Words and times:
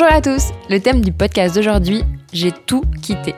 Bonjour 0.00 0.16
à 0.16 0.22
tous, 0.22 0.54
le 0.70 0.80
thème 0.80 1.02
du 1.02 1.12
podcast 1.12 1.54
d'aujourd'hui, 1.54 2.04
j'ai 2.32 2.52
tout 2.52 2.82
quitté. 3.02 3.34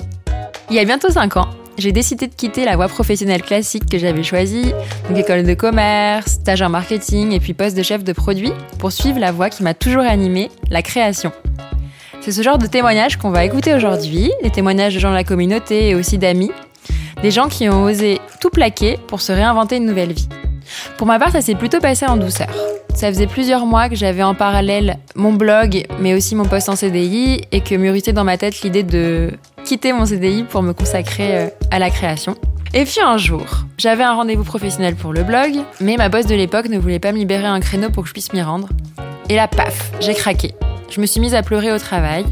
Il 0.70 0.76
y 0.76 0.78
a 0.78 0.84
bientôt 0.84 1.10
5 1.10 1.36
ans, 1.36 1.48
j'ai 1.76 1.90
décidé 1.90 2.28
de 2.28 2.34
quitter 2.36 2.64
la 2.64 2.76
voie 2.76 2.86
professionnelle 2.86 3.42
classique 3.42 3.90
que 3.90 3.98
j'avais 3.98 4.22
choisie, 4.22 4.72
donc 5.08 5.18
école 5.18 5.42
de 5.42 5.54
commerce, 5.54 6.34
stage 6.34 6.62
en 6.62 6.68
marketing 6.68 7.32
et 7.32 7.40
puis 7.40 7.52
poste 7.52 7.76
de 7.76 7.82
chef 7.82 8.04
de 8.04 8.12
produit, 8.12 8.52
pour 8.78 8.92
suivre 8.92 9.18
la 9.18 9.32
voie 9.32 9.50
qui 9.50 9.64
m'a 9.64 9.74
toujours 9.74 10.04
animée, 10.04 10.52
la 10.70 10.82
création. 10.82 11.32
C'est 12.20 12.30
ce 12.30 12.42
genre 12.42 12.58
de 12.58 12.68
témoignages 12.68 13.16
qu'on 13.16 13.30
va 13.30 13.44
écouter 13.44 13.74
aujourd'hui, 13.74 14.30
les 14.44 14.50
témoignages 14.50 14.94
de 14.94 15.00
gens 15.00 15.10
de 15.10 15.16
la 15.16 15.24
communauté 15.24 15.88
et 15.88 15.94
aussi 15.96 16.16
d'amis, 16.16 16.52
des 17.22 17.32
gens 17.32 17.48
qui 17.48 17.68
ont 17.68 17.82
osé 17.82 18.20
tout 18.40 18.50
plaquer 18.50 19.00
pour 19.08 19.20
se 19.20 19.32
réinventer 19.32 19.78
une 19.78 19.86
nouvelle 19.86 20.12
vie. 20.12 20.28
Pour 20.98 21.06
ma 21.06 21.18
part, 21.18 21.30
ça 21.30 21.40
s'est 21.40 21.54
plutôt 21.54 21.80
passé 21.80 22.06
en 22.06 22.16
douceur. 22.16 22.48
Ça 22.94 23.08
faisait 23.08 23.26
plusieurs 23.26 23.66
mois 23.66 23.88
que 23.88 23.96
j'avais 23.96 24.22
en 24.22 24.34
parallèle 24.34 24.98
mon 25.14 25.32
blog, 25.32 25.86
mais 25.98 26.14
aussi 26.14 26.34
mon 26.34 26.44
poste 26.44 26.68
en 26.68 26.76
CDI, 26.76 27.42
et 27.50 27.60
que 27.60 27.74
mûrissait 27.74 28.12
dans 28.12 28.24
ma 28.24 28.36
tête 28.36 28.62
l'idée 28.62 28.82
de 28.82 29.30
quitter 29.64 29.92
mon 29.92 30.06
CDI 30.06 30.44
pour 30.44 30.62
me 30.62 30.72
consacrer 30.72 31.38
euh, 31.38 31.48
à 31.70 31.78
la 31.78 31.90
création. 31.90 32.36
Et 32.74 32.84
puis 32.84 33.00
un 33.04 33.18
jour, 33.18 33.44
j'avais 33.76 34.02
un 34.02 34.14
rendez-vous 34.14 34.44
professionnel 34.44 34.94
pour 34.94 35.12
le 35.12 35.24
blog, 35.24 35.52
mais 35.80 35.96
ma 35.96 36.08
boss 36.08 36.26
de 36.26 36.34
l'époque 36.34 36.68
ne 36.68 36.78
voulait 36.78 36.98
pas 36.98 37.12
me 37.12 37.18
libérer 37.18 37.46
un 37.46 37.60
créneau 37.60 37.90
pour 37.90 38.04
que 38.04 38.08
je 38.08 38.14
puisse 38.14 38.32
m'y 38.32 38.42
rendre. 38.42 38.68
Et 39.28 39.36
là, 39.36 39.48
paf, 39.48 39.92
j'ai 40.00 40.14
craqué. 40.14 40.54
Je 40.90 41.00
me 41.00 41.06
suis 41.06 41.20
mise 41.20 41.34
à 41.34 41.42
pleurer 41.42 41.72
au 41.72 41.78
travail. 41.78 42.24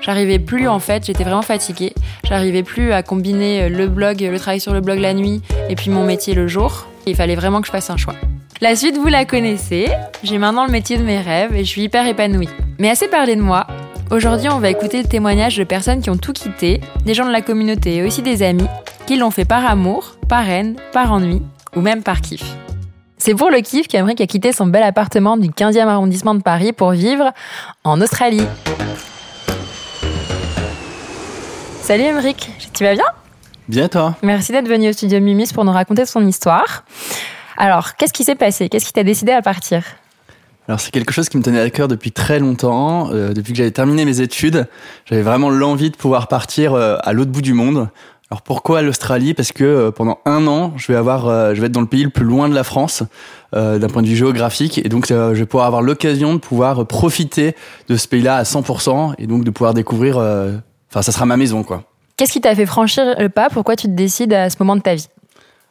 J'arrivais 0.00 0.38
plus 0.38 0.68
en 0.68 0.78
fait, 0.78 1.04
j'étais 1.04 1.24
vraiment 1.24 1.42
fatiguée. 1.42 1.92
J'arrivais 2.24 2.62
plus 2.62 2.92
à 2.92 3.02
combiner 3.02 3.62
euh, 3.62 3.68
le 3.68 3.88
blog, 3.88 4.20
le 4.20 4.38
travail 4.38 4.60
sur 4.60 4.72
le 4.72 4.80
blog 4.80 4.98
la 4.98 5.14
nuit 5.14 5.42
et 5.68 5.74
puis 5.74 5.90
mon 5.90 6.04
métier 6.04 6.34
le 6.34 6.46
jour. 6.46 6.86
Il 7.08 7.16
fallait 7.16 7.36
vraiment 7.36 7.60
que 7.60 7.66
je 7.66 7.72
fasse 7.72 7.90
un 7.90 7.96
choix. 7.96 8.14
La 8.60 8.76
suite, 8.76 8.96
vous 8.96 9.06
la 9.06 9.24
connaissez. 9.24 9.88
J'ai 10.22 10.38
maintenant 10.38 10.66
le 10.66 10.72
métier 10.72 10.98
de 10.98 11.02
mes 11.02 11.20
rêves 11.20 11.54
et 11.54 11.64
je 11.64 11.68
suis 11.68 11.82
hyper 11.82 12.06
épanouie. 12.06 12.48
Mais 12.78 12.90
assez 12.90 13.08
parlé 13.08 13.36
de 13.36 13.40
moi. 13.40 13.66
Aujourd'hui, 14.10 14.48
on 14.50 14.58
va 14.58 14.70
écouter 14.70 15.02
le 15.02 15.08
témoignage 15.08 15.56
de 15.56 15.64
personnes 15.64 16.00
qui 16.00 16.10
ont 16.10 16.16
tout 16.16 16.32
quitté, 16.32 16.80
des 17.04 17.14
gens 17.14 17.26
de 17.26 17.30
la 17.30 17.40
communauté 17.40 17.96
et 17.96 18.02
aussi 18.04 18.22
des 18.22 18.42
amis, 18.42 18.66
qui 19.06 19.16
l'ont 19.16 19.30
fait 19.30 19.44
par 19.44 19.64
amour, 19.64 20.16
par 20.28 20.48
haine, 20.48 20.76
par 20.92 21.12
ennui 21.12 21.42
ou 21.76 21.80
même 21.80 22.02
par 22.02 22.20
kiff. 22.20 22.42
C'est 23.16 23.34
pour 23.34 23.50
le 23.50 23.60
kiff 23.60 23.88
qu'Amric 23.88 24.20
a 24.20 24.26
quitté 24.26 24.52
son 24.52 24.66
bel 24.66 24.82
appartement 24.82 25.36
du 25.36 25.50
15e 25.50 25.86
arrondissement 25.86 26.34
de 26.34 26.42
Paris 26.42 26.72
pour 26.72 26.92
vivre 26.92 27.32
en 27.84 28.00
Australie. 28.00 28.46
Salut 31.82 32.04
Emric, 32.04 32.50
tu 32.72 32.84
vas 32.84 32.94
bien? 32.94 33.04
Bien 33.68 33.88
toi 33.88 34.16
Merci 34.22 34.52
d'être 34.52 34.68
venu 34.68 34.88
au 34.88 34.92
studio 34.92 35.20
Mimis 35.20 35.52
pour 35.52 35.64
nous 35.64 35.72
raconter 35.72 36.06
son 36.06 36.26
histoire. 36.26 36.84
Alors, 37.58 37.96
qu'est-ce 37.96 38.14
qui 38.14 38.24
s'est 38.24 38.34
passé? 38.34 38.70
Qu'est-ce 38.70 38.86
qui 38.86 38.94
t'a 38.94 39.04
décidé 39.04 39.32
à 39.32 39.42
partir? 39.42 39.82
Alors 40.68 40.80
c'est 40.80 40.90
quelque 40.90 41.12
chose 41.12 41.28
qui 41.28 41.38
me 41.38 41.42
tenait 41.42 41.60
à 41.60 41.70
cœur 41.70 41.88
depuis 41.88 42.12
très 42.12 42.38
longtemps. 42.38 43.10
Euh, 43.12 43.32
depuis 43.32 43.52
que 43.52 43.58
j'avais 43.58 43.70
terminé 43.70 44.04
mes 44.04 44.20
études, 44.20 44.66
j'avais 45.06 45.22
vraiment 45.22 45.48
l'envie 45.48 45.90
de 45.90 45.96
pouvoir 45.96 46.28
partir 46.28 46.74
euh, 46.74 46.96
à 47.02 47.14
l'autre 47.14 47.30
bout 47.30 47.40
du 47.40 47.54
monde. 47.54 47.88
Alors 48.30 48.42
pourquoi 48.42 48.82
l'Australie? 48.82 49.32
Parce 49.32 49.52
que 49.52 49.64
euh, 49.64 49.90
pendant 49.90 50.18
un 50.26 50.46
an, 50.46 50.74
je 50.76 50.92
vais 50.92 50.98
avoir, 50.98 51.54
je 51.54 51.60
vais 51.60 51.68
être 51.68 51.72
dans 51.72 51.80
le 51.80 51.86
pays 51.86 52.04
le 52.04 52.10
plus 52.10 52.26
loin 52.26 52.50
de 52.50 52.54
la 52.54 52.64
France 52.64 53.02
d'un 53.54 53.88
point 53.88 54.02
de 54.02 54.06
vue 54.06 54.16
géographique, 54.16 54.76
et 54.84 54.90
donc 54.90 55.06
je 55.08 55.32
vais 55.32 55.46
pouvoir 55.46 55.66
avoir 55.66 55.80
l'occasion 55.80 56.34
de 56.34 56.38
pouvoir 56.38 56.86
profiter 56.86 57.56
de 57.88 57.96
ce 57.96 58.06
pays-là 58.06 58.36
à 58.36 58.42
100% 58.42 59.14
et 59.16 59.26
donc 59.26 59.44
de 59.44 59.50
pouvoir 59.50 59.72
découvrir. 59.72 60.18
Enfin, 60.18 61.00
ça 61.00 61.12
sera 61.12 61.24
ma 61.24 61.38
maison, 61.38 61.62
quoi. 61.62 61.87
Qu'est-ce 62.18 62.32
qui 62.32 62.40
t'a 62.40 62.54
fait 62.54 62.66
franchir 62.66 63.14
le 63.16 63.28
pas? 63.28 63.48
Pourquoi 63.48 63.76
tu 63.76 63.86
te 63.86 63.92
décides 63.92 64.32
à 64.32 64.50
ce 64.50 64.56
moment 64.58 64.74
de 64.74 64.82
ta 64.82 64.96
vie? 64.96 65.06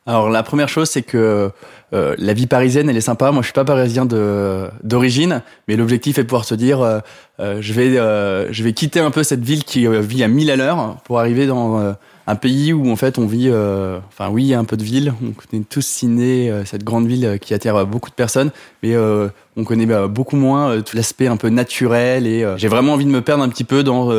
Alors 0.05 0.29
la 0.29 0.41
première 0.43 0.69
chose, 0.69 0.89
c'est 0.89 1.01
que 1.01 1.51
euh, 1.93 2.15
la 2.17 2.33
vie 2.33 2.47
parisienne, 2.47 2.89
elle 2.89 2.95
est 2.95 3.01
sympa. 3.01 3.31
Moi, 3.31 3.41
je 3.41 3.47
suis 3.47 3.53
pas 3.53 3.65
parisien 3.65 4.05
d'origine, 4.05 5.41
mais 5.67 5.75
l'objectif 5.75 6.17
est 6.17 6.23
de 6.23 6.27
pouvoir 6.27 6.45
se 6.45 6.55
dire, 6.55 6.79
euh, 6.79 6.99
euh, 7.41 7.57
je 7.59 7.73
vais 7.73 7.89
je 8.53 8.63
vais 8.63 8.71
quitter 8.71 9.01
un 9.01 9.11
peu 9.11 9.23
cette 9.23 9.43
ville 9.43 9.65
qui 9.65 9.85
vit 9.87 10.23
à 10.23 10.29
1000 10.29 10.49
à 10.49 10.55
l'heure 10.55 10.95
pour 11.03 11.19
arriver 11.19 11.47
dans 11.47 11.93
un 12.27 12.35
pays 12.35 12.73
où 12.73 12.91
en 12.91 12.97
fait 12.97 13.17
on 13.17 13.25
vit, 13.25 13.47
euh, 13.49 13.99
enfin 14.09 14.29
oui, 14.29 14.43
il 14.43 14.47
y 14.47 14.53
a 14.53 14.59
un 14.59 14.65
peu 14.65 14.75
de 14.75 14.83
ville, 14.83 15.13
on 15.23 15.57
est 15.57 15.67
tous 15.67 15.85
ciné 15.85 16.51
euh, 16.51 16.65
cette 16.65 16.83
grande 16.83 17.07
ville 17.07 17.39
qui 17.39 17.53
attire 17.53 17.87
beaucoup 17.87 18.09
de 18.09 18.15
personnes, 18.15 18.51
mais 18.83 18.95
euh, 18.95 19.29
on 19.55 19.63
connaît 19.63 19.85
bah, 19.85 20.07
beaucoup 20.07 20.35
moins 20.35 20.81
tout 20.81 20.97
l'aspect 20.97 21.27
un 21.27 21.37
peu 21.37 21.47
naturel 21.47 22.27
et 22.27 22.45
j'ai 22.57 22.67
vraiment 22.67 22.93
envie 22.93 23.05
de 23.05 23.09
me 23.09 23.21
perdre 23.21 23.43
un 23.43 23.49
petit 23.49 23.63
peu 23.63 23.81
dans 23.81 24.11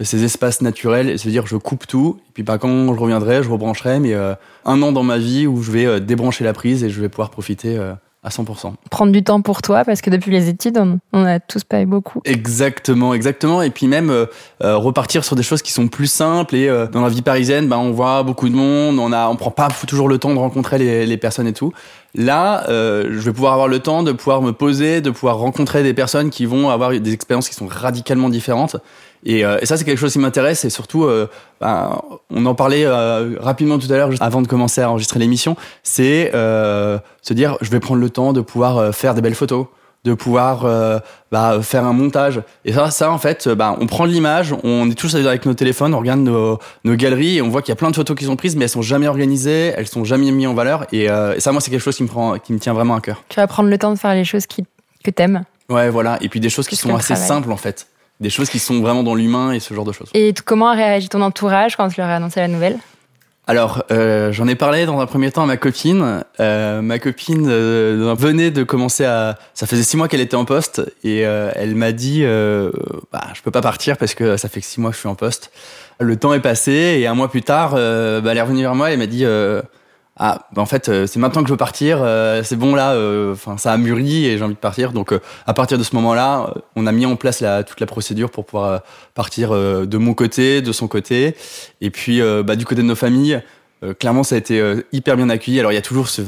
ces 0.00 0.24
espaces 0.24 0.60
naturels 0.60 1.08
et 1.08 1.18
se 1.18 1.28
dire 1.28 1.46
je 1.46 1.56
coupe 1.56 1.86
tout. 1.86 2.18
Et 2.28 2.32
puis 2.34 2.42
bah, 2.42 2.58
quand 2.58 2.94
je 2.94 3.00
reviendrai, 3.00 3.42
je 3.42 3.48
rebrancherai, 3.48 3.98
mais 3.98 4.14
un 4.14 4.82
an 4.82 4.92
dans 4.92 5.02
ma 5.02 5.18
vie 5.18 5.46
où 5.46 5.62
je 5.62 5.72
vais 5.72 6.00
débrancher 6.00 6.44
la 6.44 6.52
prise 6.52 6.84
et 6.84 6.90
je 6.90 7.00
vais 7.00 7.08
pouvoir 7.08 7.30
profiter 7.30 7.76
à 8.24 8.30
100%. 8.30 8.72
Prendre 8.90 9.12
du 9.12 9.22
temps 9.22 9.42
pour 9.42 9.60
toi, 9.60 9.84
parce 9.84 10.00
que 10.00 10.08
depuis 10.08 10.30
les 10.32 10.48
études, 10.48 10.78
on, 10.78 10.98
on 11.12 11.24
a 11.24 11.40
tous 11.40 11.62
pas 11.62 11.82
eu 11.82 11.86
beaucoup. 11.86 12.22
Exactement, 12.24 13.12
exactement. 13.12 13.60
Et 13.60 13.68
puis 13.68 13.86
même 13.86 14.08
euh, 14.08 14.24
euh, 14.62 14.76
repartir 14.78 15.24
sur 15.24 15.36
des 15.36 15.42
choses 15.42 15.60
qui 15.60 15.72
sont 15.72 15.88
plus 15.88 16.06
simples. 16.06 16.56
Et 16.56 16.68
euh, 16.68 16.86
dans 16.86 17.02
la 17.02 17.10
vie 17.10 17.20
parisienne, 17.20 17.68
bah, 17.68 17.78
on 17.78 17.92
voit 17.92 18.22
beaucoup 18.22 18.48
de 18.48 18.54
monde, 18.54 18.98
on 18.98 19.12
a, 19.12 19.28
on 19.28 19.36
prend 19.36 19.50
pas 19.50 19.68
toujours 19.86 20.08
le 20.08 20.16
temps 20.16 20.32
de 20.32 20.38
rencontrer 20.38 20.78
les, 20.78 21.04
les 21.04 21.16
personnes 21.18 21.46
et 21.46 21.52
tout. 21.52 21.72
Là, 22.16 22.64
je 22.68 23.18
vais 23.18 23.32
pouvoir 23.32 23.54
avoir 23.54 23.66
le 23.66 23.80
temps 23.80 24.04
de 24.04 24.12
pouvoir 24.12 24.40
me 24.40 24.52
poser, 24.52 25.00
de 25.00 25.10
pouvoir 25.10 25.36
rencontrer 25.36 25.82
des 25.82 25.94
personnes 25.94 26.30
qui 26.30 26.46
vont 26.46 26.70
avoir 26.70 26.90
des 26.92 27.12
expériences 27.12 27.48
qui 27.48 27.56
sont 27.56 27.66
radicalement 27.66 28.28
différentes. 28.28 28.76
Et, 29.24 29.44
euh, 29.44 29.58
et, 29.60 29.66
ça, 29.66 29.76
c'est 29.76 29.84
quelque 29.84 29.98
chose 29.98 30.12
qui 30.12 30.18
m'intéresse. 30.18 30.64
Et 30.64 30.70
surtout, 30.70 31.04
euh, 31.04 31.28
ben, 31.60 32.00
on 32.30 32.46
en 32.46 32.54
parlait 32.54 32.84
euh, 32.84 33.36
rapidement 33.40 33.78
tout 33.78 33.90
à 33.90 33.96
l'heure, 33.96 34.10
avant 34.20 34.42
de 34.42 34.46
commencer 34.46 34.80
à 34.80 34.90
enregistrer 34.90 35.18
l'émission, 35.18 35.56
c'est 35.82 36.30
se 36.32 37.32
dire, 37.32 37.56
je 37.60 37.70
vais 37.70 37.80
prendre 37.80 38.00
le 38.00 38.10
temps 38.10 38.32
de 38.32 38.40
pouvoir 38.40 38.94
faire 38.94 39.14
des 39.14 39.22
belles 39.22 39.34
photos 39.34 39.66
de 40.04 40.12
pouvoir 40.12 40.68
bah, 41.32 41.60
faire 41.62 41.86
un 41.86 41.94
montage. 41.94 42.42
Et 42.66 42.74
ça, 42.74 42.90
ça 42.90 43.10
en 43.10 43.16
fait, 43.16 43.48
bah, 43.48 43.74
on 43.80 43.86
prend 43.86 44.04
l'image, 44.04 44.54
on 44.62 44.90
est 44.90 44.94
tous 44.94 45.14
avec 45.14 45.46
nos 45.46 45.54
téléphones, 45.54 45.94
on 45.94 45.98
regarde 45.98 46.20
nos, 46.20 46.58
nos 46.84 46.94
galeries 46.94 47.38
et 47.38 47.42
on 47.42 47.48
voit 47.48 47.62
qu'il 47.62 47.70
y 47.70 47.72
a 47.72 47.76
plein 47.76 47.90
de 47.90 47.96
photos 47.96 48.14
qui 48.14 48.26
sont 48.26 48.36
prises, 48.36 48.54
mais 48.54 48.64
elles 48.64 48.70
sont 48.70 48.82
jamais 48.82 49.08
organisées, 49.08 49.72
elles 49.74 49.86
sont 49.86 50.04
jamais 50.04 50.30
mises 50.30 50.46
en 50.46 50.52
valeur. 50.52 50.84
Et, 50.92 51.04
et 51.04 51.40
ça, 51.40 51.52
moi, 51.52 51.62
c'est 51.62 51.70
quelque 51.70 51.80
chose 51.80 51.96
qui 51.96 52.02
me 52.02 52.08
prend, 52.08 52.38
qui 52.38 52.52
me 52.52 52.58
tient 52.58 52.74
vraiment 52.74 52.96
à 52.96 53.00
cœur. 53.00 53.24
Tu 53.30 53.36
vas 53.36 53.46
prendre 53.46 53.70
le 53.70 53.78
temps 53.78 53.92
de 53.92 53.98
faire 53.98 54.12
les 54.12 54.26
choses 54.26 54.44
qui, 54.46 54.66
que 55.02 55.10
t'aimes. 55.10 55.44
Ouais, 55.70 55.88
voilà. 55.88 56.18
Et 56.20 56.28
puis 56.28 56.38
des 56.38 56.50
choses 56.50 56.68
qui 56.68 56.76
sont 56.76 56.94
assez 56.94 57.16
simples 57.16 57.50
en 57.50 57.56
fait 57.56 57.86
des 58.20 58.30
choses 58.30 58.48
qui 58.48 58.58
sont 58.58 58.80
vraiment 58.80 59.02
dans 59.02 59.14
l'humain 59.14 59.52
et 59.52 59.60
ce 59.60 59.74
genre 59.74 59.84
de 59.84 59.92
choses. 59.92 60.10
Et 60.14 60.32
comment 60.44 60.68
a 60.68 60.74
réagi 60.74 61.08
ton 61.08 61.20
entourage 61.20 61.76
quand 61.76 61.88
tu 61.88 62.00
leur 62.00 62.08
as 62.08 62.16
annoncé 62.16 62.40
la 62.40 62.48
nouvelle? 62.48 62.78
Alors, 63.46 63.84
euh, 63.90 64.32
j'en 64.32 64.48
ai 64.48 64.54
parlé 64.54 64.86
dans 64.86 65.00
un 65.00 65.06
premier 65.06 65.30
temps 65.30 65.42
à 65.42 65.46
ma 65.46 65.58
copine. 65.58 66.24
Euh, 66.40 66.80
ma 66.80 66.98
copine 66.98 67.46
euh, 67.46 68.14
venait 68.18 68.50
de 68.50 68.62
commencer 68.62 69.04
à... 69.04 69.36
Ça 69.52 69.66
faisait 69.66 69.82
six 69.82 69.98
mois 69.98 70.08
qu'elle 70.08 70.22
était 70.22 70.36
en 70.36 70.46
poste 70.46 70.80
et 71.02 71.20
elle 71.20 71.74
m'a 71.74 71.92
dit 71.92 72.24
bah, 73.12 73.24
je 73.34 73.42
peux 73.42 73.50
pas 73.50 73.60
partir 73.60 73.98
parce 73.98 74.14
que 74.14 74.38
ça 74.38 74.48
fait 74.48 74.60
que 74.60 74.66
six 74.66 74.80
mois 74.80 74.90
que 74.90 74.96
je 74.96 75.00
suis 75.00 75.08
en 75.08 75.14
poste. 75.14 75.50
Le 76.00 76.16
temps 76.16 76.32
est 76.32 76.40
passé 76.40 76.96
et 76.98 77.06
un 77.06 77.14
mois 77.14 77.30
plus 77.30 77.42
tard, 77.42 77.72
bah, 77.72 78.22
elle 78.30 78.38
est 78.38 78.42
revenue 78.42 78.62
vers 78.62 78.74
moi 78.74 78.92
et 78.92 78.96
m'a 78.96 79.06
dit 79.06 79.26
ah 80.16 80.46
bah 80.52 80.62
en 80.62 80.66
fait 80.66 80.88
euh, 80.88 81.08
c'est 81.08 81.18
maintenant 81.18 81.42
que 81.42 81.48
je 81.48 81.52
veux 81.52 81.58
partir 81.58 81.98
euh, 82.00 82.44
c'est 82.44 82.54
bon 82.54 82.76
là 82.76 82.92
euh, 82.92 83.32
enfin 83.32 83.56
ça 83.58 83.72
a 83.72 83.76
mûri 83.76 84.26
et 84.26 84.38
j'ai 84.38 84.44
envie 84.44 84.54
de 84.54 84.58
partir. 84.58 84.92
Donc 84.92 85.12
à 85.46 85.54
partir 85.54 85.76
de 85.76 85.82
ce 85.82 85.94
moment-là 85.96 86.54
on 86.76 86.86
a 86.86 86.92
mis 86.92 87.04
en 87.04 87.16
place 87.16 87.40
la, 87.40 87.64
toute 87.64 87.80
la 87.80 87.86
procédure 87.86 88.30
pour 88.30 88.46
pouvoir 88.46 88.82
partir 89.14 89.50
de 89.50 89.98
mon 89.98 90.14
côté 90.14 90.62
de 90.62 90.72
son 90.72 90.86
côté. 90.86 91.34
Et 91.80 91.90
puis 91.90 92.20
bah 92.44 92.54
du 92.54 92.64
côté 92.64 92.82
de 92.82 92.86
nos 92.86 92.94
familles 92.94 93.42
clairement 93.98 94.22
ça 94.22 94.36
a 94.36 94.38
été 94.38 94.62
hyper 94.92 95.16
bien 95.16 95.28
accueilli. 95.30 95.58
Alors 95.58 95.72
il 95.72 95.74
y 95.74 95.78
a 95.78 95.82
toujours 95.82 96.08
ce 96.08 96.22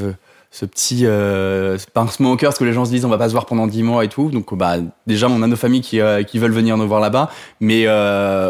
ce 0.50 0.64
petit 0.64 1.02
euh, 1.04 1.76
pincement 1.92 2.32
au 2.32 2.36
cœur 2.36 2.50
parce 2.50 2.58
que 2.58 2.64
les 2.64 2.72
gens 2.72 2.84
se 2.84 2.90
disent 2.90 3.04
on 3.04 3.08
va 3.08 3.18
pas 3.18 3.28
se 3.28 3.32
voir 3.32 3.46
pendant 3.46 3.66
dix 3.66 3.82
mois 3.82 4.04
et 4.04 4.08
tout 4.08 4.30
donc 4.30 4.54
bah 4.54 4.76
déjà 5.06 5.28
on 5.28 5.42
a 5.42 5.46
nos 5.46 5.56
familles 5.56 5.82
qui, 5.82 6.00
qui 6.26 6.38
veulent 6.38 6.52
venir 6.52 6.76
nous 6.76 6.88
voir 6.88 7.00
là-bas 7.00 7.30
mais 7.60 7.86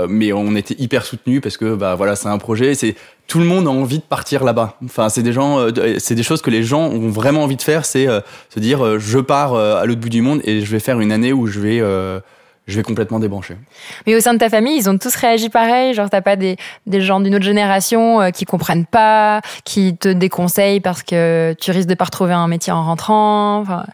mais 0.09 0.33
on 0.33 0.55
était 0.55 0.77
hyper 0.79 1.05
soutenus 1.05 1.41
parce 1.41 1.57
que 1.57 1.75
bah 1.75 1.95
voilà 1.95 2.17
c'est 2.17 2.29
un 2.29 2.39
projet 2.39 2.75
c'est 2.75 2.97
tout 3.27 3.39
le 3.39 3.45
monde 3.45 3.67
a 3.67 3.71
envie 3.71 3.99
de 3.99 4.05
partir 4.05 4.45
là-bas. 4.45 4.77
Enfin, 4.85 5.09
c'est 5.09 5.23
des 5.23 5.33
gens, 5.33 5.59
euh, 5.59 5.97
c'est 5.99 6.15
des 6.15 6.23
choses 6.23 6.43
que 6.43 6.51
les 6.51 6.63
gens 6.63 6.83
ont 6.83 7.09
vraiment 7.09 7.43
envie 7.43 7.57
de 7.57 7.63
faire. 7.63 7.85
C'est 7.85 8.07
euh, 8.07 8.21
se 8.51 8.61
dire, 8.61 8.85
euh, 8.85 8.99
je 8.99 9.19
pars 9.19 9.55
à 9.55 9.85
l'autre 9.85 10.01
bout 10.01 10.09
du 10.09 10.23
monde 10.23 10.41
et 10.45 10.61
je 10.61 10.71
vais 10.71 10.81
faire 10.81 11.01
une 11.01 11.13
année 11.13 11.33
où 11.33 11.47
je 11.47 11.61
vais, 11.61 11.83
je 12.67 12.77
vais 12.77 12.83
complètement 12.83 13.19
débrancher. 13.19 13.57
Mais 14.07 14.15
au 14.15 14.21
sein 14.21 14.35
de 14.35 14.39
ta 14.39 14.49
famille, 14.49 14.77
ils 14.77 14.91
ont 14.91 14.99
tous 14.99 15.15
réagi 15.15 15.49
pareil? 15.49 15.95
Genre, 15.95 16.11
t'as 16.11 16.21
pas 16.21 16.37
des, 16.37 16.57
des 16.87 17.01
gens 17.01 17.21
d'une 17.21 17.35
autre 17.35 17.45
génération 17.45 18.31
qui 18.33 18.45
comprennent 18.45 18.87
pas, 18.87 19.41
qui 19.65 19.97
te 19.97 20.09
déconseillent 20.09 20.81
parce 20.81 21.03
que 21.03 21.55
tu 21.61 21.71
risques 21.71 21.89
de 21.89 21.95
pas 21.95 22.07
retrouver 22.07 22.33
un 22.33 22.49
métier 22.49 22.73
en 22.73 22.85
rentrant? 22.85 23.59
Enfin, 23.61 23.87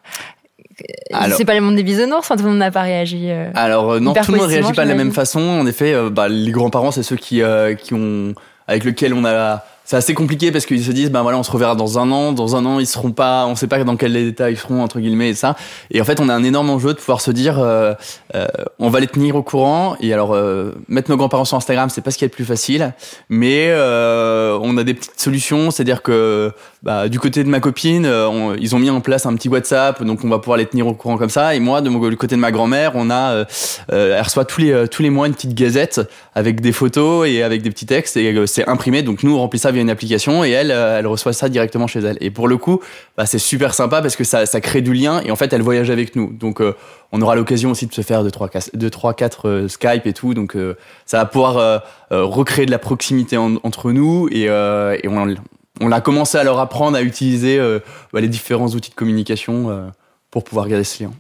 c'est 1.37 1.45
pas 1.45 1.55
le 1.55 1.61
monde 1.61 1.77
des 1.77 1.83
bisounours, 1.83 2.29
tout 2.29 2.37
le 2.37 2.45
monde 2.45 2.59
n'a 2.59 2.71
pas 2.71 2.83
réagi. 2.83 3.31
alors 3.55 4.01
non, 4.01 4.15
tout 4.15 4.33
le 4.33 4.39
monde 4.39 4.49
réagit 4.49 4.73
pas 4.73 4.85
de 4.85 4.91
la 4.91 4.97
même 4.97 5.13
façon. 5.13 5.41
En 5.41 5.67
effet, 5.67 5.95
bah, 6.11 6.29
les 6.29 6.51
grands-parents, 6.51 6.91
c'est 6.91 7.03
ceux 7.03 7.17
qui 7.17 7.43
qui 7.79 7.95
ont 7.95 8.35
avec 8.67 8.85
lequel 8.85 9.13
on 9.13 9.25
a 9.25 9.65
c'est 9.85 9.97
assez 9.97 10.15
compliqué 10.15 10.53
parce 10.53 10.67
qu'ils 10.67 10.85
se 10.85 10.93
disent 10.93 11.11
ben 11.11 11.23
voilà 11.23 11.39
on 11.39 11.43
se 11.43 11.51
reverra 11.51 11.75
dans 11.75 11.99
un 11.99 12.11
an 12.11 12.33
dans 12.33 12.57
un 12.57 12.65
an 12.65 12.79
ils 12.79 12.87
seront 12.87 13.13
pas 13.13 13.47
on 13.47 13.57
sait 13.57 13.67
pas 13.67 13.83
dans 13.83 13.97
quel 13.97 14.17
état 14.17 14.51
ils 14.51 14.57
seront 14.57 14.83
entre 14.83 15.01
guillemets 15.01 15.31
et 15.31 15.35
ça. 15.35 15.57
Et 15.91 16.01
en 16.01 16.05
fait 16.05 16.21
on 16.21 16.29
a 16.29 16.35
un 16.35 16.45
énorme 16.45 16.71
enjeu 16.71 16.95
de 16.95 16.99
pouvoir 16.99 17.21
se 17.21 17.31
dire 17.31 17.59
euh, 17.59 17.95
euh, 18.35 18.47
on 18.79 18.91
va 18.91 19.01
les 19.01 19.07
tenir 19.07 19.37
au 19.37 19.43
courant. 19.43 19.97
Et 20.01 20.13
alors 20.13 20.35
euh, 20.35 20.73
mettre 20.89 21.11
nos 21.11 21.17
grands-parents 21.17 21.45
sur 21.45 21.57
Instagram 21.57 21.91
c'est 21.91 22.01
pas 22.01 22.11
ce 22.11 22.19
qui 22.19 22.25
est 22.25 22.29
le 22.29 22.33
plus 22.33 22.45
facile. 22.45 22.95
Mais 23.29 23.69
euh, 23.71 24.59
on 24.63 24.77
a 24.77 24.85
des 24.85 24.95
petites 24.95 25.21
solutions. 25.21 25.71
C'est 25.71 25.83
à 25.83 25.85
dire 25.85 26.03
que 26.03 26.53
bah, 26.83 27.09
du 27.09 27.21
côté 27.21 27.45
de 27.45 27.49
ma 27.49 27.61
copine 27.61 28.07
on- 28.07 28.55
ils 28.55 28.75
ont 28.75 28.79
mis 28.79 28.91
en 28.91 29.01
place 29.01 29.25
un 29.27 29.35
petit 29.37 29.49
WhatsApp 29.49 30.03
donc 30.03 30.25
on 30.25 30.29
va 30.29 30.39
pouvoir 30.39 30.59
les 30.59 30.67
tenir 30.67 30.87
au 30.87 30.95
courant 30.95 31.17
comme 31.17 31.31
ça. 31.31 31.55
Et 31.55 31.61
moi 31.61 31.81
de 31.81 31.89
mon 31.89 32.09
du 32.09 32.17
côté 32.17 32.35
de 32.35 32.41
ma 32.41 32.51
grand-mère 32.51 32.93
on 32.95 33.09
a 33.11 33.33
euh, 33.33 33.45
euh, 33.93 34.17
elle 34.17 34.23
reçoit 34.23 34.45
tous 34.45 34.61
les 34.61 34.73
euh, 34.73 34.87
tous 34.87 35.03
les 35.03 35.11
mois 35.11 35.27
une 35.29 35.35
petite 35.35 35.55
gazette 35.55 36.01
avec 36.35 36.61
des 36.61 36.73
photos 36.73 37.29
et 37.29 37.43
avec 37.43 37.63
des 37.63 37.71
petits 37.71 37.87
textes 37.87 38.17
et 38.17 38.33
euh, 38.35 38.47
c'est 38.47 38.67
imprimé. 38.69 39.03
Donc 39.03 39.23
nous 39.23 39.35
on 39.37 39.39
remplit 39.39 39.59
ça 39.61 39.71
via 39.71 39.81
une 39.81 39.91
application 39.91 40.45
et 40.45 40.51
elle 40.51 40.71
euh, 40.73 40.99
elle 40.99 41.07
reçoit 41.07 41.33
ça 41.33 41.49
directement 41.49 41.87
chez 41.87 42.01
elle. 42.01 42.19
Et 42.21 42.31
pour 42.31 42.49
le 42.49 42.57
coup 42.57 42.81
bah, 43.17 43.27
c'est 43.27 43.39
super 43.39 43.75
sympa 43.75 44.03
parce 44.03 44.17
que 44.17 44.25
ça, 44.25 44.45
ça 44.47 44.61
crée 44.61 44.83
du 44.83 44.93
lien 44.93 45.21
et 45.25 45.31
en 45.31 45.37
fait 45.37 45.53
elle 45.53 45.63
voyage 45.63 45.91
avec 45.91 46.17
nous. 46.17 46.33
Donc 46.33 46.61
euh, 46.61 46.75
on 47.13 47.21
aura 47.23 47.37
l'occasion 47.37 47.71
aussi 47.71 47.87
de 47.87 47.93
se 47.95 48.01
faire 48.01 48.25
2 48.25 48.31
3 48.31 48.49
2 48.75 48.91
3 48.91 49.15
4 49.15 49.67
Skype 49.69 50.07
et 50.07 50.13
tout. 50.13 50.35
Donc 50.35 50.57
euh, 50.57 50.77
ça 51.07 51.19
va 51.19 51.27
pouvoir 51.27 51.59
euh, 51.59 51.79
euh, 52.11 52.25
recréer 52.25 52.67
de 52.67 52.71
la 52.73 52.79
proximité 52.79 53.37
en- 53.37 53.57
entre 53.63 53.93
nous 53.93 54.29
et, 54.33 54.49
euh, 54.49 54.97
et 55.03 55.09
on, 55.09 55.35
on 55.81 55.93
a 55.93 56.01
commencé 56.01 56.39
à 56.39 56.45
leur 56.45 56.59
apprendre 56.59 56.97
à 56.97 57.03
utiliser 57.03 57.59
euh, 57.59 57.81
bah, 58.13 58.21
les 58.21 58.29
différents 58.29 58.69
outils 58.69 58.91
de 58.91 58.95
communication 58.95 59.71
euh, 59.71 59.89
pour 60.31 60.45
pouvoir 60.45 60.69
garder 60.69 60.85
ce 60.85 61.05
lien. 61.05 61.11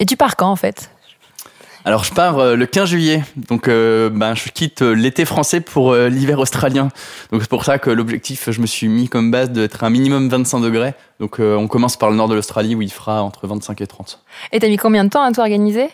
Et 0.00 0.06
tu 0.06 0.16
pars 0.16 0.36
quand 0.36 0.50
en 0.50 0.56
fait? 0.56 0.90
Alors 1.86 2.02
je 2.02 2.14
pars 2.14 2.38
euh, 2.38 2.56
le 2.56 2.66
15 2.66 2.88
juillet, 2.88 3.22
donc 3.48 3.68
ben, 3.68 4.34
je 4.34 4.48
quitte 4.48 4.80
l'été 4.80 5.24
français 5.24 5.60
pour 5.60 5.94
l'hiver 5.94 6.38
australien. 6.38 6.88
Donc 7.30 7.42
c'est 7.42 7.50
pour 7.50 7.64
ça 7.64 7.78
que 7.78 7.90
l'objectif, 7.90 8.50
je 8.50 8.60
me 8.60 8.66
suis 8.66 8.88
mis 8.88 9.08
comme 9.08 9.30
base 9.30 9.50
d'être 9.50 9.84
un 9.84 9.90
minimum 9.90 10.28
25 10.28 10.60
degrés. 10.60 10.94
Donc 11.20 11.38
on 11.38 11.68
commence 11.68 11.96
par 11.96 12.10
le 12.10 12.16
nord 12.16 12.28
de 12.28 12.34
l'Australie 12.34 12.74
où 12.74 12.82
il 12.82 12.92
fera 12.92 13.22
entre 13.22 13.46
25 13.46 13.80
et 13.80 13.86
30. 13.86 14.24
Et 14.52 14.60
t'as 14.60 14.68
mis 14.68 14.78
combien 14.78 15.04
de 15.04 15.10
temps 15.10 15.22
à 15.22 15.30
tout 15.30 15.40
organiser? 15.40 15.90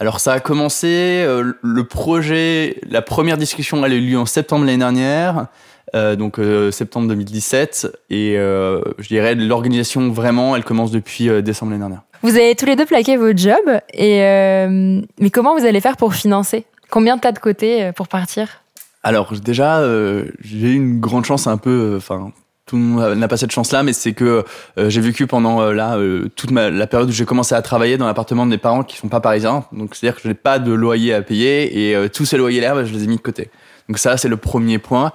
Alors 0.00 0.20
ça 0.20 0.32
a 0.32 0.40
commencé, 0.40 1.24
euh, 1.26 1.54
le 1.60 1.84
projet, 1.84 2.78
la 2.88 3.02
première 3.02 3.36
discussion 3.36 3.84
elle 3.84 3.92
a 3.92 3.96
eu 3.96 4.00
lieu 4.00 4.18
en 4.18 4.26
septembre 4.26 4.64
l'année 4.64 4.78
dernière, 4.78 5.46
euh, 5.94 6.16
donc 6.16 6.38
euh, 6.38 6.70
septembre 6.70 7.08
2017, 7.08 7.88
et 8.10 8.36
euh, 8.36 8.80
je 8.98 9.08
dirais 9.08 9.34
l'organisation 9.34 10.10
vraiment, 10.10 10.56
elle 10.56 10.64
commence 10.64 10.90
depuis 10.90 11.28
euh, 11.28 11.42
décembre 11.42 11.72
l'année 11.72 11.82
dernière. 11.82 12.02
Vous 12.22 12.36
avez 12.36 12.54
tous 12.54 12.66
les 12.66 12.76
deux 12.76 12.86
plaqué 12.86 13.16
vos 13.16 13.36
jobs, 13.36 13.80
et 13.92 14.22
euh, 14.22 15.00
mais 15.20 15.30
comment 15.30 15.56
vous 15.56 15.64
allez 15.64 15.80
faire 15.80 15.96
pour 15.96 16.14
financer? 16.14 16.64
Combien 16.90 17.18
t'as 17.18 17.32
de 17.32 17.38
côté 17.38 17.90
pour 17.94 18.08
partir? 18.08 18.62
Alors 19.02 19.32
déjà, 19.32 19.78
euh, 19.78 20.24
j'ai 20.40 20.68
eu 20.68 20.74
une 20.74 21.00
grande 21.00 21.24
chance 21.24 21.46
un 21.46 21.56
peu, 21.56 21.70
euh, 21.70 21.96
enfin 21.98 22.32
tout 22.66 22.76
le 22.76 22.82
monde 22.82 23.14
n'a 23.14 23.28
pas 23.28 23.38
cette 23.38 23.50
chance-là, 23.50 23.82
mais 23.82 23.94
c'est 23.94 24.12
que 24.12 24.44
euh, 24.76 24.90
j'ai 24.90 25.00
vécu 25.00 25.26
pendant 25.26 25.62
euh, 25.62 25.72
là 25.72 25.96
euh, 25.96 26.28
toute 26.36 26.50
ma, 26.50 26.68
la 26.68 26.86
période 26.86 27.08
où 27.08 27.12
j'ai 27.12 27.24
commencé 27.24 27.54
à 27.54 27.62
travailler 27.62 27.96
dans 27.96 28.06
l'appartement 28.06 28.44
de 28.44 28.50
mes 28.50 28.58
parents 28.58 28.82
qui 28.82 28.98
sont 28.98 29.08
pas 29.08 29.20
parisiens, 29.20 29.64
donc 29.72 29.94
c'est-à-dire 29.94 30.16
que 30.16 30.22
je 30.22 30.28
n'ai 30.28 30.34
pas 30.34 30.58
de 30.58 30.70
loyer 30.72 31.14
à 31.14 31.22
payer 31.22 31.88
et 31.88 31.96
euh, 31.96 32.08
tous 32.08 32.26
ces 32.26 32.36
loyers-là, 32.36 32.74
bah, 32.74 32.84
je 32.84 32.92
les 32.92 33.04
ai 33.04 33.06
mis 33.06 33.16
de 33.16 33.22
côté. 33.22 33.50
Donc 33.88 33.98
ça, 33.98 34.18
c'est 34.18 34.28
le 34.28 34.36
premier 34.36 34.78
point. 34.78 35.12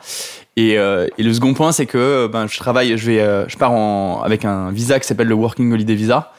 Et, 0.55 0.77
euh, 0.77 1.07
et 1.17 1.23
le 1.23 1.33
second 1.33 1.53
point, 1.53 1.71
c'est 1.71 1.85
que 1.87 1.97
euh, 1.97 2.27
ben, 2.27 2.47
je 2.47 2.57
travaille, 2.57 2.97
je 2.97 3.05
vais, 3.05 3.21
euh, 3.21 3.47
je 3.47 3.57
pars 3.57 3.71
en, 3.71 4.21
avec 4.21 4.45
un 4.45 4.71
visa 4.71 4.99
qui 4.99 5.07
s'appelle 5.07 5.27
le 5.27 5.33
Working 5.33 5.71
Holiday 5.73 5.95
Visa 5.95 6.31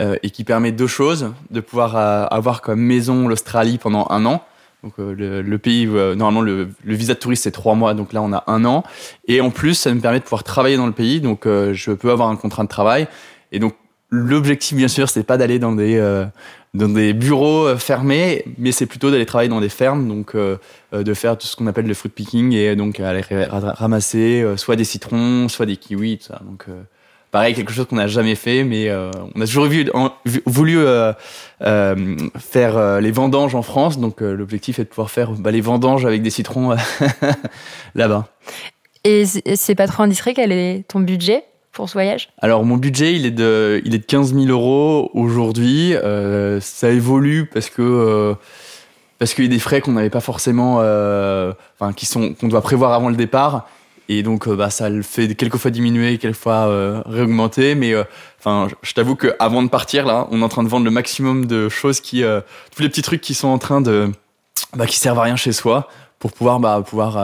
euh, 0.00 0.16
et 0.22 0.30
qui 0.30 0.44
permet 0.44 0.72
deux 0.72 0.86
choses 0.86 1.32
de 1.50 1.60
pouvoir 1.60 1.96
euh, 1.96 2.26
avoir 2.30 2.60
comme 2.60 2.80
maison 2.80 3.28
l'Australie 3.28 3.78
pendant 3.78 4.06
un 4.10 4.26
an. 4.26 4.42
Donc 4.82 4.94
euh, 4.98 5.14
le, 5.14 5.42
le 5.42 5.58
pays, 5.58 5.86
euh, 5.86 6.14
normalement 6.14 6.42
le, 6.42 6.68
le 6.84 6.94
visa 6.94 7.14
de 7.14 7.18
touriste 7.18 7.44
c'est 7.44 7.50
trois 7.52 7.74
mois, 7.74 7.94
donc 7.94 8.12
là 8.12 8.20
on 8.20 8.32
a 8.32 8.44
un 8.46 8.64
an. 8.64 8.84
Et 9.26 9.40
en 9.40 9.50
plus, 9.50 9.74
ça 9.74 9.94
me 9.94 10.00
permet 10.00 10.18
de 10.18 10.24
pouvoir 10.24 10.44
travailler 10.44 10.76
dans 10.76 10.86
le 10.86 10.92
pays, 10.92 11.20
donc 11.20 11.44
je 11.46 11.92
peux 11.92 12.10
avoir 12.10 12.28
un 12.28 12.36
contrat 12.36 12.64
de 12.64 12.68
travail. 12.68 13.06
Et 13.52 13.58
donc 13.58 13.74
l'objectif, 14.12 14.76
bien 14.76 14.86
sûr, 14.88 15.08
c'est 15.08 15.24
pas 15.24 15.36
d'aller 15.38 15.58
dans 15.58 15.72
des 15.72 15.96
euh, 15.98 16.24
dans 16.74 16.88
des 16.88 17.12
bureaux 17.14 17.66
euh, 17.66 17.76
fermés, 17.76 18.44
mais 18.58 18.70
c'est 18.70 18.86
plutôt 18.86 19.10
d'aller 19.10 19.26
travailler 19.26 19.48
dans 19.50 19.60
des 19.60 19.68
fermes, 19.68 20.06
donc 20.06 20.34
euh, 20.34 20.56
euh, 20.94 21.02
de 21.02 21.14
faire 21.14 21.36
tout 21.36 21.46
ce 21.46 21.56
qu'on 21.56 21.66
appelle 21.66 21.86
le 21.86 21.94
fruit 21.94 22.10
picking 22.10 22.52
et 22.52 22.76
donc 22.76 23.00
aller 23.00 23.22
ra- 23.22 23.72
ramasser 23.72 24.42
euh, 24.42 24.56
soit 24.56 24.76
des 24.76 24.84
citrons, 24.84 25.48
soit 25.48 25.66
des 25.66 25.76
kiwis, 25.76 26.18
tout 26.18 26.26
ça. 26.26 26.40
Donc 26.44 26.66
euh, 26.68 26.82
pareil, 27.30 27.54
quelque 27.54 27.72
chose 27.72 27.86
qu'on 27.86 27.96
n'a 27.96 28.06
jamais 28.06 28.34
fait, 28.34 28.62
mais 28.64 28.90
on 29.34 29.40
a 29.40 29.46
toujours 29.46 29.64
vu, 29.64 29.88
en- 29.94 30.12
voulu 30.44 30.78
faire 32.38 33.00
les 33.00 33.10
vendanges 33.10 33.54
en 33.54 33.62
France. 33.62 33.98
Donc 33.98 34.20
l'objectif 34.20 34.78
est 34.78 34.84
de 34.84 34.88
pouvoir 34.88 35.10
faire 35.10 35.32
bah, 35.32 35.50
les 35.50 35.62
vendanges 35.62 36.04
avec 36.04 36.20
des 36.20 36.28
citrons 36.30 36.76
là-bas. 37.94 38.28
Et 39.04 39.24
c'est 39.24 39.74
pas 39.74 39.88
trop 39.88 40.02
indiscret 40.02 40.34
quel 40.34 40.52
est 40.52 40.84
ton 40.88 41.00
budget? 41.00 41.42
Pour 41.72 41.88
ce 41.88 41.94
voyage? 41.94 42.28
Alors 42.40 42.64
mon 42.64 42.76
budget 42.76 43.14
il 43.14 43.26
est 43.26 43.30
de 43.30 43.80
il 43.84 43.94
est 43.94 43.98
de 43.98 44.04
15 44.04 44.34
000 44.34 44.46
euros 44.46 45.10
aujourd'hui. 45.14 45.94
Euh, 45.94 46.60
ça 46.60 46.90
évolue 46.90 47.46
parce 47.52 47.70
que 47.70 47.82
euh, 47.82 48.34
parce 49.18 49.34
qu'il 49.34 49.44
y 49.44 49.46
a 49.46 49.50
des 49.50 49.58
frais 49.58 49.80
qu'on 49.80 49.92
n'avait 49.92 50.10
pas 50.10 50.20
forcément, 50.20 50.78
euh, 50.80 51.52
enfin 51.78 51.92
qui 51.92 52.06
sont 52.06 52.34
qu'on 52.34 52.48
doit 52.48 52.62
prévoir 52.62 52.92
avant 52.92 53.08
le 53.08 53.16
départ. 53.16 53.68
Et 54.08 54.22
donc 54.24 54.48
euh, 54.48 54.56
bah 54.56 54.68
ça 54.68 54.90
le 54.90 55.02
fait 55.02 55.34
quelquefois 55.34 55.70
diminuer, 55.70 56.18
quelquefois 56.18 56.66
euh, 56.66 57.02
réaugmenter. 57.06 57.74
Mais 57.76 57.92
euh, 57.94 58.02
enfin 58.40 58.68
je- 58.82 58.92
t'avoue 58.92 59.14
que 59.14 59.34
avant 59.38 59.62
de 59.62 59.68
partir 59.68 60.04
là, 60.06 60.26
on 60.30 60.40
est 60.40 60.44
en 60.44 60.48
train 60.48 60.64
de 60.64 60.68
vendre 60.68 60.84
le 60.84 60.90
maximum 60.90 61.46
de 61.46 61.68
choses 61.68 62.00
qui 62.00 62.22
tous 62.74 62.82
les 62.82 62.88
petits 62.88 63.02
trucs 63.02 63.20
qui 63.20 63.34
sont 63.34 63.48
en 63.48 63.58
train 63.58 63.80
de 63.80 64.10
bah, 64.76 64.86
qui 64.86 64.98
servent 64.98 65.20
à 65.20 65.22
rien 65.22 65.36
chez 65.36 65.52
soi 65.52 65.88
pour 66.18 66.32
pouvoir 66.32 66.58
bah 66.60 66.82
pouvoir 66.86 67.16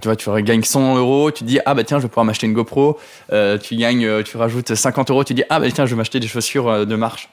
tu 0.00 0.08
vois, 0.08 0.16
tu 0.16 0.42
gagnes 0.42 0.62
100 0.62 0.96
euros, 0.96 1.30
tu 1.30 1.44
dis, 1.44 1.60
ah 1.66 1.74
bah 1.74 1.84
tiens, 1.84 1.98
je 1.98 2.02
vais 2.02 2.08
pouvoir 2.08 2.24
m'acheter 2.24 2.46
une 2.46 2.52
GoPro. 2.52 2.98
Euh, 3.32 3.58
tu 3.58 3.76
gagnes, 3.76 4.04
euh, 4.04 4.22
tu 4.22 4.36
rajoutes 4.36 4.74
50 4.74 5.10
euros, 5.10 5.24
tu 5.24 5.34
dis, 5.34 5.44
ah 5.50 5.60
bah 5.60 5.70
tiens, 5.70 5.86
je 5.86 5.90
vais 5.90 5.96
m'acheter 5.96 6.20
des 6.20 6.26
chaussures 6.26 6.68
euh, 6.68 6.84
de 6.84 6.96
marche. 6.96 7.28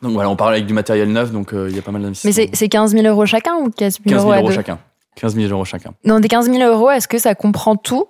Donc 0.00 0.12
voilà, 0.12 0.30
on 0.30 0.36
parle 0.36 0.54
avec 0.54 0.66
du 0.66 0.72
matériel 0.74 1.12
neuf, 1.12 1.30
donc 1.30 1.54
euh, 1.54 1.68
il 1.70 1.76
y 1.76 1.78
a 1.78 1.82
pas 1.82 1.92
mal 1.92 2.00
Mais 2.00 2.06
d'investissements. 2.06 2.32
c'est 2.32 2.56
c'est 2.56 2.68
15 2.68 2.92
000 2.92 3.06
euros 3.06 3.24
chacun 3.24 3.54
ou 3.56 3.70
15 3.70 4.00
000 4.04 4.16
15 4.16 4.22
000 4.22 4.22
euros 4.22 4.32
à 4.32 4.38
euros 4.38 4.50
chacun. 4.50 4.78
15 5.16 5.34
000 5.36 5.52
euros 5.52 5.64
chacun. 5.64 5.92
Non, 6.04 6.18
des 6.18 6.28
15 6.28 6.50
000 6.50 6.62
euros, 6.68 6.90
est-ce 6.90 7.06
que 7.06 7.18
ça 7.18 7.34
comprend 7.34 7.76
tout? 7.76 8.06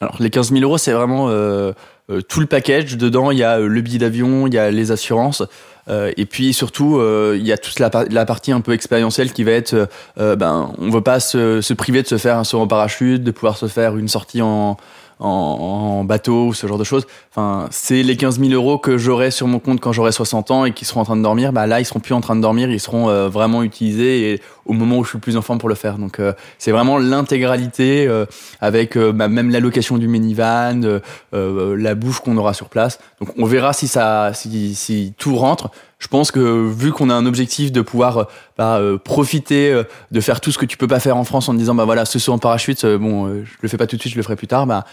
Alors 0.00 0.16
les 0.20 0.30
15 0.30 0.52
000 0.52 0.62
euros, 0.62 0.78
c'est 0.78 0.92
vraiment 0.92 1.28
euh, 1.28 1.72
euh, 2.10 2.20
tout 2.20 2.40
le 2.40 2.46
package. 2.46 2.96
Dedans, 2.96 3.30
il 3.30 3.38
y 3.38 3.42
a 3.42 3.58
euh, 3.58 3.66
le 3.66 3.80
billet 3.80 3.98
d'avion, 3.98 4.46
il 4.46 4.54
y 4.54 4.58
a 4.58 4.70
les 4.70 4.90
assurances. 4.90 5.42
Euh, 5.88 6.12
et 6.16 6.26
puis 6.26 6.52
surtout, 6.54 6.98
euh, 6.98 7.36
il 7.38 7.46
y 7.46 7.52
a 7.52 7.58
toute 7.58 7.78
la, 7.78 7.90
la 8.10 8.26
partie 8.26 8.52
un 8.52 8.60
peu 8.60 8.72
expérientielle 8.72 9.32
qui 9.32 9.44
va 9.44 9.52
être, 9.52 9.88
euh, 10.18 10.36
ben, 10.36 10.72
on 10.78 10.90
veut 10.90 11.02
pas 11.02 11.20
se 11.20 11.72
priver 11.74 12.02
de 12.02 12.08
se 12.08 12.18
faire 12.18 12.38
un 12.38 12.44
saut 12.44 12.60
en 12.60 12.66
parachute, 12.66 13.22
de 13.22 13.30
pouvoir 13.30 13.56
se 13.56 13.66
faire 13.66 13.96
une 13.96 14.08
sortie 14.08 14.42
en, 14.42 14.76
en, 15.24 16.00
en 16.00 16.04
bateau 16.04 16.48
ou 16.48 16.54
ce 16.54 16.66
genre 16.66 16.78
de 16.78 16.84
choses. 16.84 17.06
Enfin, 17.30 17.66
c'est 17.70 18.02
les 18.02 18.16
15 18.16 18.38
000 18.38 18.52
euros 18.52 18.78
que 18.78 18.98
j'aurai 18.98 19.30
sur 19.30 19.46
mon 19.46 19.58
compte 19.58 19.80
quand 19.80 19.92
j'aurai 19.92 20.12
60 20.12 20.50
ans 20.50 20.64
et 20.64 20.72
qui 20.72 20.84
seront 20.84 21.00
en 21.00 21.04
train 21.04 21.16
de 21.16 21.22
dormir. 21.22 21.52
Bah 21.52 21.66
là, 21.66 21.80
ils 21.80 21.84
seront 21.84 22.00
plus 22.00 22.14
en 22.14 22.20
train 22.20 22.36
de 22.36 22.40
dormir, 22.40 22.70
ils 22.70 22.80
seront 22.80 23.08
euh, 23.08 23.28
vraiment 23.28 23.62
utilisés 23.62 24.32
et 24.32 24.40
au 24.66 24.72
moment 24.72 24.98
où 24.98 25.04
je 25.04 25.10
suis 25.10 25.18
le 25.18 25.22
plus 25.22 25.36
en 25.36 25.42
forme 25.42 25.58
pour 25.58 25.68
le 25.68 25.74
faire. 25.74 25.98
Donc, 25.98 26.20
euh, 26.20 26.32
c'est 26.58 26.72
vraiment 26.72 26.98
l'intégralité 26.98 28.06
euh, 28.06 28.26
avec 28.60 28.96
euh, 28.96 29.12
bah, 29.12 29.28
même 29.28 29.50
l'allocation 29.50 29.98
du 29.98 30.08
minivan, 30.08 31.00
euh, 31.34 31.76
la 31.76 31.94
bouffe 31.94 32.20
qu'on 32.20 32.36
aura 32.36 32.54
sur 32.54 32.68
place. 32.68 32.98
Donc, 33.20 33.30
on 33.38 33.44
verra 33.44 33.72
si 33.72 33.88
ça, 33.88 34.32
si, 34.34 34.74
si 34.74 35.14
tout 35.18 35.36
rentre. 35.36 35.70
Je 36.04 36.08
pense 36.08 36.30
que 36.30 36.68
vu 36.68 36.92
qu'on 36.92 37.08
a 37.08 37.14
un 37.14 37.24
objectif 37.24 37.72
de 37.72 37.80
pouvoir 37.80 38.28
bah, 38.58 38.76
euh, 38.76 38.98
profiter 38.98 39.72
euh, 39.72 39.84
de 40.10 40.20
faire 40.20 40.42
tout 40.42 40.52
ce 40.52 40.58
que 40.58 40.66
tu 40.66 40.76
peux 40.76 40.86
pas 40.86 41.00
faire 41.00 41.16
en 41.16 41.24
France 41.24 41.48
en 41.48 41.54
disant 41.54 41.74
bah 41.74 41.86
voilà 41.86 42.04
ce 42.04 42.18
saut 42.18 42.32
en 42.32 42.38
parachute 42.38 42.84
euh, 42.84 42.98
bon 42.98 43.42
je 43.42 43.50
le 43.62 43.68
fais 43.68 43.78
pas 43.78 43.86
tout 43.86 43.96
de 43.96 44.00
suite 44.02 44.12
je 44.12 44.18
le 44.18 44.22
ferai 44.22 44.36
plus 44.36 44.46
tard 44.46 44.66
bah 44.66 44.84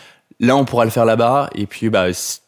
là 0.42 0.58
on 0.58 0.66
pourra 0.66 0.84
le 0.84 0.92
faire 0.92 1.06
là-bas 1.06 1.50
et 1.56 1.66
puis 1.66 1.90
bah 1.90 2.08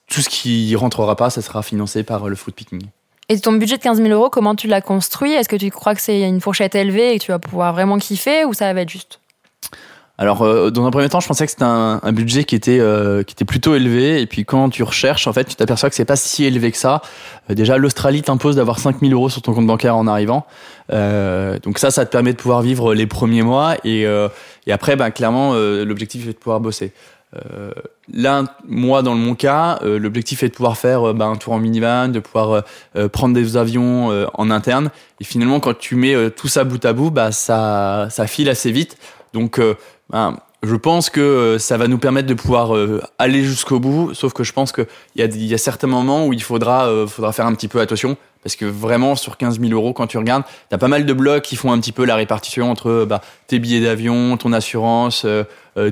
tout 0.10 0.22
ce 0.22 0.28
qui 0.28 0.76
rentrera 0.76 1.16
pas 1.16 1.30
ça 1.30 1.42
sera 1.42 1.64
financé 1.64 2.04
par 2.04 2.26
euh, 2.26 2.30
le 2.30 2.36
fruit 2.36 2.54
picking. 2.54 2.82
Et 3.30 3.40
ton 3.40 3.54
budget 3.54 3.78
de 3.78 3.82
15 3.82 4.02
000 4.02 4.10
euros, 4.10 4.30
comment 4.30 4.54
tu 4.54 4.68
l'as 4.68 4.82
construit? 4.82 5.32
Est-ce 5.32 5.48
que 5.48 5.56
tu 5.56 5.72
crois 5.72 5.96
que 5.96 6.02
c'est 6.02 6.22
une 6.22 6.42
fourchette 6.42 6.76
élevée 6.76 7.14
et 7.14 7.20
que 7.20 7.24
tu 7.24 7.32
vas 7.32 7.40
pouvoir 7.40 7.72
vraiment 7.72 7.98
kiffer 7.98 8.44
ou 8.44 8.54
ça 8.54 8.74
va 8.74 8.82
être 8.82 8.90
juste? 8.90 9.22
Alors, 10.20 10.44
euh, 10.44 10.70
dans 10.70 10.86
un 10.86 10.92
premier 10.92 11.10
temps, 11.10 11.20
je 11.20 11.28
pensais 11.28 11.46
que 11.46 11.52
c'était 11.52 11.64
un, 11.64 12.00
un 12.04 12.12
budget 12.12 12.44
qui 12.44 12.54
était 12.54 12.80
euh, 12.80 13.24
qui 13.24 13.34
était 13.34 13.46
plutôt 13.46 13.74
élevé. 13.74 14.22
Et 14.22 14.28
puis, 14.28 14.46
quand 14.46 14.70
tu 14.70 14.84
recherches, 14.84 15.26
en 15.26 15.34
fait, 15.34 15.46
tu 15.46 15.56
t'aperçois 15.56 15.90
que 15.90 15.96
c'est 15.96 16.06
pas 16.06 16.16
si 16.16 16.46
élevé 16.46 16.72
que 16.72 16.78
ça. 16.78 17.02
Euh, 17.50 17.56
déjà, 17.56 17.78
l'Australie 17.80 18.22
t'impose 18.22 18.58
d'avoir 18.58 18.78
5000 18.78 19.12
euros 19.12 19.30
sur 19.30 19.42
ton 19.42 19.54
compte 19.54 19.66
bancaire 19.66 19.98
en 19.98 20.06
arrivant. 20.06 20.46
Donc 20.90 21.80
ça, 21.80 21.90
ça 21.90 22.06
te 22.06 22.12
permet 22.12 22.34
de 22.34 22.38
pouvoir 22.38 22.62
vivre 22.62 22.94
les 22.94 23.08
premiers 23.08 23.42
mois. 23.42 23.76
Et, 23.84 24.02
et 24.02 24.72
après, 24.72 24.96
ben, 24.96 25.10
clairement, 25.10 25.54
l'objectif 25.56 26.28
est 26.28 26.34
de 26.34 26.38
pouvoir 26.38 26.60
bosser. 26.60 26.92
Euh, 27.36 27.72
là, 28.12 28.44
moi, 28.68 29.02
dans 29.02 29.16
mon 29.16 29.36
cas, 29.36 29.80
euh, 29.84 29.98
l'objectif 29.98 30.44
est 30.44 30.50
de 30.50 30.54
pouvoir 30.54 30.78
faire 30.78 31.10
euh, 31.10 31.14
ben, 31.14 31.30
un 31.32 31.36
tour 31.36 31.54
en 31.54 31.60
minivan, 31.60 32.10
de 32.10 32.20
pouvoir 32.20 32.52
euh, 32.52 32.62
euh, 32.96 33.10
prendre 33.10 33.34
des 33.34 33.58
avions 33.58 34.28
en 34.34 34.52
interne. 34.52 34.92
Et 35.20 35.24
finalement, 35.24 35.60
quand 35.60 35.78
tu 35.78 35.96
mets 35.96 36.30
tout 36.32 36.48
ça 36.48 36.64
bout 36.64 36.84
à 36.86 36.94
bout, 36.94 37.12
bah, 37.12 37.32
ça, 37.32 38.08
ça 38.10 38.28
file 38.28 38.50
assez 38.50 38.72
vite. 38.72 38.98
Donc, 39.34 39.60
ben, 40.10 40.38
je 40.62 40.76
pense 40.76 41.10
que 41.10 41.58
ça 41.60 41.78
va 41.78 41.88
nous 41.88 41.98
permettre 41.98 42.28
de 42.28 42.34
pouvoir 42.34 42.74
aller 43.18 43.44
jusqu'au 43.44 43.80
bout. 43.80 44.14
Sauf 44.14 44.34
que 44.34 44.44
je 44.44 44.54
pense 44.54 44.72
qu'il 44.72 44.88
y 45.16 45.22
a, 45.22 45.26
y 45.26 45.54
a 45.54 45.58
certains 45.58 45.88
moments 45.88 46.28
où 46.28 46.34
il 46.34 46.44
faudra, 46.44 46.90
faudra 47.08 47.32
faire 47.32 47.46
un 47.46 47.54
petit 47.54 47.68
peu 47.68 47.80
attention 47.80 48.18
Parce 48.44 48.56
que 48.56 48.66
vraiment, 48.66 49.16
sur 49.16 49.38
15 49.38 49.60
000 49.60 49.72
euros, 49.72 49.94
quand 49.94 50.08
tu 50.08 50.18
regardes, 50.18 50.44
tu 50.70 50.76
as 50.76 50.78
pas 50.78 50.88
mal 50.88 51.06
de 51.06 51.14
blocs 51.14 51.44
qui 51.44 51.56
font 51.56 51.72
un 51.72 51.80
petit 51.80 51.92
peu 51.92 52.06
la 52.06 52.16
répartition 52.16 52.70
entre 52.70 53.06
bah, 53.06 53.22
tes 53.48 53.60
billets 53.60 53.82
d'avion, 53.82 54.38
ton 54.38 54.54
assurance, 54.54 55.26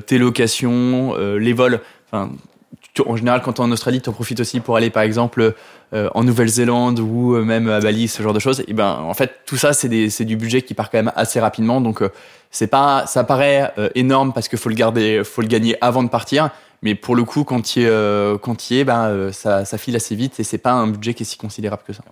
tes 0.06 0.18
locations, 0.18 1.16
euh, 1.16 1.38
les 1.38 1.54
vols. 1.54 1.82
En 2.14 3.16
général, 3.16 3.42
quand 3.42 3.54
tu 3.54 3.62
es 3.62 3.64
en 3.64 3.72
Australie, 3.72 4.02
tu 4.02 4.10
en 4.10 4.14
profites 4.14 4.40
aussi 4.40 4.60
pour 4.60 4.76
aller, 4.76 4.90
par 4.90 5.04
exemple, 5.04 5.54
en 5.94 6.24
Nouvelle-Zélande 6.24 7.00
ou 7.00 7.36
même 7.38 7.70
à 7.70 7.80
Bali, 7.80 8.10
ce 8.10 8.22
genre 8.22 8.34
de 8.34 8.40
choses. 8.40 8.64
Et 8.68 8.74
ben, 8.74 9.00
en 9.02 9.14
fait, 9.14 9.40
tout 9.46 9.56
ça, 9.56 9.72
c'est 9.72 10.26
du 10.26 10.36
budget 10.36 10.62
qui 10.62 10.74
part 10.74 10.90
quand 10.90 10.98
même 10.98 11.12
assez 11.16 11.40
rapidement. 11.40 11.80
Donc, 11.80 12.04
c'est 12.50 12.68
pas, 12.68 13.06
ça 13.08 13.24
paraît 13.24 13.74
énorme 13.96 14.34
parce 14.34 14.50
qu'il 14.50 14.60
faut 14.60 14.70
le 14.70 14.76
garder, 14.76 15.22
faut 15.24 15.42
le 15.42 15.48
gagner 15.48 15.78
avant 15.82 16.04
de 16.04 16.10
partir. 16.10 16.50
Mais 16.82 16.96
pour 16.96 17.16
le 17.16 17.24
coup, 17.24 17.44
quand 17.44 17.62
tu 17.62 17.86
euh, 17.86 18.38
quand 18.38 18.72
y 18.72 18.80
es, 18.80 18.84
ben, 18.84 19.06
euh, 19.06 19.32
ça, 19.32 19.66
ça, 19.66 19.78
file 19.78 19.96
assez 19.96 20.16
vite 20.16 20.40
et 20.40 20.44
c'est 20.44 20.58
pas 20.58 20.72
un 20.72 20.88
budget 20.88 21.14
qui 21.14 21.24
est 21.24 21.26
si 21.26 21.38
considérable 21.38 21.84
que 21.86 21.94
ça. 21.94 22.04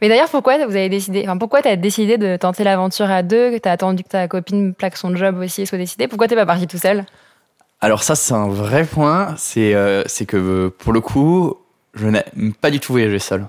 Mais 0.00 0.08
d'ailleurs, 0.08 0.28
pourquoi 0.28 0.56
vous 0.66 0.76
avez 0.76 0.88
décidé, 0.88 1.22
enfin, 1.24 1.38
pourquoi 1.38 1.62
tu 1.62 1.68
as 1.68 1.76
décidé 1.76 2.18
de 2.18 2.36
tenter 2.36 2.64
l'aventure 2.64 3.10
à 3.10 3.22
deux, 3.22 3.50
que 3.50 3.58
tu 3.58 3.68
as 3.68 3.72
attendu 3.72 4.02
que 4.02 4.08
ta 4.08 4.28
copine 4.28 4.74
plaque 4.74 4.96
son 4.96 5.14
job 5.16 5.38
aussi 5.38 5.62
et 5.62 5.66
soit 5.66 5.78
décidée? 5.78 6.08
Pourquoi 6.08 6.28
t'es 6.28 6.34
pas 6.34 6.46
parti 6.46 6.66
tout 6.66 6.78
seul 6.78 7.04
Alors 7.80 8.02
ça, 8.02 8.14
c'est 8.14 8.34
un 8.34 8.48
vrai 8.48 8.84
point. 8.84 9.34
C'est 9.36 9.74
euh, 9.74 10.02
c'est 10.06 10.26
que 10.26 10.68
pour 10.68 10.92
le 10.92 11.00
coup, 11.00 11.56
je 11.94 12.08
n'ai 12.08 12.22
pas 12.60 12.70
du 12.70 12.80
tout 12.80 12.92
voyagé 12.92 13.18
seul. 13.18 13.46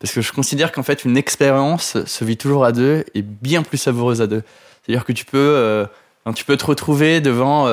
Parce 0.00 0.12
que 0.12 0.20
je 0.20 0.32
considère 0.32 0.72
qu'en 0.72 0.82
fait, 0.82 1.04
une 1.04 1.16
expérience 1.16 2.04
se 2.04 2.24
vit 2.24 2.36
toujours 2.36 2.64
à 2.64 2.72
deux 2.72 3.04
et 3.14 3.22
bien 3.22 3.62
plus 3.62 3.78
savoureuse 3.78 4.20
à 4.20 4.26
deux. 4.26 4.42
C'est-à-dire 4.82 5.04
que 5.04 5.12
tu 5.12 5.24
peux, 5.24 5.86
tu 6.34 6.44
peux 6.44 6.56
te 6.58 6.66
retrouver 6.66 7.20
devant 7.22 7.68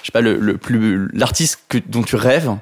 je 0.00 0.06
sais 0.06 0.12
pas, 0.12 0.20
le, 0.20 0.56
plus 0.56 1.08
l'artiste 1.12 1.60
dont 1.86 2.02
tu 2.02 2.16
rêves, 2.16 2.56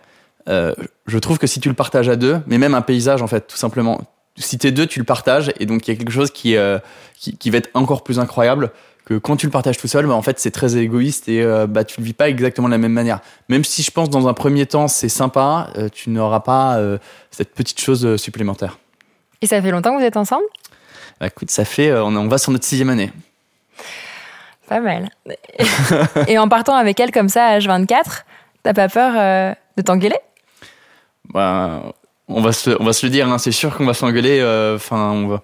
euh, 0.49 0.75
je 1.07 1.19
trouve 1.19 1.38
que 1.38 1.47
si 1.47 1.61
tu 1.61 1.69
le 1.69 1.75
partages 1.75 2.09
à 2.09 2.17
deux, 2.17 2.40
mais 2.47 2.59
même 2.59 2.75
un 2.75 2.83
paysage 2.83 3.23
en 3.23 3.26
fait, 3.26 3.47
tout 3.47 3.57
simplement, 3.57 4.00
si 4.38 4.59
t'es 4.59 4.71
deux, 4.71 4.87
tu 4.87 4.99
le 4.99 5.04
partages 5.04 5.52
et 5.59 5.66
donc 5.66 5.87
il 5.87 5.92
y 5.92 5.95
a 5.95 5.99
quelque 5.99 6.12
chose 6.12 6.30
qui, 6.30 6.57
euh, 6.57 6.78
qui, 7.16 7.50
va 7.50 7.59
être 7.59 7.71
encore 7.75 8.02
plus 8.02 8.18
incroyable 8.18 8.71
que 9.04 9.14
quand 9.14 9.37
tu 9.37 9.47
le 9.47 9.52
partages 9.52 9.78
tout 9.78 9.88
seul, 9.88 10.07
bah, 10.07 10.14
en 10.14 10.23
fait 10.23 10.38
c'est 10.38 10.50
très 10.50 10.76
égoïste 10.76 11.28
et 11.28 11.42
euh, 11.42 11.66
bah 11.66 11.85
tu 11.85 12.00
le 12.00 12.07
vis 12.07 12.12
pas 12.12 12.28
exactement 12.28 12.68
de 12.68 12.73
la 12.73 12.78
même 12.78 12.92
manière. 12.92 13.21
Même 13.49 13.64
si 13.64 13.83
je 13.83 13.90
pense 13.90 14.11
dans 14.11 14.28
un 14.28 14.35
premier 14.35 14.66
temps 14.66 14.88
c'est 14.88 15.09
sympa, 15.09 15.71
tu 15.92 16.11
n'auras 16.11 16.40
pas 16.40 16.78
cette 17.30 17.54
petite 17.54 17.80
chose 17.80 18.16
supplémentaire. 18.16 18.78
Et 19.40 19.47
ça 19.47 19.62
fait 19.62 19.71
longtemps 19.71 19.95
que 19.95 20.00
vous 20.00 20.07
êtes 20.07 20.16
ensemble? 20.16 20.45
Bah, 21.21 21.26
Écoute, 21.26 21.50
ça 21.50 21.64
fait, 21.64 21.92
on, 21.92 22.14
on 22.16 22.28
va 22.28 22.38
sur 22.38 22.52
notre 22.52 22.64
sixième 22.64 22.90
année. 22.90 23.12
Pas 24.68 24.80
mal. 24.80 25.09
Et 26.28 26.38
en 26.38 26.49
partant 26.49 26.75
avec 26.75 27.00
elle 27.00 27.11
comme 27.11 27.30
ça 27.30 27.47
à 27.47 27.59
H24, 27.59 28.25
t'as 28.62 28.75
pas 28.75 28.88
peur 28.88 29.14
euh, 29.16 29.54
de 29.76 29.83
t'engueuler? 29.83 30.18
Bah, 31.33 31.95
on 32.28 32.40
va 32.40 32.52
se, 32.52 32.70
on 32.80 32.85
va 32.85 32.92
se 32.92 33.06
le 33.06 33.11
dire, 33.11 33.28
hein, 33.28 33.38
c'est 33.38 33.52
sûr 33.52 33.76
qu'on 33.76 33.87
va 33.87 33.94
s'engueuler. 33.94 34.40
Euh, 34.40 34.76
enfin, 34.76 35.11
on 35.11 35.28
va, 35.28 35.42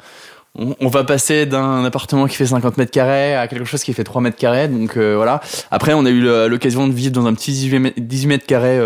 on, 0.56 0.88
va 0.88 1.04
passer 1.04 1.46
d'un 1.46 1.84
appartement 1.84 2.26
qui 2.26 2.36
fait 2.36 2.46
50 2.46 2.78
mètres 2.78 2.90
carrés 2.90 3.34
à 3.34 3.48
quelque 3.48 3.64
chose 3.64 3.82
qui 3.82 3.92
fait 3.92 4.04
3 4.04 4.20
mètres 4.20 4.36
carrés. 4.36 4.68
Donc 4.68 4.96
euh, 4.96 5.14
voilà. 5.16 5.40
Après, 5.70 5.94
on 5.94 6.04
a 6.04 6.10
eu 6.10 6.22
l'occasion 6.48 6.86
de 6.86 6.92
vivre 6.92 7.12
dans 7.12 7.26
un 7.26 7.34
petit 7.34 7.52
18 7.52 8.26
mètres, 8.26 8.46
carrés 8.46 8.80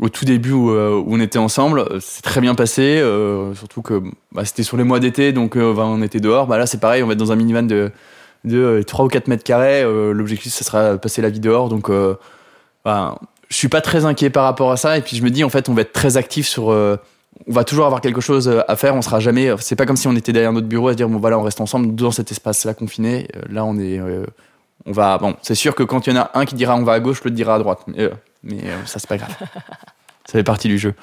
au 0.00 0.08
tout 0.08 0.24
début 0.24 0.52
où, 0.52 0.70
on 0.70 1.20
était 1.20 1.38
ensemble. 1.38 1.84
C'est 2.00 2.22
très 2.22 2.40
bien 2.40 2.54
passé, 2.54 3.02
surtout 3.54 3.82
que 3.82 4.02
bah, 4.32 4.44
c'était 4.44 4.62
sur 4.62 4.76
les 4.76 4.84
mois 4.84 5.00
d'été, 5.00 5.32
donc 5.32 5.56
on 5.56 6.02
était 6.02 6.20
dehors. 6.20 6.46
Bah 6.46 6.58
là, 6.58 6.66
c'est 6.66 6.80
pareil, 6.80 7.02
on 7.02 7.06
va 7.06 7.14
être 7.14 7.18
dans 7.18 7.32
un 7.32 7.36
minivan 7.36 7.62
de 7.62 7.90
de 8.44 8.82
3 8.86 9.04
euh, 9.04 9.06
ou 9.06 9.08
4 9.08 9.28
mètres 9.28 9.44
carrés. 9.44 9.82
Euh, 9.82 10.12
l'objectif, 10.12 10.52
ce 10.52 10.64
sera 10.64 10.96
passer 10.98 11.22
la 11.22 11.30
vie 11.30 11.40
dehors. 11.40 11.68
Donc, 11.68 11.90
euh, 11.90 12.14
bah, 12.84 13.18
je 13.48 13.56
suis 13.56 13.68
pas 13.68 13.80
très 13.80 14.04
inquiet 14.04 14.30
par 14.30 14.44
rapport 14.44 14.72
à 14.72 14.76
ça. 14.76 14.96
Et 14.98 15.00
puis, 15.02 15.16
je 15.16 15.22
me 15.22 15.30
dis, 15.30 15.44
en 15.44 15.48
fait, 15.48 15.68
on 15.68 15.74
va 15.74 15.82
être 15.82 15.92
très 15.92 16.16
actif 16.16 16.46
sur. 16.46 16.68
on 16.68 16.98
va 17.46 17.64
toujours 17.64 17.86
avoir 17.86 18.00
quelque 18.00 18.20
chose 18.20 18.62
à 18.66 18.76
faire. 18.76 18.94
On 18.94 19.02
sera 19.02 19.20
jamais. 19.20 19.50
C'est 19.58 19.76
pas 19.76 19.86
comme 19.86 19.96
si 19.96 20.08
on 20.08 20.16
était 20.16 20.32
derrière 20.32 20.52
notre 20.52 20.66
bureau 20.66 20.88
à 20.88 20.92
se 20.92 20.96
dire, 20.96 21.08
bon, 21.08 21.18
voilà, 21.18 21.38
on 21.38 21.42
reste 21.42 21.60
ensemble 21.60 21.94
dans 21.94 22.10
cet 22.10 22.30
espace-là 22.30 22.74
confiné. 22.74 23.28
Là, 23.48 23.64
on 23.64 23.78
est. 23.78 24.00
on 24.86 24.92
va. 24.92 25.18
Bon, 25.18 25.36
c'est 25.42 25.54
sûr 25.54 25.74
que 25.74 25.82
quand 25.82 26.06
il 26.06 26.14
y 26.14 26.18
en 26.18 26.22
a 26.22 26.30
un 26.34 26.44
qui 26.44 26.54
dira 26.54 26.76
on 26.76 26.82
va 26.82 26.94
à 26.94 27.00
gauche, 27.00 27.22
l'autre 27.24 27.36
dira 27.36 27.54
à 27.54 27.58
droite. 27.58 27.80
Mais, 27.86 28.10
mais 28.42 28.62
ça, 28.86 28.98
c'est 28.98 29.08
pas 29.08 29.18
grave. 29.18 29.34
ça 29.38 30.32
fait 30.32 30.44
partie 30.44 30.68
du 30.68 30.78
jeu. 30.78 30.94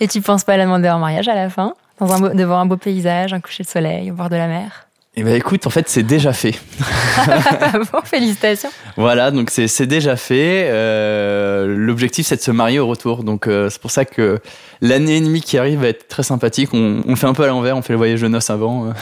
Et 0.00 0.08
tu 0.08 0.20
penses 0.20 0.44
pas 0.44 0.56
la 0.56 0.64
demander 0.64 0.88
en 0.88 0.98
mariage 0.98 1.28
à 1.28 1.34
la 1.34 1.50
fin? 1.50 1.74
Dans 1.98 2.12
un 2.12 2.34
devant 2.34 2.58
un 2.58 2.66
beau 2.66 2.76
paysage, 2.76 3.32
un 3.32 3.40
coucher 3.40 3.64
de 3.64 3.68
soleil 3.68 4.10
au 4.10 4.14
bord 4.14 4.30
de 4.30 4.36
la 4.36 4.46
mer? 4.46 4.87
Eh 5.20 5.24
ben 5.24 5.34
écoute, 5.34 5.66
en 5.66 5.70
fait, 5.70 5.88
c'est 5.88 6.04
déjà 6.04 6.32
fait. 6.32 6.52
bon, 7.92 8.00
félicitations. 8.04 8.68
Voilà, 8.96 9.32
donc 9.32 9.50
c'est 9.50 9.86
déjà 9.86 10.14
fait. 10.14 10.68
Euh, 10.70 11.66
L'objectif, 11.66 12.24
c'est 12.24 12.36
de 12.36 12.40
se 12.40 12.52
marier 12.52 12.78
au 12.78 12.86
retour. 12.86 13.24
Donc 13.24 13.48
euh, 13.48 13.68
c'est 13.68 13.80
pour 13.80 13.90
ça 13.90 14.04
que 14.04 14.38
l'année 14.80 15.16
et 15.16 15.20
demie 15.20 15.40
qui 15.40 15.58
arrive 15.58 15.80
va 15.80 15.88
être 15.88 16.06
très 16.06 16.22
sympathique. 16.22 16.72
On, 16.72 17.02
on 17.04 17.10
le 17.10 17.16
fait 17.16 17.26
un 17.26 17.34
peu 17.34 17.42
à 17.42 17.48
l'envers, 17.48 17.76
on 17.76 17.82
fait 17.82 17.94
le 17.94 17.96
voyage 17.96 18.20
de 18.22 18.28
noces 18.28 18.48
avant. 18.48 18.86
Euh, 18.86 18.92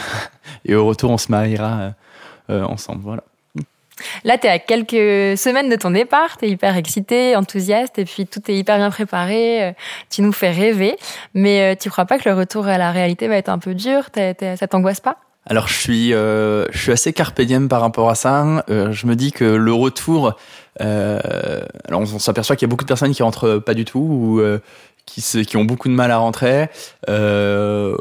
et 0.65 0.73
au 0.73 0.87
retour, 0.87 1.11
on 1.11 1.19
se 1.19 1.31
mariera 1.31 1.91
ensemble. 2.49 3.01
Voilà. 3.03 3.23
Là, 4.23 4.39
tu 4.39 4.47
es 4.47 4.49
à 4.49 4.57
quelques 4.57 5.37
semaines 5.37 5.69
de 5.69 5.75
ton 5.75 5.91
départ, 5.91 6.37
tu 6.39 6.45
es 6.45 6.49
hyper 6.49 6.77
excité, 6.77 7.35
enthousiaste, 7.35 7.99
et 7.99 8.05
puis 8.05 8.25
tout 8.25 8.41
est 8.49 8.55
hyper 8.55 8.77
bien 8.77 8.89
préparé, 8.89 9.75
tu 10.09 10.23
nous 10.23 10.31
fais 10.31 10.49
rêver. 10.49 10.95
Mais 11.35 11.75
tu 11.75 11.91
crois 11.91 12.05
pas 12.05 12.17
que 12.17 12.27
le 12.27 12.35
retour 12.35 12.65
à 12.67 12.79
la 12.79 12.91
réalité 12.91 13.27
va 13.27 13.35
être 13.35 13.49
un 13.49 13.59
peu 13.59 13.75
dur? 13.75 14.09
Ça 14.13 14.67
t'angoisse 14.67 14.99
pas? 14.99 15.17
Alors 15.49 15.67
je 15.67 15.73
suis, 15.73 16.13
euh, 16.13 16.65
je 16.71 16.77
suis 16.77 16.91
assez 16.91 17.13
carpe 17.13 17.41
par 17.69 17.81
rapport 17.81 18.09
à 18.09 18.15
ça. 18.15 18.65
Euh, 18.69 18.91
je 18.91 19.07
me 19.07 19.15
dis 19.15 19.31
que 19.31 19.45
le 19.45 19.73
retour, 19.73 20.35
euh, 20.81 21.61
alors 21.87 22.01
on, 22.01 22.19
s'aperçoit 22.19 22.55
qu'il 22.55 22.67
y 22.67 22.69
a 22.69 22.71
beaucoup 22.71 22.83
de 22.83 22.89
personnes 22.89 23.13
qui 23.13 23.23
rentrent 23.23 23.57
pas 23.57 23.73
du 23.73 23.85
tout 23.85 23.99
ou 23.99 24.39
euh, 24.41 24.59
qui, 25.05 25.21
qui 25.45 25.57
ont 25.57 25.63
beaucoup 25.63 25.87
de 25.87 25.93
mal 25.93 26.11
à 26.11 26.17
rentrer. 26.17 26.67
Euh, 27.09 27.95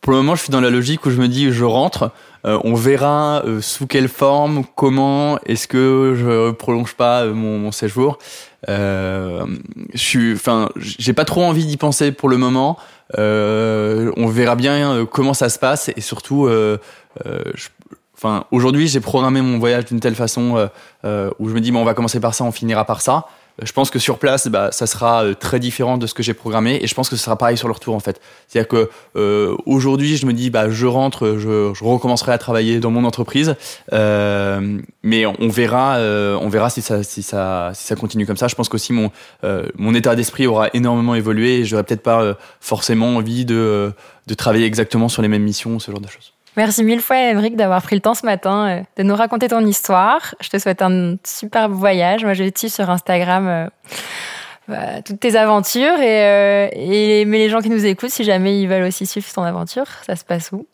pour 0.00 0.12
le 0.12 0.18
moment, 0.18 0.36
je 0.36 0.42
suis 0.42 0.52
dans 0.52 0.60
la 0.60 0.70
logique 0.70 1.04
où 1.04 1.10
je 1.10 1.20
me 1.20 1.26
dis 1.26 1.52
je 1.52 1.64
rentre. 1.64 2.12
on 2.44 2.74
verra 2.74 3.42
sous 3.60 3.88
quelle 3.88 4.08
forme, 4.08 4.64
comment, 4.76 5.38
est-ce 5.46 5.66
que 5.66 6.14
je 6.16 6.52
prolonge 6.52 6.94
pas 6.94 7.26
mon, 7.26 7.58
mon 7.58 7.72
séjour. 7.72 8.18
Je 8.68 9.46
suis, 9.94 10.34
enfin, 10.34 10.68
j'ai 10.76 11.12
pas 11.12 11.24
trop 11.24 11.42
envie 11.42 11.66
d'y 11.66 11.76
penser 11.76 12.12
pour 12.12 12.28
le 12.28 12.36
moment. 12.36 12.78
Euh, 13.18 14.10
on 14.16 14.26
verra 14.26 14.56
bien 14.56 14.92
euh, 14.92 15.04
comment 15.04 15.34
ça 15.34 15.48
se 15.48 15.58
passe 15.58 15.90
et 15.94 16.00
surtout, 16.00 16.46
euh, 16.46 16.78
enfin, 18.16 18.44
aujourd'hui, 18.50 18.88
j'ai 18.88 19.00
programmé 19.00 19.42
mon 19.42 19.58
voyage 19.58 19.86
d'une 19.86 20.00
telle 20.00 20.14
façon 20.14 20.68
où 21.04 21.48
je 21.48 21.54
me 21.54 21.60
dis, 21.60 21.72
bon, 21.72 21.80
on 21.80 21.84
va 21.84 21.94
commencer 21.94 22.20
par 22.20 22.34
ça, 22.34 22.44
on 22.44 22.52
finira 22.52 22.84
par 22.84 23.00
ça. 23.00 23.26
Je 23.60 23.72
pense 23.72 23.90
que 23.90 23.98
sur 23.98 24.18
place, 24.18 24.48
bah, 24.48 24.70
ça 24.72 24.86
sera 24.86 25.24
euh, 25.24 25.34
très 25.34 25.60
différent 25.60 25.98
de 25.98 26.06
ce 26.06 26.14
que 26.14 26.22
j'ai 26.22 26.34
programmé 26.34 26.78
et 26.80 26.86
je 26.86 26.94
pense 26.94 27.08
que 27.08 27.16
ce 27.16 27.24
sera 27.24 27.36
pareil 27.36 27.56
sur 27.56 27.68
le 27.68 27.74
retour 27.74 27.94
en 27.94 28.00
fait. 28.00 28.20
C'est-à-dire 28.48 28.68
que 28.68 28.90
euh, 29.16 29.56
aujourd'hui, 29.66 30.16
je 30.16 30.26
me 30.26 30.32
dis, 30.32 30.50
bah, 30.50 30.70
je 30.70 30.86
rentre, 30.86 31.36
je, 31.38 31.72
je, 31.74 31.84
recommencerai 31.84 32.32
à 32.32 32.38
travailler 32.38 32.80
dans 32.80 32.90
mon 32.90 33.04
entreprise, 33.04 33.54
euh, 33.92 34.80
mais 35.02 35.26
on 35.26 35.48
verra, 35.48 35.96
euh, 35.96 36.38
on 36.40 36.48
verra 36.48 36.70
si 36.70 36.80
ça, 36.80 37.02
si 37.02 37.22
ça, 37.22 37.72
si 37.74 37.86
ça 37.86 37.94
continue 37.94 38.26
comme 38.26 38.36
ça. 38.36 38.48
Je 38.48 38.54
pense 38.54 38.68
qu'aussi 38.68 38.92
mon 38.92 39.10
euh, 39.44 39.66
mon 39.76 39.94
état 39.94 40.16
d'esprit 40.16 40.46
aura 40.46 40.68
énormément 40.72 41.14
évolué 41.14 41.58
et 41.58 41.64
j'aurai 41.64 41.82
peut-être 41.84 42.02
pas 42.02 42.36
forcément 42.60 43.16
envie 43.16 43.44
de 43.44 43.92
de 44.28 44.34
travailler 44.34 44.66
exactement 44.66 45.08
sur 45.08 45.20
les 45.20 45.28
mêmes 45.28 45.42
missions, 45.42 45.78
ce 45.78 45.90
genre 45.90 46.00
de 46.00 46.08
choses. 46.08 46.32
Merci 46.56 46.84
mille 46.84 47.00
fois, 47.00 47.16
Émeric, 47.16 47.56
d'avoir 47.56 47.80
pris 47.80 47.96
le 47.96 48.02
temps 48.02 48.14
ce 48.14 48.26
matin 48.26 48.68
euh, 48.68 48.82
de 48.98 49.02
nous 49.02 49.14
raconter 49.14 49.48
ton 49.48 49.64
histoire. 49.64 50.34
Je 50.40 50.50
te 50.50 50.58
souhaite 50.58 50.82
un 50.82 51.16
superbe 51.24 51.72
voyage. 51.72 52.24
Moi, 52.24 52.34
je 52.34 52.44
suis 52.54 52.68
sur 52.68 52.90
Instagram 52.90 53.48
euh, 53.48 53.66
bah, 54.68 55.00
toutes 55.02 55.18
tes 55.18 55.34
aventures. 55.36 55.98
Et, 55.98 56.24
euh, 56.24 56.68
et, 56.72 57.24
mais 57.24 57.38
les 57.38 57.48
gens 57.48 57.60
qui 57.60 57.70
nous 57.70 57.86
écoutent, 57.86 58.10
si 58.10 58.24
jamais 58.24 58.60
ils 58.60 58.68
veulent 58.68 58.82
aussi 58.82 59.06
suivre 59.06 59.26
ton 59.32 59.42
aventure, 59.42 59.86
ça 60.06 60.14
se 60.14 60.24
passe 60.24 60.52
où? 60.52 60.66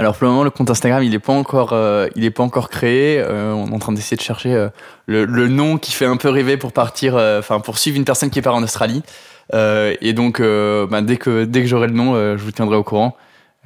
Alors 0.00 0.16
pour 0.16 0.24
le 0.24 0.30
moment, 0.30 0.42
le 0.42 0.50
compte 0.50 0.68
Instagram, 0.70 1.04
il 1.04 1.10
n'est 1.10 1.20
pas 1.20 1.32
encore, 1.32 1.72
il 2.16 2.32
pas 2.32 2.42
encore 2.42 2.68
créé. 2.68 3.24
on 3.24 3.68
est 3.68 3.72
en 3.72 3.78
train 3.78 3.92
d'essayer 3.92 4.16
de 4.16 4.22
chercher 4.22 4.68
le, 5.06 5.24
le, 5.24 5.46
nom 5.46 5.78
qui 5.78 5.92
fait 5.92 6.04
un 6.04 6.16
peu 6.16 6.30
rêver 6.30 6.56
pour 6.56 6.72
partir, 6.72 7.14
enfin 7.14 7.60
pour 7.60 7.78
suivre 7.78 7.96
une 7.96 8.04
personne 8.04 8.28
qui 8.28 8.42
part 8.42 8.56
en 8.56 8.62
Australie. 8.64 9.04
et 9.52 10.12
donc, 10.12 10.42
bah, 10.42 11.00
dès 11.00 11.16
que 11.16 11.44
dès 11.44 11.60
que 11.60 11.68
j'aurai 11.68 11.86
le 11.86 11.92
nom, 11.92 12.36
je 12.36 12.42
vous 12.42 12.50
tiendrai 12.50 12.74
au 12.74 12.82
courant. 12.82 13.16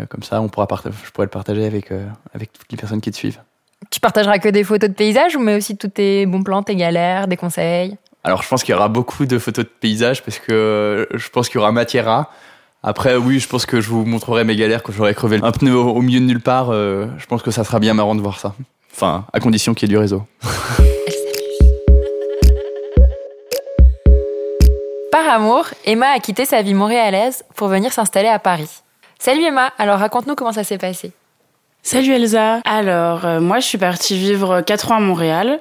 Euh, 0.01 0.07
comme 0.07 0.23
ça, 0.23 0.41
on 0.41 0.49
pourra 0.49 0.67
je 0.85 1.11
pourrais 1.11 1.27
le 1.27 1.31
partager 1.31 1.65
avec, 1.65 1.91
euh, 1.91 2.07
avec 2.35 2.53
toutes 2.53 2.71
les 2.71 2.79
personnes 2.79 3.01
qui 3.01 3.11
te 3.11 3.17
suivent. 3.17 3.41
Tu 3.91 4.01
partageras 4.01 4.39
que 4.39 4.49
des 4.49 4.65
photos 4.65 4.91
de 4.91 4.95
paysages 4.95 5.37
ou 5.37 5.41
mais 5.41 5.57
aussi 5.57 5.77
tous 5.77 5.89
tes 5.89 6.27
bons 6.27 6.43
plans, 6.43 6.63
tes 6.63 6.77
galères, 6.77 7.29
des 7.29 7.37
conseils? 7.37 7.97
Alors 8.25 8.43
je 8.43 8.49
pense 8.49 8.63
qu'il 8.65 8.73
y 8.73 8.77
aura 8.77 8.89
beaucoup 8.89 9.25
de 9.25 9.39
photos 9.39 9.65
de 9.65 9.71
paysages 9.71 10.23
parce 10.23 10.39
que 10.39 10.53
euh, 10.53 11.07
je 11.15 11.29
pense 11.29 11.49
qu'il 11.49 11.57
y 11.57 11.59
aura 11.59 11.73
matière 11.73 12.09
à. 12.09 12.31
Après 12.83 13.17
oui, 13.17 13.39
je 13.41 13.49
pense 13.49 13.67
que 13.67 13.81
je 13.81 13.89
vous 13.89 14.05
montrerai 14.05 14.45
mes 14.45 14.57
galères 14.57 14.83
quand 14.83 14.93
j'aurai 14.93 15.15
crevé 15.15 15.41
un 15.43 15.53
pneu 15.53 15.75
au, 15.75 16.01
milieu 16.01 16.21
de 16.21 16.25
nulle 16.25 16.41
part. 16.41 16.73
je 16.73 17.27
pense 17.27 17.43
que 17.43 17.51
ça 17.51 17.65
sera 17.65 17.81
bien 17.81 17.95
marrant 17.95 18.15
de 18.15 18.21
voir 18.21 18.39
ça. 18.39 18.55
Enfin, 18.93 19.27
à 19.33 19.41
condition 19.41 19.75
qu'il 19.75 19.89
y 19.89 19.93
ait 19.93 19.95
du 19.95 19.99
réseau. 19.99 20.25
Par 25.11 25.29
amour, 25.29 25.67
Emma 25.85 26.11
a 26.11 26.21
quitté 26.21 26.45
sa 26.45 26.63
vie 26.63 26.75
montréalaise 26.75 27.43
pour 27.57 27.67
venir 27.67 27.93
s'installer 27.93 28.29
à 28.29 28.39
Paris. 28.39 28.83
Salut 29.19 29.43
Emma, 29.43 29.73
alors 29.79 29.99
raconte-nous 29.99 30.37
comment 30.37 30.53
ça 30.53 30.63
s'est 30.63 30.79
passé. 30.79 31.13
Salut 31.83 32.13
Elsa. 32.13 32.61
Alors, 32.65 33.25
euh, 33.25 33.41
moi, 33.41 33.59
je 33.59 33.67
suis 33.67 33.79
partie 33.79 34.17
vivre 34.17 34.61
4 34.61 34.93
ans 34.93 34.97
à 34.97 35.01
Montréal. 35.01 35.61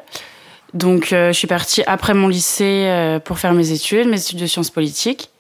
Donc, 0.74 1.12
euh, 1.12 1.30
je 1.32 1.38
suis 1.38 1.48
partie 1.48 1.82
après 1.88 2.14
mon 2.14 2.28
lycée 2.28 2.86
euh, 2.86 3.20
pour 3.20 3.40
faire 3.40 3.54
mes 3.54 3.72
études, 3.72 4.08
mes 4.08 4.20
études 4.20 4.40
de 4.40 4.46
sciences 4.46 4.70
politiques. 4.70 5.32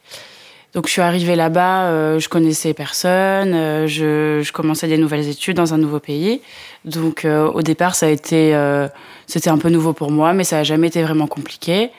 Donc 0.73 0.85
je 0.85 0.91
suis 0.91 1.01
arrivée 1.01 1.35
là-bas, 1.35 1.85
euh, 1.85 2.19
je 2.19 2.29
connaissais 2.29 2.73
personne, 2.75 3.53
euh, 3.55 3.87
je, 3.87 4.41
je, 4.43 4.51
commençais 4.51 4.87
des 4.87 4.99
nouvelles 4.99 5.27
études 5.27 5.57
dans 5.57 5.73
un 5.73 5.77
nouveau 5.77 5.99
pays. 5.99 6.41
Donc 6.85 7.25
euh, 7.25 7.47
au 7.47 7.61
départ, 7.61 7.95
ça 7.95 8.05
a 8.05 8.09
été, 8.09 8.53
euh, 8.53 8.87
c'était 9.25 9.49
un 9.49 9.57
peu 9.57 9.69
nouveau 9.69 9.93
pour 9.93 10.11
moi, 10.11 10.33
mais 10.33 10.43
ça 10.43 10.59
a 10.59 10.63
jamais 10.63 10.87
été 10.87 11.01
vraiment 11.01 11.25
compliqué. 11.25 11.89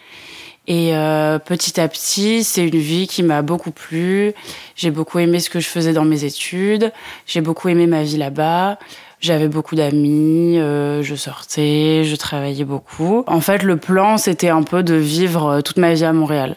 Et 0.68 0.94
euh, 0.94 1.38
petit 1.38 1.80
à 1.80 1.88
petit, 1.88 2.44
c'est 2.44 2.68
une 2.68 2.78
vie 2.78 3.08
qui 3.08 3.22
m'a 3.22 3.40
beaucoup 3.40 3.70
plu. 3.70 4.34
J'ai 4.76 4.90
beaucoup 4.90 5.18
aimé 5.18 5.40
ce 5.40 5.48
que 5.48 5.60
je 5.60 5.66
faisais 5.66 5.94
dans 5.94 6.04
mes 6.04 6.24
études. 6.24 6.92
J'ai 7.26 7.40
beaucoup 7.40 7.70
aimé 7.70 7.86
ma 7.86 8.02
vie 8.02 8.18
là-bas. 8.18 8.78
J'avais 9.18 9.48
beaucoup 9.48 9.74
d'amis, 9.74 10.58
euh, 10.58 11.02
je 11.02 11.14
sortais, 11.14 12.04
je 12.04 12.14
travaillais 12.16 12.66
beaucoup. 12.66 13.24
En 13.26 13.40
fait, 13.40 13.62
le 13.62 13.78
plan, 13.78 14.18
c'était 14.18 14.50
un 14.50 14.62
peu 14.62 14.82
de 14.82 14.94
vivre 14.94 15.62
toute 15.62 15.78
ma 15.78 15.94
vie 15.94 16.04
à 16.04 16.12
Montréal. 16.12 16.56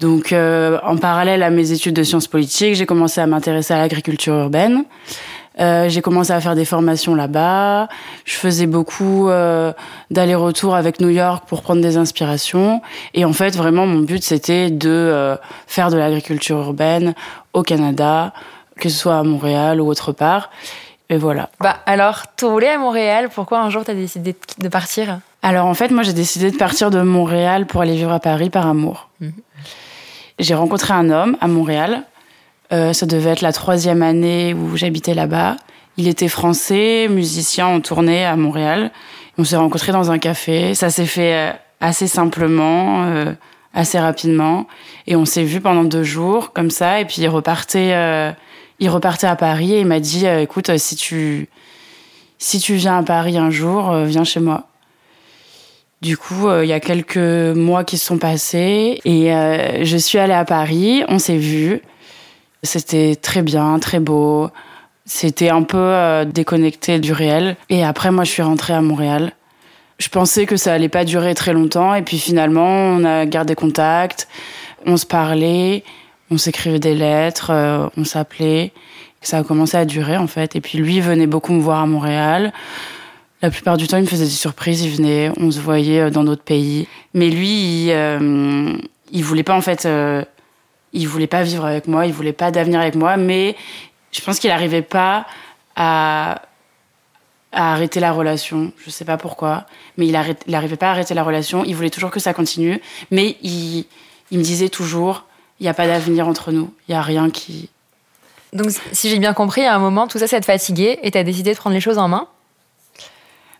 Donc, 0.00 0.32
euh, 0.32 0.78
en 0.82 0.96
parallèle 0.96 1.42
à 1.42 1.50
mes 1.50 1.72
études 1.72 1.94
de 1.94 2.02
sciences 2.02 2.26
politiques, 2.26 2.74
j'ai 2.74 2.86
commencé 2.86 3.20
à 3.20 3.26
m'intéresser 3.26 3.74
à 3.74 3.78
l'agriculture 3.78 4.34
urbaine. 4.34 4.84
Euh, 5.58 5.88
j'ai 5.88 6.00
commencé 6.00 6.32
à 6.32 6.40
faire 6.40 6.54
des 6.54 6.64
formations 6.64 7.14
là-bas. 7.14 7.88
Je 8.24 8.34
faisais 8.34 8.66
beaucoup 8.66 9.28
euh, 9.28 9.72
d'allers-retours 10.10 10.74
avec 10.74 11.00
New 11.00 11.08
York 11.08 11.44
pour 11.46 11.62
prendre 11.62 11.82
des 11.82 11.96
inspirations. 11.96 12.80
Et 13.14 13.24
en 13.24 13.32
fait, 13.32 13.56
vraiment, 13.56 13.86
mon 13.86 14.00
but, 14.00 14.22
c'était 14.22 14.70
de 14.70 14.88
euh, 14.88 15.36
faire 15.66 15.90
de 15.90 15.96
l'agriculture 15.96 16.58
urbaine 16.58 17.14
au 17.52 17.62
Canada, 17.62 18.32
que 18.76 18.88
ce 18.88 18.96
soit 18.96 19.18
à 19.18 19.22
Montréal 19.22 19.80
ou 19.80 19.88
autre 19.88 20.12
part. 20.12 20.50
Et 21.08 21.16
voilà. 21.16 21.50
Bah 21.58 21.78
alors, 21.86 22.22
tu 22.36 22.44
roulais 22.44 22.70
à 22.70 22.78
Montréal. 22.78 23.28
Pourquoi 23.34 23.60
un 23.60 23.70
jour, 23.70 23.84
tu 23.84 23.90
as 23.90 23.94
décidé 23.94 24.36
de 24.58 24.68
partir? 24.68 25.18
Alors 25.42 25.66
en 25.66 25.74
fait, 25.74 25.90
moi, 25.90 26.04
j'ai 26.04 26.12
décidé 26.12 26.52
de 26.52 26.56
partir 26.56 26.90
de 26.90 27.02
Montréal 27.02 27.66
pour 27.66 27.80
aller 27.80 27.96
vivre 27.96 28.12
à 28.12 28.20
Paris 28.20 28.50
par 28.50 28.66
amour. 28.66 29.08
Mmh. 29.20 29.30
J'ai 30.38 30.54
rencontré 30.54 30.94
un 30.94 31.10
homme 31.10 31.36
à 31.40 31.48
Montréal. 31.48 32.04
Euh, 32.72 32.92
ça 32.92 33.06
devait 33.06 33.30
être 33.30 33.40
la 33.40 33.52
troisième 33.52 34.02
année 34.02 34.54
où 34.54 34.76
j'habitais 34.76 35.14
là-bas. 35.14 35.56
Il 35.96 36.08
était 36.08 36.28
français, 36.28 37.08
musicien 37.08 37.66
en 37.66 37.80
tournée 37.80 38.24
à 38.24 38.36
Montréal. 38.36 38.90
On 39.38 39.44
s'est 39.44 39.56
rencontrés 39.56 39.92
dans 39.92 40.10
un 40.10 40.18
café. 40.18 40.74
Ça 40.74 40.90
s'est 40.90 41.06
fait 41.06 41.34
euh, 41.34 41.52
assez 41.80 42.06
simplement, 42.06 43.04
euh, 43.04 43.32
assez 43.74 43.98
rapidement. 43.98 44.66
Et 45.06 45.16
on 45.16 45.24
s'est 45.24 45.44
vu 45.44 45.60
pendant 45.60 45.84
deux 45.84 46.04
jours, 46.04 46.52
comme 46.52 46.70
ça. 46.70 47.00
Et 47.00 47.04
puis 47.04 47.22
il 47.22 47.28
repartait, 47.28 47.92
euh, 47.94 48.32
il 48.78 48.88
repartait 48.90 49.26
à 49.26 49.36
Paris 49.36 49.74
et 49.74 49.80
il 49.80 49.86
m'a 49.86 50.00
dit, 50.00 50.26
euh, 50.26 50.40
écoute, 50.40 50.76
si 50.76 50.96
tu, 50.96 51.48
si 52.38 52.60
tu 52.60 52.74
viens 52.74 52.98
à 52.98 53.02
Paris 53.02 53.38
un 53.38 53.50
jour, 53.50 53.94
viens 54.04 54.24
chez 54.24 54.40
moi. 54.40 54.66
Du 56.00 56.16
coup, 56.16 56.50
il 56.62 56.66
y 56.66 56.72
a 56.72 56.80
quelques 56.80 57.18
mois 57.18 57.84
qui 57.84 57.98
se 57.98 58.06
sont 58.06 58.16
passés 58.16 59.02
et 59.04 59.30
je 59.84 59.96
suis 59.98 60.16
allée 60.16 60.32
à 60.32 60.46
Paris. 60.46 61.04
On 61.08 61.18
s'est 61.18 61.36
vus. 61.36 61.82
C'était 62.62 63.16
très 63.16 63.42
bien, 63.42 63.78
très 63.78 64.00
beau. 64.00 64.50
C'était 65.06 65.50
un 65.50 65.62
peu 65.62 65.78
euh, 65.78 66.24
déconnecté 66.24 66.98
du 66.98 67.12
réel. 67.12 67.56
Et 67.68 67.84
après, 67.84 68.10
moi, 68.10 68.24
je 68.24 68.30
suis 68.30 68.42
rentrée 68.42 68.74
à 68.74 68.82
Montréal. 68.82 69.32
Je 69.98 70.08
pensais 70.08 70.46
que 70.46 70.56
ça 70.56 70.72
allait 70.72 70.88
pas 70.88 71.04
durer 71.04 71.34
très 71.34 71.52
longtemps. 71.52 71.94
Et 71.94 72.02
puis 72.02 72.18
finalement, 72.18 72.68
on 72.68 73.04
a 73.04 73.26
gardé 73.26 73.54
contact. 73.54 74.28
On 74.86 74.96
se 74.96 75.06
parlait. 75.06 75.84
On 76.30 76.38
s'écrivait 76.38 76.78
des 76.78 76.94
lettres. 76.94 77.50
Euh, 77.50 77.88
on 77.96 78.04
s'appelait. 78.04 78.72
Ça 79.22 79.38
a 79.38 79.42
commencé 79.42 79.76
à 79.76 79.84
durer, 79.84 80.16
en 80.16 80.26
fait. 80.26 80.56
Et 80.56 80.60
puis 80.60 80.78
lui 80.78 81.00
venait 81.00 81.26
beaucoup 81.26 81.52
me 81.52 81.60
voir 81.60 81.80
à 81.80 81.86
Montréal. 81.86 82.52
La 83.42 83.50
plupart 83.50 83.78
du 83.78 83.86
temps, 83.88 83.96
il 83.96 84.02
me 84.02 84.08
faisait 84.08 84.24
des 84.24 84.30
surprises. 84.30 84.82
Il 84.82 84.90
venait, 84.90 85.32
on 85.38 85.50
se 85.50 85.60
voyait 85.60 86.00
euh, 86.00 86.10
dans 86.10 86.24
d'autres 86.24 86.42
pays. 86.42 86.86
Mais 87.14 87.30
lui, 87.30 87.48
il, 87.48 87.90
euh, 87.90 88.72
il 89.12 89.24
voulait 89.24 89.42
pas, 89.42 89.54
en 89.54 89.62
fait, 89.62 89.86
euh, 89.86 90.24
il 90.92 91.06
voulait 91.06 91.26
pas 91.26 91.42
vivre 91.42 91.64
avec 91.64 91.86
moi, 91.86 92.06
il 92.06 92.12
voulait 92.12 92.32
pas 92.32 92.50
d'avenir 92.50 92.80
avec 92.80 92.94
moi, 92.94 93.16
mais 93.16 93.56
je 94.12 94.20
pense 94.20 94.38
qu'il 94.38 94.50
n'arrivait 94.50 94.82
pas 94.82 95.26
à, 95.76 96.42
à, 97.52 97.72
arrêter 97.72 98.00
la 98.00 98.12
relation. 98.12 98.72
Je 98.84 98.90
sais 98.90 99.04
pas 99.04 99.16
pourquoi, 99.16 99.66
mais 99.96 100.06
il 100.06 100.12
n'arrivait 100.12 100.76
pas 100.76 100.88
à 100.88 100.90
arrêter 100.90 101.14
la 101.14 101.22
relation. 101.22 101.64
Il 101.64 101.76
voulait 101.76 101.90
toujours 101.90 102.10
que 102.10 102.20
ça 102.20 102.34
continue, 102.34 102.80
mais 103.10 103.36
il, 103.42 103.86
il 104.30 104.38
me 104.38 104.42
disait 104.42 104.68
toujours 104.68 105.24
il 105.60 105.64
n'y 105.64 105.68
a 105.68 105.74
pas 105.74 105.86
d'avenir 105.86 106.26
entre 106.26 106.52
nous, 106.52 106.72
il 106.88 106.92
n'y 106.92 106.98
a 106.98 107.02
rien 107.02 107.30
qui. 107.30 107.68
Donc, 108.52 108.70
si 108.92 109.10
j'ai 109.10 109.18
bien 109.18 109.34
compris, 109.34 109.64
à 109.64 109.74
un 109.74 109.78
moment, 109.78 110.08
tout 110.08 110.18
ça, 110.18 110.26
ça 110.26 110.40
te 110.40 110.46
fatiguait 110.46 110.98
et 111.02 111.10
tu 111.10 111.18
as 111.18 111.22
décidé 111.22 111.52
de 111.52 111.58
prendre 111.58 111.74
les 111.74 111.80
choses 111.80 111.98
en 111.98 112.08
main? 112.08 112.26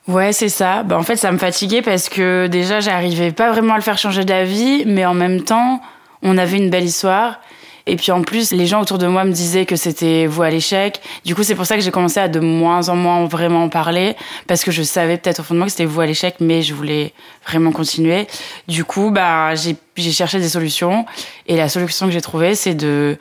Ouais, 0.09 0.33
c'est 0.33 0.49
ça. 0.49 0.83
Bah, 0.83 0.99
en 0.99 1.03
fait, 1.03 1.17
ça 1.17 1.31
me 1.31 1.39
fatiguait 1.39 1.83
parce 1.83 2.09
que 2.09 2.49
déjà, 2.49 2.81
j'arrivais 2.81 3.33
pas 3.33 3.53
vraiment 3.53 3.75
à 3.75 3.77
le 3.77 3.83
faire 3.83 3.99
changer 3.99 4.25
d'avis, 4.25 4.85
mais 4.87 5.05
en 5.05 5.15
même 5.15 5.43
temps, 5.43 5.81
on 6.23 6.39
avait 6.39 6.57
une 6.57 6.71
belle 6.71 6.85
histoire. 6.85 7.41
Et 7.87 7.97
puis 7.97 8.13
en 8.13 8.23
plus, 8.23 8.53
les 8.53 8.67
gens 8.67 8.81
autour 8.81 8.99
de 8.99 9.07
moi 9.07 9.25
me 9.25 9.33
disaient 9.33 9.67
que 9.67 9.75
c'était 9.75 10.27
vous 10.27 10.43
à 10.43 10.51
l'échec. 10.51 11.01
Du 11.25 11.35
coup, 11.35 11.43
c'est 11.43 11.55
pour 11.55 11.67
ça 11.67 11.77
que 11.77 11.83
j'ai 11.83 11.91
commencé 11.91 12.21
à 12.21 12.29
de 12.29 12.39
moins 12.39 12.89
en 12.89 12.95
moins 12.95 13.27
vraiment 13.27 13.65
en 13.65 13.69
parler, 13.69 14.17
parce 14.47 14.63
que 14.63 14.71
je 14.71 14.83
savais 14.83 15.17
peut-être 15.17 15.41
au 15.41 15.43
fond 15.43 15.55
de 15.55 15.59
moi 15.59 15.67
que 15.67 15.73
c'était 15.73 15.87
vous 15.87 16.01
à 16.01 16.07
l'échec, 16.07 16.37
mais 16.41 16.63
je 16.63 16.75
voulais 16.75 17.13
vraiment 17.47 17.73
continuer. 17.73 18.27
Du 18.69 18.85
coup, 18.85 19.11
bah, 19.11 19.55
j'ai 19.55 20.13
cherché 20.13 20.39
des 20.39 20.51
solutions. 20.51 21.07
Et 21.47 21.57
la 21.57 21.69
solution 21.69 22.07
que 22.07 22.13
j'ai 22.13 22.21
trouvée, 22.21 22.55
c'est 22.55 22.75
de 22.75 23.17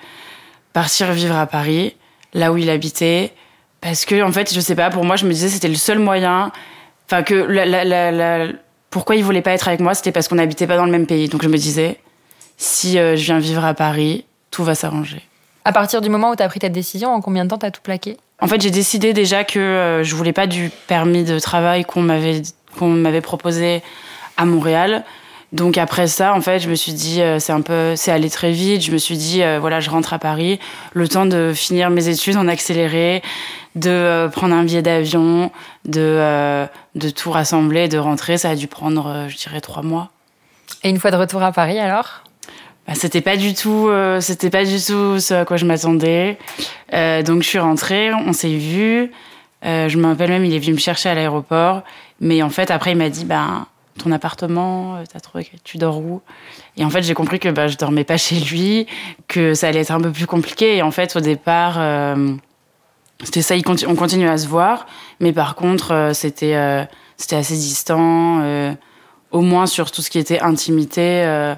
partir 0.74 1.12
vivre 1.14 1.36
à 1.36 1.48
Paris, 1.48 1.96
là 2.34 2.52
où 2.52 2.58
il 2.58 2.70
habitait. 2.70 3.32
Parce 3.82 4.06
que, 4.06 4.22
en 4.22 4.32
fait, 4.32 4.54
je 4.54 4.60
sais 4.60 4.76
pas, 4.76 4.90
pour 4.90 5.06
moi, 5.06 5.16
je 5.16 5.26
me 5.26 5.32
disais 5.32 5.48
c'était 5.48 5.70
le 5.70 5.76
seul 5.76 6.00
moyen. 6.00 6.52
Enfin, 7.08 7.24
que 7.24 7.34
la, 7.34 7.66
la, 7.66 8.12
la, 8.12 8.48
pourquoi 8.92 9.16
il 9.16 9.24
voulait 9.24 9.42
pas 9.42 9.52
être 9.52 9.68
avec 9.68 9.80
moi, 9.80 9.96
c'était 9.96 10.12
parce 10.12 10.28
qu'on 10.28 10.36
n'habitait 10.36 10.68
pas 10.68 10.78
dans 10.78 10.86
le 10.86 10.92
même 10.92 11.08
pays. 11.08 11.28
Donc 11.28 11.42
je 11.42 11.48
me 11.48 11.58
disais, 11.58 11.98
si 12.60 13.00
euh, 13.00 13.16
je 13.16 13.24
viens 13.24 13.40
vivre 13.40 13.66
à 13.66 13.74
Paris, 13.74 14.26
tout 14.52 14.64
va 14.64 14.76
s'arranger. 14.76 15.24
À 15.66 15.72
partir 15.72 16.02
du 16.02 16.10
moment 16.10 16.30
où 16.30 16.36
tu 16.36 16.44
as 16.44 16.48
pris 16.48 16.60
ta 16.60 16.70
décision, 16.70 17.12
en 17.12 17.22
combien 17.22 17.46
de 17.46 17.50
temps 17.50 17.58
tu 17.58 17.66
as 17.66 17.72
tout 17.72 17.82
plaqué? 17.82 18.18
En 18.40 18.48
fait, 18.48 18.62
j'ai 18.62 18.70
décidé 18.70 19.14
déjà 19.14 19.44
que 19.44 19.58
euh, 19.58 20.04
je 20.04 20.16
voulais 20.16 20.34
pas 20.34 20.46
du 20.46 20.70
permis 20.88 21.24
de 21.24 21.40
travail 21.40 21.84
qu'on 21.84 22.02
m'avait 22.02 22.44
qu'on 22.78 22.90
m'avait 22.90 23.22
proposé 23.22 23.82
à 24.38 24.46
Montréal. 24.46 25.04
Donc 25.52 25.80
après 25.80 26.08
ça, 26.08 26.34
en 26.34 26.42
fait, 26.42 26.60
je 26.60 26.70
me 26.70 26.76
suis 26.76 26.94
dit 26.94 27.22
euh, 27.22 27.40
c'est 27.40 27.52
un 27.52 27.62
peu 27.62 27.96
c'est 27.96 28.12
allé 28.12 28.30
très 28.30 28.52
vite. 28.52 28.84
Je 28.84 28.92
me 28.92 28.98
suis 28.98 29.18
dit 29.18 29.42
euh, 29.42 29.60
voilà, 29.60 29.80
je 29.80 29.90
rentre 29.90 30.14
à 30.14 30.20
Paris, 30.20 30.60
le 30.94 31.08
temps 31.08 31.26
de 31.26 31.54
finir 31.56 31.90
mes 31.90 32.08
études 32.08 32.38
en 32.38 32.48
accéléré, 32.48 33.24
de 33.76 34.30
prendre 34.32 34.54
un 34.54 34.64
billet 34.64 34.84
d'avion, 34.84 35.52
de 35.86 36.02
euh, 36.02 36.68
de 36.96 37.10
tout 37.10 37.32
rassembler, 37.32 37.88
de 37.88 37.98
rentrer. 37.98 38.38
Ça 38.38 38.52
a 38.52 38.56
dû 38.56 38.68
prendre, 38.68 39.26
je 39.28 39.38
dirais, 39.38 39.62
trois 39.62 39.82
mois. 39.82 40.10
Et 40.84 40.90
une 40.90 41.00
fois 41.00 41.10
de 41.10 41.18
retour 41.18 41.42
à 41.42 41.52
Paris, 41.52 41.80
alors? 41.80 42.24
C'était 42.96 43.22
pas 43.22 43.38
du 43.38 43.54
tout 43.54 43.88
euh, 43.90 44.20
c'était 44.22 44.50
pas 44.50 44.66
du 44.66 44.78
tout 44.84 45.20
ce 45.20 45.34
à 45.34 45.46
quoi 45.46 45.58
je 45.58 45.66
m'attendais. 45.66 46.38
Euh, 46.94 47.22
donc 47.22 47.44
je 47.44 47.48
suis 47.48 47.60
rentrée 47.60 48.14
on 48.14 48.34
s'est 48.34 48.56
vu. 48.56 49.12
Euh, 49.66 49.90
je 49.90 49.98
me 49.98 50.08
rappelle 50.08 50.30
même 50.30 50.46
il 50.46 50.54
est 50.54 50.60
venu 50.60 50.74
me 50.74 50.80
chercher 50.80 51.10
à 51.10 51.16
l'aéroport. 51.16 51.84
Mais 52.20 52.42
en 52.42 52.50
fait 52.50 52.72
après 52.72 52.92
il 52.92 52.98
m'a 52.98 53.10
dit 53.10 53.26
ben 53.26 53.68
ton 53.98 54.12
appartement 54.12 54.98
t'as 55.12 55.20
trouvé 55.20 55.48
tu 55.64 55.78
dors 55.78 56.00
où? 56.00 56.22
Et 56.78 56.86
en 56.86 56.90
fait 56.90 57.04
j'ai 57.04 57.14
compris 57.14 57.40
que 57.40 57.50
bah 57.50 57.68
je 57.68 57.78
dormais 57.78 58.04
pas 58.04 58.18
chez 58.18 58.40
lui 58.40 58.88
que 59.28 59.54
ça 59.54 59.68
allait 59.68 59.82
être 59.82 59.92
un 59.92 60.02
peu 60.02 60.12
plus 60.12 60.26
compliqué. 60.26 60.78
Et 60.78 60.82
en 60.82 60.92
fait 60.92 61.16
au 61.16 61.20
départ 61.20 61.76
euh, 61.78 62.34
c'était 63.24 63.42
ça 63.42 63.56
on 63.88 63.96
continuait 63.96 64.30
à 64.30 64.38
se 64.38 64.48
voir. 64.48 64.88
Mais 65.20 65.34
par 65.34 65.56
contre 65.56 65.94
euh, 65.94 66.14
c'était 66.14 66.56
euh, 66.56 66.84
c'était 67.18 67.36
assez 67.36 67.56
distant. 67.56 68.42
Au 69.32 69.42
moins 69.42 69.68
sur 69.68 69.92
tout 69.92 70.02
ce 70.02 70.10
qui 70.10 70.18
était 70.18 70.40
intimité 70.40 71.54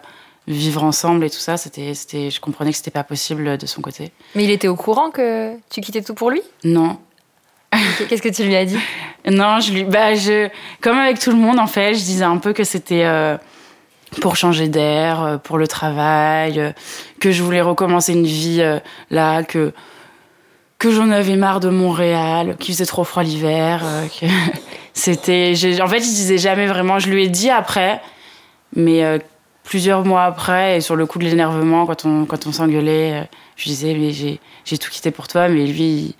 vivre 0.47 0.83
ensemble 0.83 1.25
et 1.25 1.29
tout 1.29 1.37
ça, 1.39 1.57
c'était, 1.57 1.93
c'était, 1.93 2.29
je 2.29 2.39
comprenais 2.41 2.71
que 2.71 2.77
c'était 2.77 2.91
pas 2.91 3.03
possible 3.03 3.57
de 3.57 3.65
son 3.65 3.81
côté. 3.81 4.11
Mais 4.35 4.43
il 4.43 4.51
était 4.51 4.67
au 4.67 4.75
courant 4.75 5.11
que 5.11 5.55
tu 5.69 5.81
quittais 5.81 6.01
tout 6.01 6.13
pour 6.13 6.31
lui? 6.31 6.41
Non. 6.63 6.97
Qu'est-ce 8.09 8.21
que 8.21 8.29
tu 8.29 8.43
lui 8.43 8.55
as 8.55 8.65
dit? 8.65 8.77
Non, 9.29 9.59
je 9.59 9.71
lui, 9.71 9.83
bah, 9.83 10.15
je, 10.15 10.49
comme 10.81 10.97
avec 10.97 11.19
tout 11.19 11.29
le 11.29 11.37
monde 11.37 11.59
en 11.59 11.67
fait, 11.67 11.93
je 11.93 11.99
disais 11.99 12.23
un 12.23 12.37
peu 12.37 12.53
que 12.53 12.63
c'était 12.63 13.03
euh, 13.03 13.37
pour 14.19 14.35
changer 14.35 14.67
d'air, 14.67 15.21
euh, 15.23 15.37
pour 15.37 15.59
le 15.59 15.67
travail, 15.67 16.59
euh, 16.59 16.71
que 17.19 17.31
je 17.31 17.43
voulais 17.43 17.61
recommencer 17.61 18.13
une 18.13 18.25
vie 18.25 18.61
euh, 18.61 18.79
là, 19.11 19.43
que 19.43 19.73
que 20.79 20.89
j'en 20.89 21.11
avais 21.11 21.35
marre 21.35 21.59
de 21.59 21.69
Montréal, 21.69 22.55
qu'il 22.59 22.73
faisait 22.73 22.87
trop 22.87 23.03
froid 23.03 23.21
l'hiver, 23.21 23.83
euh, 23.85 24.07
que 24.07 24.25
c'était, 24.95 25.53
en 25.79 25.87
fait, 25.87 25.99
je 25.99 26.05
disais 26.05 26.39
jamais 26.39 26.65
vraiment. 26.65 26.97
Je 26.97 27.11
lui 27.11 27.25
ai 27.25 27.29
dit 27.29 27.51
après, 27.51 28.01
mais 28.75 29.03
plusieurs 29.63 30.05
mois 30.05 30.23
après, 30.23 30.77
et 30.77 30.81
sur 30.81 30.95
le 30.95 31.05
coup 31.05 31.19
de 31.19 31.25
l'énervement, 31.25 31.85
quand 31.85 32.05
on, 32.05 32.25
quand 32.25 32.47
on 32.47 32.51
s'engueulait, 32.51 33.21
euh, 33.21 33.23
je 33.55 33.65
disais, 33.65 33.93
mais 33.93 34.11
j'ai, 34.11 34.77
tout 34.77 34.89
quitté 34.89 35.11
pour 35.11 35.27
toi, 35.27 35.47
mais 35.47 35.65
lui, 35.65 35.83
il, 35.83 36.15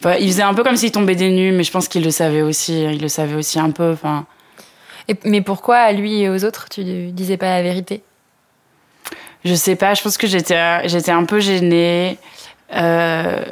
enfin, 0.00 0.16
il 0.18 0.28
faisait 0.28 0.42
un 0.42 0.54
peu 0.54 0.62
comme 0.62 0.76
s'il 0.76 0.92
tombait 0.92 1.14
des 1.14 1.30
nues, 1.30 1.52
mais 1.52 1.64
je 1.64 1.70
pense 1.70 1.88
qu'il 1.88 2.04
le 2.04 2.10
savait 2.10 2.42
aussi, 2.42 2.84
il 2.84 3.00
le 3.00 3.08
savait 3.08 3.34
aussi 3.34 3.58
un 3.58 3.70
peu, 3.70 3.92
enfin. 3.92 4.26
et, 5.08 5.16
Mais 5.24 5.42
pourquoi 5.42 5.76
à 5.76 5.92
lui 5.92 6.22
et 6.22 6.28
aux 6.28 6.44
autres, 6.44 6.68
tu 6.68 6.82
disais 7.12 7.36
pas 7.36 7.46
la 7.46 7.62
vérité? 7.62 8.02
Je 9.44 9.54
sais 9.54 9.76
pas, 9.76 9.94
je 9.94 10.02
pense 10.02 10.16
que 10.16 10.26
j'étais, 10.26 10.88
j'étais 10.88 11.10
un 11.10 11.24
peu 11.24 11.40
gênée. 11.40 12.16
Euh, 12.74 13.44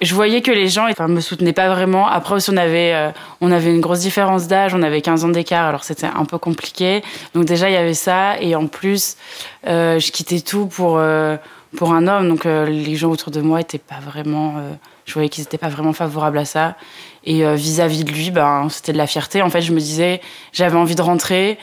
je 0.00 0.14
voyais 0.14 0.42
que 0.42 0.50
les 0.50 0.68
gens 0.68 0.88
enfin, 0.88 1.08
me 1.08 1.20
soutenaient 1.20 1.52
pas 1.52 1.68
vraiment. 1.68 2.06
Après 2.06 2.34
aussi, 2.34 2.50
on 2.50 2.56
avait, 2.56 2.92
euh, 2.94 3.10
on 3.40 3.50
avait 3.50 3.70
une 3.70 3.80
grosse 3.80 4.00
différence 4.00 4.46
d'âge, 4.46 4.74
on 4.74 4.82
avait 4.82 5.00
15 5.00 5.24
ans 5.24 5.28
d'écart, 5.28 5.66
alors 5.66 5.84
c'était 5.84 6.06
un 6.06 6.24
peu 6.24 6.38
compliqué. 6.38 7.02
Donc 7.34 7.44
déjà, 7.44 7.68
il 7.68 7.72
y 7.72 7.76
avait 7.76 7.94
ça. 7.94 8.40
Et 8.40 8.54
en 8.54 8.66
plus, 8.66 9.16
euh, 9.66 9.98
je 9.98 10.12
quittais 10.12 10.40
tout 10.40 10.66
pour, 10.66 10.98
euh, 10.98 11.36
pour 11.76 11.92
un 11.92 12.06
homme. 12.06 12.28
Donc 12.28 12.44
les 12.44 12.96
gens 12.96 13.10
autour 13.10 13.32
de 13.32 13.40
moi 13.40 13.60
étaient 13.60 13.78
pas 13.78 13.98
vraiment, 14.00 14.54
je 15.04 15.12
voyais 15.14 15.28
qu'ils 15.28 15.42
n'étaient 15.42 15.58
pas 15.58 15.68
vraiment 15.68 15.92
favorables 15.92 16.38
à 16.38 16.44
ça. 16.44 16.76
Et 17.24 17.44
vis-à-vis 17.56 18.04
de 18.04 18.10
lui, 18.10 18.30
ben 18.30 18.68
c'était 18.70 18.92
de 18.92 18.98
la 18.98 19.06
fierté. 19.06 19.42
En 19.42 19.50
fait, 19.50 19.60
je 19.60 19.72
me 19.72 19.80
disais, 19.80 20.22
j'avais 20.52 20.76
envie 20.76 20.94
de 20.94 21.02
rentrer 21.02 21.58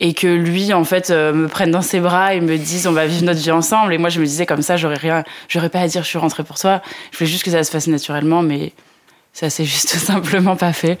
et 0.00 0.14
que 0.14 0.26
lui 0.26 0.72
en 0.72 0.84
fait 0.84 1.10
me 1.10 1.46
prenne 1.48 1.70
dans 1.70 1.82
ses 1.82 2.00
bras 2.00 2.34
et 2.34 2.40
me 2.40 2.56
dise 2.56 2.86
on 2.86 2.92
va 2.92 3.06
vivre 3.06 3.24
notre 3.24 3.40
vie 3.40 3.50
ensemble. 3.50 3.92
Et 3.94 3.98
moi 3.98 4.10
je 4.10 4.20
me 4.20 4.26
disais 4.26 4.46
comme 4.46 4.62
ça 4.62 4.76
j'aurais 4.76 4.96
rien 4.96 5.24
j'aurais 5.48 5.70
pas 5.70 5.80
à 5.80 5.88
dire 5.88 6.02
je 6.02 6.08
suis 6.08 6.18
rentrée 6.18 6.44
pour 6.44 6.58
toi. 6.58 6.82
Je 7.10 7.18
voulais 7.18 7.30
juste 7.30 7.44
que 7.44 7.50
ça 7.50 7.64
se 7.64 7.70
fasse 7.70 7.88
naturellement 7.88 8.42
mais 8.42 8.72
ça 9.32 9.50
s'est 9.50 9.64
juste 9.64 9.88
simplement 9.96 10.56
pas 10.56 10.72
fait. 10.72 10.98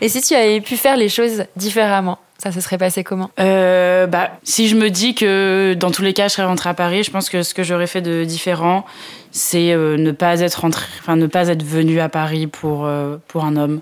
Et 0.00 0.08
si 0.08 0.22
tu 0.22 0.34
avais 0.34 0.60
pu 0.60 0.76
faire 0.76 0.96
les 0.96 1.08
choses 1.08 1.44
différemment 1.56 2.18
ça 2.40 2.52
se 2.52 2.60
serait 2.60 2.78
passé 2.78 3.04
comment? 3.04 3.30
Euh, 3.38 4.06
bah, 4.06 4.30
Si 4.44 4.66
je 4.68 4.74
me 4.74 4.88
dis 4.88 5.14
que 5.14 5.74
dans 5.74 5.90
tous 5.90 6.00
les 6.00 6.14
cas, 6.14 6.28
je 6.28 6.32
serais 6.32 6.46
rentrée 6.46 6.70
à 6.70 6.74
Paris, 6.74 7.04
je 7.04 7.10
pense 7.10 7.28
que 7.28 7.42
ce 7.42 7.52
que 7.52 7.62
j'aurais 7.62 7.86
fait 7.86 8.00
de 8.00 8.24
différent, 8.24 8.86
c'est 9.30 9.72
euh, 9.72 9.98
ne 9.98 10.10
pas 10.10 10.40
être 10.40 10.62
rentrée, 10.62 10.86
enfin 11.00 11.16
ne 11.16 11.26
pas 11.26 11.48
être 11.48 11.62
venue 11.62 12.00
à 12.00 12.08
Paris 12.08 12.46
pour 12.46 12.86
euh, 12.86 13.18
pour 13.28 13.44
un 13.44 13.56
homme, 13.56 13.80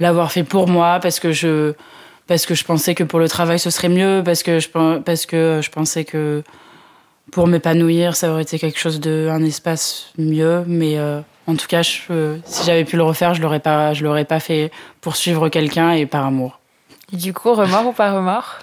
l'avoir 0.00 0.32
fait 0.32 0.42
pour 0.42 0.66
moi 0.66 0.98
parce 1.00 1.20
que 1.20 1.30
je 1.30 1.74
parce 2.26 2.46
que 2.46 2.54
je 2.54 2.64
pensais 2.64 2.94
que 2.94 3.04
pour 3.04 3.18
le 3.18 3.28
travail 3.28 3.58
ce 3.58 3.70
serait 3.70 3.88
mieux, 3.88 4.22
parce 4.24 4.42
que 4.42 4.58
je 4.58 4.68
parce 4.98 5.26
que 5.26 5.60
je 5.62 5.70
pensais 5.70 6.04
que 6.04 6.42
pour 7.32 7.46
m'épanouir, 7.46 8.16
ça 8.16 8.30
aurait 8.30 8.42
été 8.42 8.58
quelque 8.58 8.78
chose 8.78 9.00
de 9.00 9.28
un 9.30 9.42
espace 9.42 10.12
mieux, 10.18 10.62
mais 10.66 10.98
en 11.46 11.56
tout 11.56 11.66
cas, 11.66 11.82
je, 11.82 12.38
si 12.44 12.64
j'avais 12.64 12.84
pu 12.84 12.96
le 12.96 13.02
refaire, 13.02 13.34
je 13.34 13.42
l'aurais 13.42 13.60
pas, 13.60 13.92
je 13.92 14.04
l'aurais 14.04 14.24
pas 14.24 14.40
fait 14.40 14.70
pour 15.00 15.16
suivre 15.16 15.48
quelqu'un 15.48 15.92
et 15.92 16.06
par 16.06 16.24
amour. 16.24 16.60
Et 17.12 17.16
du 17.16 17.32
coup, 17.34 17.52
remords 17.52 17.86
ou 17.86 17.92
pas 17.92 18.12
remords? 18.12 18.58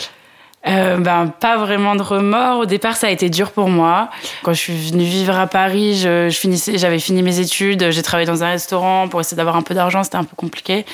Euh, 0.68 0.98
ben 0.98 1.34
pas 1.40 1.58
vraiment 1.58 1.96
de 1.96 2.04
remords. 2.04 2.60
Au 2.60 2.66
départ, 2.66 2.96
ça 2.96 3.08
a 3.08 3.10
été 3.10 3.30
dur 3.30 3.52
pour 3.52 3.68
moi. 3.68 4.10
Quand 4.44 4.54
je 4.54 4.60
suis 4.60 4.92
venue 4.92 5.04
vivre 5.04 5.36
à 5.36 5.48
Paris, 5.48 5.96
je, 5.96 6.30
je 6.30 6.38
finissais, 6.38 6.78
j'avais 6.78 7.00
fini 7.00 7.24
mes 7.24 7.40
études, 7.40 7.90
j'ai 7.90 8.02
travaillé 8.04 8.28
dans 8.28 8.44
un 8.44 8.50
restaurant 8.50 9.08
pour 9.08 9.20
essayer 9.20 9.38
d'avoir 9.38 9.56
un 9.56 9.64
peu 9.64 9.74
d'argent. 9.74 10.04
C'était 10.04 10.18
un 10.18 10.24
peu 10.24 10.36
compliqué, 10.36 10.86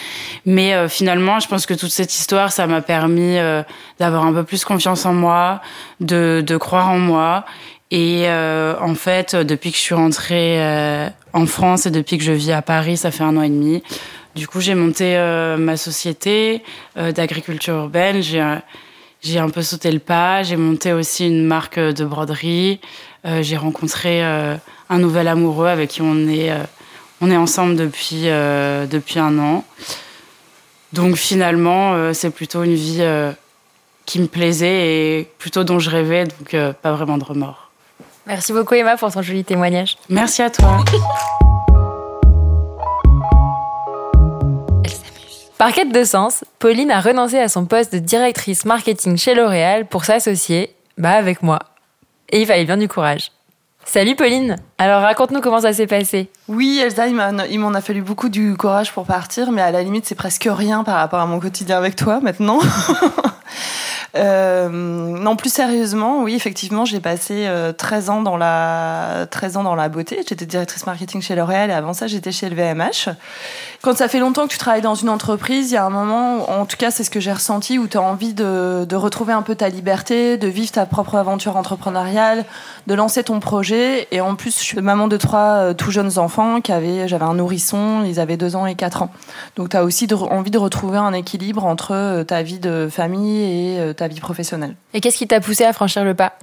mais 0.45 0.73
euh, 0.73 0.88
finalement, 0.88 1.39
je 1.41 1.49
pense 1.49 1.65
que 1.65 1.73
toute 1.73 1.91
cette 1.91 2.13
histoire, 2.15 2.53
ça 2.53 2.65
m'a 2.65 2.82
permis 2.82 3.38
euh, 3.38 3.62
d'avoir 3.99 4.25
un 4.25 4.32
peu 4.32 4.43
plus 4.43 4.63
confiance 4.63 5.06
en 5.06 5.13
moi, 5.13 5.60
de, 5.99 6.41
de 6.45 6.58
croire 6.58 6.89
en 6.89 6.99
moi. 6.99 7.43
Et 7.91 8.23
euh, 8.27 8.75
en 8.82 8.95
fait, 8.95 9.36
depuis 9.36 9.71
que 9.71 9.77
je 9.77 9.82
suis 9.82 9.95
rentrée 9.95 10.62
en 11.34 11.45
France 11.45 11.86
et 11.86 11.91
depuis 11.91 12.17
que 12.17 12.23
je 12.23 12.32
vis 12.32 12.53
à 12.53 12.62
Paris, 12.62 12.95
ça 12.95 13.12
fait 13.12 13.23
un 13.23 13.36
an 13.36 13.41
et 13.41 13.49
demi. 13.49 13.84
Du 14.36 14.47
coup, 14.47 14.62
j'ai 14.62 14.75
monté 14.75 15.17
ma 15.58 15.77
société 15.77 16.63
d'agriculture 16.95 17.75
urbaine. 17.75 18.21
J'ai 18.21 18.43
j'ai 19.21 19.39
un 19.39 19.49
peu 19.49 19.62
sauté 19.62 19.91
le 19.91 19.99
pas. 19.99 20.43
J'ai 20.43 20.58
monté 20.58 20.93
aussi 20.93 21.27
une 21.27 21.45
marque 21.45 21.80
de 21.80 22.06
broderie. 22.06 22.80
Euh, 23.25 23.41
j'ai 23.41 23.58
rencontré 23.58 24.23
euh, 24.23 24.56
un 24.89 24.99
nouvel 24.99 25.27
amoureux 25.27 25.67
avec 25.67 25.89
qui 25.89 26.01
on 26.01 26.27
est, 26.27 26.51
euh, 26.51 26.63
on 27.21 27.32
est 27.32 27.38
ensemble 27.38 27.75
depuis, 27.75 28.23
depuis 28.23 29.19
un 29.19 29.38
an. 29.39 29.65
Donc 30.93 31.15
finalement, 31.15 32.13
c'est 32.13 32.30
plutôt 32.30 32.63
une 32.63 32.75
vie 32.75 33.03
qui 34.06 34.21
me 34.21 34.27
plaisait 34.27 35.19
et 35.19 35.30
plutôt 35.38 35.63
dont 35.63 35.80
je 35.80 35.89
rêvais, 35.89 36.25
donc 36.25 36.56
pas 36.82 36.93
vraiment 36.93 37.17
de 37.17 37.25
remords. 37.25 37.71
Merci 38.25 38.53
beaucoup 38.53 38.75
Emma 38.75 38.95
pour 38.97 39.12
ton 39.12 39.21
joli 39.21 39.43
témoignage. 39.43 39.97
Merci 40.10 40.43
à 40.43 40.49
toi. 40.49 40.84
Par 45.58 45.72
quête 45.72 45.91
de 45.91 46.04
sens, 46.04 46.43
Pauline 46.60 46.91
a 46.91 47.02
renoncé 47.02 47.39
à 47.39 47.50
son 47.50 47.65
poste 47.65 47.91
de 47.91 47.98
directrice 47.98 48.63
marketing 48.63 49.17
chez 49.17 49.34
L'Oréal 49.34 49.88
pour 49.88 50.06
s'associer, 50.06 50.76
bah 51.00 51.13
avec 51.13 51.41
moi. 51.41 51.58
Et 52.30 52.41
il 52.41 52.46
fallait 52.46 52.65
bien 52.65 52.78
du 52.78 52.88
courage. 52.88 53.32
Salut 53.84 54.15
Pauline 54.15 54.58
Alors 54.78 55.02
raconte-nous 55.02 55.41
comment 55.41 55.62
ça 55.62 55.74
s'est 55.74 55.88
passé. 55.88 56.30
Oui 56.48 56.80
Elsa, 56.80 57.08
il 57.08 57.60
m'en 57.60 57.74
a 57.74 57.82
fallu 57.82 58.04
beaucoup 58.04 58.30
du 58.30 58.56
courage 58.56 58.91
pour 58.91 59.06
partir, 59.06 59.52
mais 59.52 59.63
à 59.63 59.72
la 59.72 59.82
limite 59.82 60.06
c'est 60.06 60.13
presque 60.13 60.48
rien 60.48 60.84
par 60.84 60.98
rapport 60.98 61.22
à 61.22 61.26
mon 61.26 61.39
quotidien 61.39 61.80
avec 61.80 61.96
toi 61.96 62.20
maintenant. 62.20 62.60
Euh, 64.15 64.70
non, 64.70 65.36
plus 65.36 65.52
sérieusement, 65.52 66.24
oui, 66.24 66.36
effectivement, 66.36 66.86
j'ai 66.86 67.00
passé 67.00 67.48
13 67.78 68.10
euh, 68.10 68.13
ans 68.13 68.22
dans 68.22 68.38
la 68.38 69.28
13 69.30 69.58
ans 69.58 69.63
dans 69.63 69.76
la 69.76 69.89
beauté. 69.89 70.24
J'étais 70.28 70.46
directrice 70.46 70.86
marketing 70.86 71.22
chez 71.22 71.36
L'Oréal 71.36 71.70
et 71.70 71.74
avant 71.74 71.93
ça, 71.93 72.08
j'étais 72.08 72.32
chez 72.32 72.50
le 72.50 72.56
VMH. 72.56 73.10
Quand 73.82 73.96
ça 73.96 74.08
fait 74.08 74.20
longtemps 74.20 74.48
que 74.48 74.52
tu 74.52 74.58
travailles 74.58 74.82
dans 74.82 74.96
une 74.96 75.10
entreprise, 75.10 75.72
il 75.72 75.76
y 75.76 75.78
a 75.78 75.86
un 75.86 75.89
moment, 75.89 76.50
en 76.50 76.65
tout 76.65 76.78
cas, 76.78 76.91
c'est 76.91 77.04
ce 77.04 77.10
que 77.10 77.20
j'ai 77.20 77.34
ressenti, 77.34 77.78
où 77.78 77.88
tu 77.88 77.98
as 77.98 78.02
envie 78.02 78.34
de, 78.34 78.96
retrouver 78.96 79.34
un 79.34 79.43
peu 79.43 79.56
ta 79.56 79.70
liberté, 79.70 80.38
de 80.38 80.48
vivre 80.48 80.72
ta 80.72 80.86
propre 80.86 81.15
aventure 81.15 81.56
entrepreneuriale, 81.58 82.46
de 82.88 82.93
lancer 82.93 83.24
ton 83.24 83.39
projet. 83.39 84.08
Et 84.12 84.22
en 84.22 84.36
plus, 84.36 84.58
je 84.58 84.63
suis 84.63 84.82
maman 84.82 85.08
de 85.08 85.17
trois 85.17 85.58
euh, 85.58 85.74
tout 85.74 85.91
jeunes 85.91 86.17
enfants 86.17 86.62
qui 86.62 86.72
avaient, 86.72 87.08
j'avais 87.08 87.26
un 87.26 87.36
nourrisson, 87.36 88.04
ils 88.04 88.20
avaient 88.20 88.38
deux 88.38 88.56
ans 88.56 88.65
et 88.65 88.76
quatre 88.76 89.04
ans. 89.04 89.12
Donc, 89.56 89.70
tu 89.70 89.78
as 89.78 89.84
aussi 89.84 90.08
envie 90.13 90.52
de 90.52 90.58
retrouver 90.58 90.98
un 90.98 91.13
équilibre 91.13 91.65
entre 91.65 92.24
ta 92.24 92.41
vie 92.41 92.60
de 92.60 92.88
famille 92.89 93.76
et 93.76 93.93
ta 93.97 94.07
vie 94.07 94.19
professionnelle. 94.19 94.75
Et 94.93 95.01
qu'est-ce 95.01 95.17
qui 95.17 95.27
t'a 95.27 95.41
poussé 95.41 95.65
à 95.65 95.73
franchir 95.73 96.03
le 96.03 96.13
pas? 96.13 96.33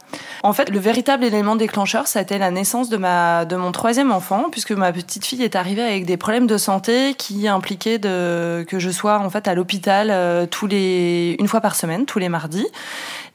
En 0.42 0.52
fait, 0.52 0.68
le 0.70 0.78
véritable 0.78 1.24
élément 1.24 1.56
déclencheur, 1.56 2.06
ça 2.06 2.18
a 2.18 2.22
été 2.22 2.38
la 2.38 2.50
naissance 2.50 2.88
de, 2.88 2.96
ma, 2.96 3.44
de 3.44 3.56
mon 3.56 3.72
troisième 3.72 4.12
enfant, 4.12 4.46
puisque 4.50 4.72
ma 4.72 4.92
petite 4.92 5.24
fille 5.24 5.42
est 5.42 5.56
arrivée 5.56 5.82
avec 5.82 6.04
des 6.04 6.16
problèmes 6.16 6.46
de 6.46 6.58
santé 6.58 7.14
qui 7.14 7.48
impliquaient 7.48 7.98
de, 7.98 8.64
que 8.68 8.78
je 8.78 8.90
sois 8.90 9.18
en 9.18 9.30
fait 9.30 9.48
à 9.48 9.54
l'hôpital 9.54 10.08
euh, 10.10 10.46
tous 10.46 10.66
les, 10.66 11.36
une 11.38 11.48
fois 11.48 11.60
par 11.60 11.74
semaine, 11.74 12.04
tous 12.04 12.18
les 12.18 12.28
mardis 12.28 12.66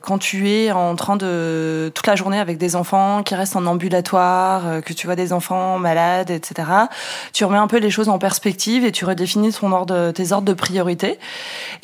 quand 0.01 0.17
tu 0.17 0.49
es 0.49 0.71
en 0.71 0.95
train 0.95 1.17
de 1.17 1.91
toute 1.93 2.07
la 2.07 2.15
journée 2.15 2.39
avec 2.39 2.57
des 2.57 2.77
enfants 2.77 3.21
qui 3.21 3.35
restent 3.35 3.57
en 3.57 3.65
ambulatoire, 3.65 4.65
euh, 4.65 4.81
que 4.81 4.93
tu 4.93 5.07
vois 5.07 5.17
des 5.17 5.33
enfants 5.33 5.77
malades, 5.77 6.29
etc. 6.29 6.69
Tu 7.33 7.43
remets 7.43 7.57
un 7.57 7.67
peu 7.67 7.79
les 7.79 7.91
choses 7.91 8.07
en 8.07 8.17
perspective 8.17 8.85
et 8.85 8.93
tu 8.93 9.03
redéfinis 9.03 9.51
ton 9.51 9.73
ordre, 9.73 10.11
tes 10.11 10.31
ordres 10.31 10.47
de 10.47 10.53
priorité. 10.53 11.19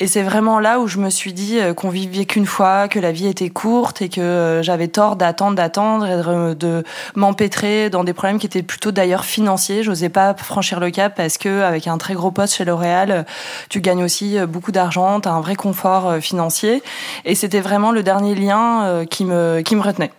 Et 0.00 0.06
c'est 0.06 0.22
vraiment 0.22 0.60
là 0.60 0.80
où 0.80 0.86
je 0.86 0.98
me 0.98 1.10
suis 1.10 1.34
dit 1.34 1.58
euh, 1.58 1.74
qu'on 1.74 1.90
vivait 1.90 2.24
qu'une 2.24 2.46
fois, 2.46 2.88
que 2.88 2.98
la 2.98 3.12
vie 3.12 3.26
était 3.26 3.50
courte 3.50 4.00
et 4.00 4.08
que 4.08 4.22
euh, 4.22 4.62
j'avais 4.62 4.88
tort 4.88 5.16
d'attendre, 5.16 5.56
d'attendre 5.56 6.06
et 6.06 6.54
de, 6.54 6.84
m'empêtrer 7.16 7.90
dans 7.90 8.02
des 8.02 8.14
problèmes 8.14 8.38
qui 8.38 8.46
étaient 8.46 8.62
plutôt 8.62 8.92
d'ailleurs 8.92 9.26
financiers. 9.26 9.82
J'osais 9.82 10.08
pas 10.08 10.34
franchir 10.34 10.80
le 10.80 10.90
cap 10.90 11.14
parce 11.16 11.36
que 11.36 11.62
avec 11.62 11.86
un 11.86 11.98
très 11.98 12.14
gros 12.14 12.30
poste 12.30 12.54
chez 12.54 12.64
L'Oréal, 12.64 13.26
tu 13.68 13.82
gagnes 13.82 14.04
aussi 14.04 14.38
beaucoup 14.48 14.72
d'argent, 14.72 15.20
tu 15.20 15.28
as 15.28 15.32
un 15.32 15.40
vrai 15.40 15.54
confort 15.54 16.16
financier. 16.20 16.82
Et 17.24 17.34
c'était 17.34 17.60
vraiment 17.60 17.92
le 17.92 18.02
dernier 18.06 18.36
lien 18.36 18.84
euh, 18.84 19.04
qui 19.04 19.24
me 19.24 19.60
qui 19.60 19.74
me 19.74 19.82
retenait. 19.82 20.12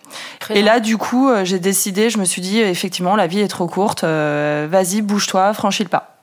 et 0.51 0.61
là, 0.61 0.79
du 0.79 0.97
coup, 0.97 1.29
euh, 1.29 1.45
j'ai 1.45 1.57
décidé, 1.57 2.09
je 2.09 2.19
me 2.19 2.25
suis 2.25 2.41
dit, 2.41 2.59
effectivement, 2.59 3.15
la 3.15 3.27
vie 3.27 3.39
est 3.39 3.47
trop 3.47 3.67
courte. 3.67 4.03
Euh, 4.03 4.67
vas-y, 4.69 5.01
bouge-toi, 5.01 5.53
franchis 5.53 5.83
le 5.83 5.89
pas 5.89 6.16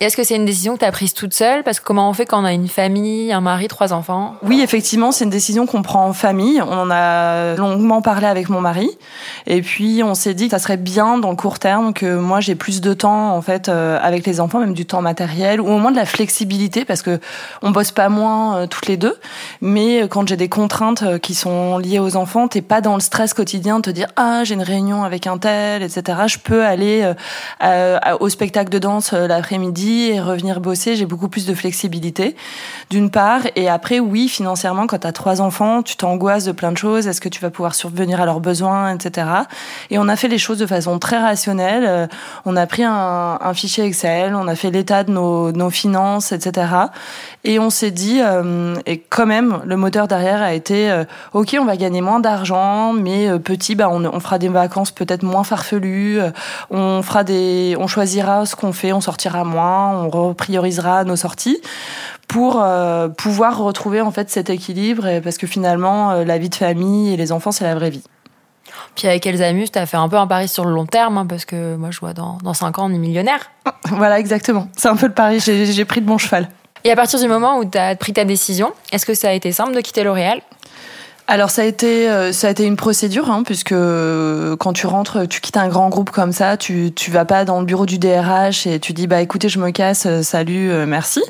est-ce 0.00 0.16
que 0.16 0.24
c'est 0.24 0.34
une 0.34 0.44
décision 0.44 0.74
que 0.74 0.80
tu 0.80 0.84
as 0.84 0.90
prise 0.90 1.14
toute 1.14 1.32
seule? 1.32 1.62
Parce 1.62 1.78
que 1.78 1.84
comment 1.84 2.10
on 2.10 2.12
fait 2.12 2.26
quand 2.26 2.42
on 2.42 2.44
a 2.44 2.52
une 2.52 2.66
famille, 2.66 3.32
un 3.32 3.40
mari, 3.40 3.68
trois 3.68 3.92
enfants? 3.92 4.34
Oui, 4.42 4.60
effectivement, 4.60 5.12
c'est 5.12 5.24
une 5.24 5.30
décision 5.30 5.66
qu'on 5.66 5.82
prend 5.82 6.04
en 6.04 6.12
famille. 6.12 6.60
On 6.60 6.72
en 6.72 6.90
a 6.90 7.54
longuement 7.54 8.02
parlé 8.02 8.26
avec 8.26 8.48
mon 8.48 8.60
mari. 8.60 8.90
Et 9.46 9.62
puis, 9.62 10.02
on 10.02 10.14
s'est 10.14 10.34
dit 10.34 10.46
que 10.46 10.50
ça 10.50 10.58
serait 10.58 10.78
bien 10.78 11.18
dans 11.18 11.30
le 11.30 11.36
court 11.36 11.60
terme 11.60 11.94
que 11.94 12.16
moi, 12.16 12.40
j'ai 12.40 12.56
plus 12.56 12.80
de 12.80 12.92
temps, 12.92 13.36
en 13.36 13.40
fait, 13.40 13.68
euh, 13.68 13.98
avec 14.02 14.26
les 14.26 14.40
enfants, 14.40 14.58
même 14.58 14.74
du 14.74 14.84
temps 14.84 15.00
matériel, 15.00 15.60
ou 15.60 15.68
au 15.68 15.78
moins 15.78 15.92
de 15.92 15.96
la 15.96 16.06
flexibilité, 16.06 16.84
parce 16.84 17.02
que 17.02 17.20
on 17.62 17.70
bosse 17.70 17.92
pas 17.92 18.08
moins 18.08 18.56
euh, 18.56 18.66
toutes 18.66 18.88
les 18.88 18.96
deux. 18.96 19.16
Mais 19.60 20.02
euh, 20.02 20.08
quand 20.08 20.26
j'ai 20.26 20.36
des 20.36 20.48
contraintes 20.48 21.18
qui 21.20 21.34
sont 21.34 21.78
liées 21.78 22.00
aux 22.00 22.16
enfants, 22.16 22.48
t'es 22.48 22.62
pas 22.62 22.80
dans 22.80 22.94
le 22.94 23.00
stress 23.00 23.32
quotidien 23.32 23.76
de 23.76 23.82
te 23.82 23.90
dire, 23.90 24.08
ah, 24.16 24.42
j'ai 24.42 24.54
une 24.54 24.62
réunion 24.62 25.04
avec 25.04 25.28
un 25.28 25.38
tel, 25.38 25.84
etc. 25.84 26.18
Je 26.26 26.38
peux 26.38 26.64
aller 26.64 27.12
au 28.20 28.28
spectacle 28.28 28.70
de 28.70 28.78
danse 28.78 29.12
l'après-midi 29.12 29.83
et 29.84 30.20
revenir 30.20 30.60
bosser, 30.60 30.96
j'ai 30.96 31.06
beaucoup 31.06 31.28
plus 31.28 31.46
de 31.46 31.54
flexibilité, 31.54 32.36
d'une 32.90 33.10
part. 33.10 33.42
Et 33.56 33.68
après, 33.68 34.00
oui, 34.00 34.28
financièrement, 34.28 34.86
quand 34.86 34.98
tu 34.98 35.06
as 35.06 35.12
trois 35.12 35.40
enfants, 35.40 35.82
tu 35.82 35.96
t'angoisses 35.96 36.44
de 36.44 36.52
plein 36.52 36.72
de 36.72 36.76
choses. 36.76 37.06
Est-ce 37.06 37.20
que 37.20 37.28
tu 37.28 37.40
vas 37.40 37.50
pouvoir 37.50 37.74
survenir 37.74 38.20
à 38.20 38.26
leurs 38.26 38.40
besoins, 38.40 38.94
etc. 38.94 39.26
Et 39.90 39.98
on 39.98 40.08
a 40.08 40.16
fait 40.16 40.28
les 40.28 40.38
choses 40.38 40.58
de 40.58 40.66
façon 40.66 40.98
très 40.98 41.18
rationnelle. 41.18 41.84
Euh, 41.86 42.06
on 42.44 42.56
a 42.56 42.66
pris 42.66 42.84
un, 42.84 43.38
fichier 43.54 43.84
Excel, 43.84 44.34
on 44.34 44.48
a 44.48 44.54
fait 44.54 44.70
l'état 44.70 45.04
de 45.04 45.12
nos, 45.12 45.70
finances, 45.70 46.32
etc. 46.32 46.66
Et 47.44 47.58
on 47.58 47.70
s'est 47.70 47.90
dit, 47.90 48.20
euh, 48.20 48.74
et 48.86 48.98
quand 48.98 49.26
même, 49.26 49.60
le 49.64 49.76
moteur 49.76 50.08
derrière 50.08 50.42
a 50.42 50.54
été, 50.54 50.90
euh, 50.90 51.04
ok, 51.32 51.56
on 51.60 51.64
va 51.64 51.76
gagner 51.76 52.00
moins 52.00 52.20
d'argent, 52.20 52.92
mais 52.92 53.38
petit, 53.38 53.74
bah, 53.74 53.88
on, 53.90 54.04
on, 54.04 54.20
fera 54.20 54.38
des 54.38 54.48
vacances 54.48 54.90
peut-être 54.90 55.22
moins 55.22 55.44
farfelues. 55.44 56.20
on 56.70 57.02
fera 57.02 57.24
des, 57.24 57.76
on 57.78 57.86
choisira 57.86 58.46
ce 58.46 58.56
qu'on 58.56 58.72
fait, 58.72 58.92
on 58.92 59.00
sortira 59.00 59.44
moins 59.44 59.73
on 59.74 60.10
repriorisera 60.10 61.04
nos 61.04 61.16
sorties 61.16 61.60
pour 62.28 62.60
euh, 62.62 63.08
pouvoir 63.08 63.58
retrouver 63.58 64.00
en 64.00 64.10
fait 64.10 64.30
cet 64.30 64.50
équilibre 64.50 65.20
parce 65.20 65.38
que 65.38 65.46
finalement 65.46 66.12
euh, 66.12 66.24
la 66.24 66.38
vie 66.38 66.48
de 66.48 66.54
famille 66.54 67.12
et 67.12 67.16
les 67.16 67.32
enfants 67.32 67.52
c'est 67.52 67.64
la 67.64 67.74
vraie 67.74 67.90
vie. 67.90 68.04
Puis 68.96 69.08
avec 69.08 69.26
Elsamus, 69.26 69.70
tu 69.70 69.78
as 69.78 69.86
fait 69.86 69.96
un 69.96 70.08
peu 70.08 70.16
un 70.16 70.26
pari 70.26 70.48
sur 70.48 70.64
le 70.64 70.72
long 70.72 70.86
terme, 70.86 71.18
hein, 71.18 71.26
parce 71.26 71.44
que 71.44 71.76
moi 71.76 71.90
je 71.90 72.00
vois 72.00 72.12
dans, 72.12 72.38
dans 72.42 72.54
5 72.54 72.78
ans 72.78 72.90
on 72.90 72.94
est 72.94 72.98
millionnaire. 72.98 73.50
Voilà, 73.90 74.18
exactement. 74.18 74.68
C'est 74.76 74.88
un 74.88 74.96
peu 74.96 75.06
le 75.06 75.12
pari, 75.12 75.38
j'ai 75.40 75.84
pris 75.84 76.00
de 76.00 76.06
bon 76.06 76.16
cheval. 76.16 76.48
Et 76.84 76.90
à 76.90 76.96
partir 76.96 77.18
du 77.18 77.28
moment 77.28 77.58
où 77.58 77.64
tu 77.64 77.78
as 77.78 77.94
pris 77.96 78.12
ta 78.12 78.24
décision, 78.24 78.72
est-ce 78.92 79.06
que 79.06 79.14
ça 79.14 79.28
a 79.28 79.32
été 79.32 79.52
simple 79.52 79.74
de 79.74 79.80
quitter 79.80 80.04
L'Oréal? 80.04 80.40
Alors 81.26 81.48
ça 81.48 81.62
a 81.62 81.64
été 81.64 82.10
euh, 82.10 82.32
ça 82.32 82.48
a 82.48 82.50
été 82.50 82.66
une 82.66 82.76
procédure 82.76 83.30
hein, 83.30 83.44
puisque 83.44 83.72
euh, 83.72 84.56
quand 84.56 84.74
tu 84.74 84.86
rentres 84.86 85.26
tu 85.26 85.40
quittes 85.40 85.56
un 85.56 85.68
grand 85.68 85.88
groupe 85.88 86.10
comme 86.10 86.32
ça 86.32 86.58
tu 86.58 86.92
tu 86.94 87.10
vas 87.10 87.24
pas 87.24 87.46
dans 87.46 87.60
le 87.60 87.64
bureau 87.64 87.86
du 87.86 87.98
DRH 87.98 88.66
et 88.66 88.78
tu 88.78 88.92
dis 88.92 89.06
bah 89.06 89.22
écoutez 89.22 89.48
je 89.48 89.58
me 89.58 89.70
casse 89.70 90.04
euh, 90.04 90.22
salut 90.22 90.70
merci. 90.86 91.22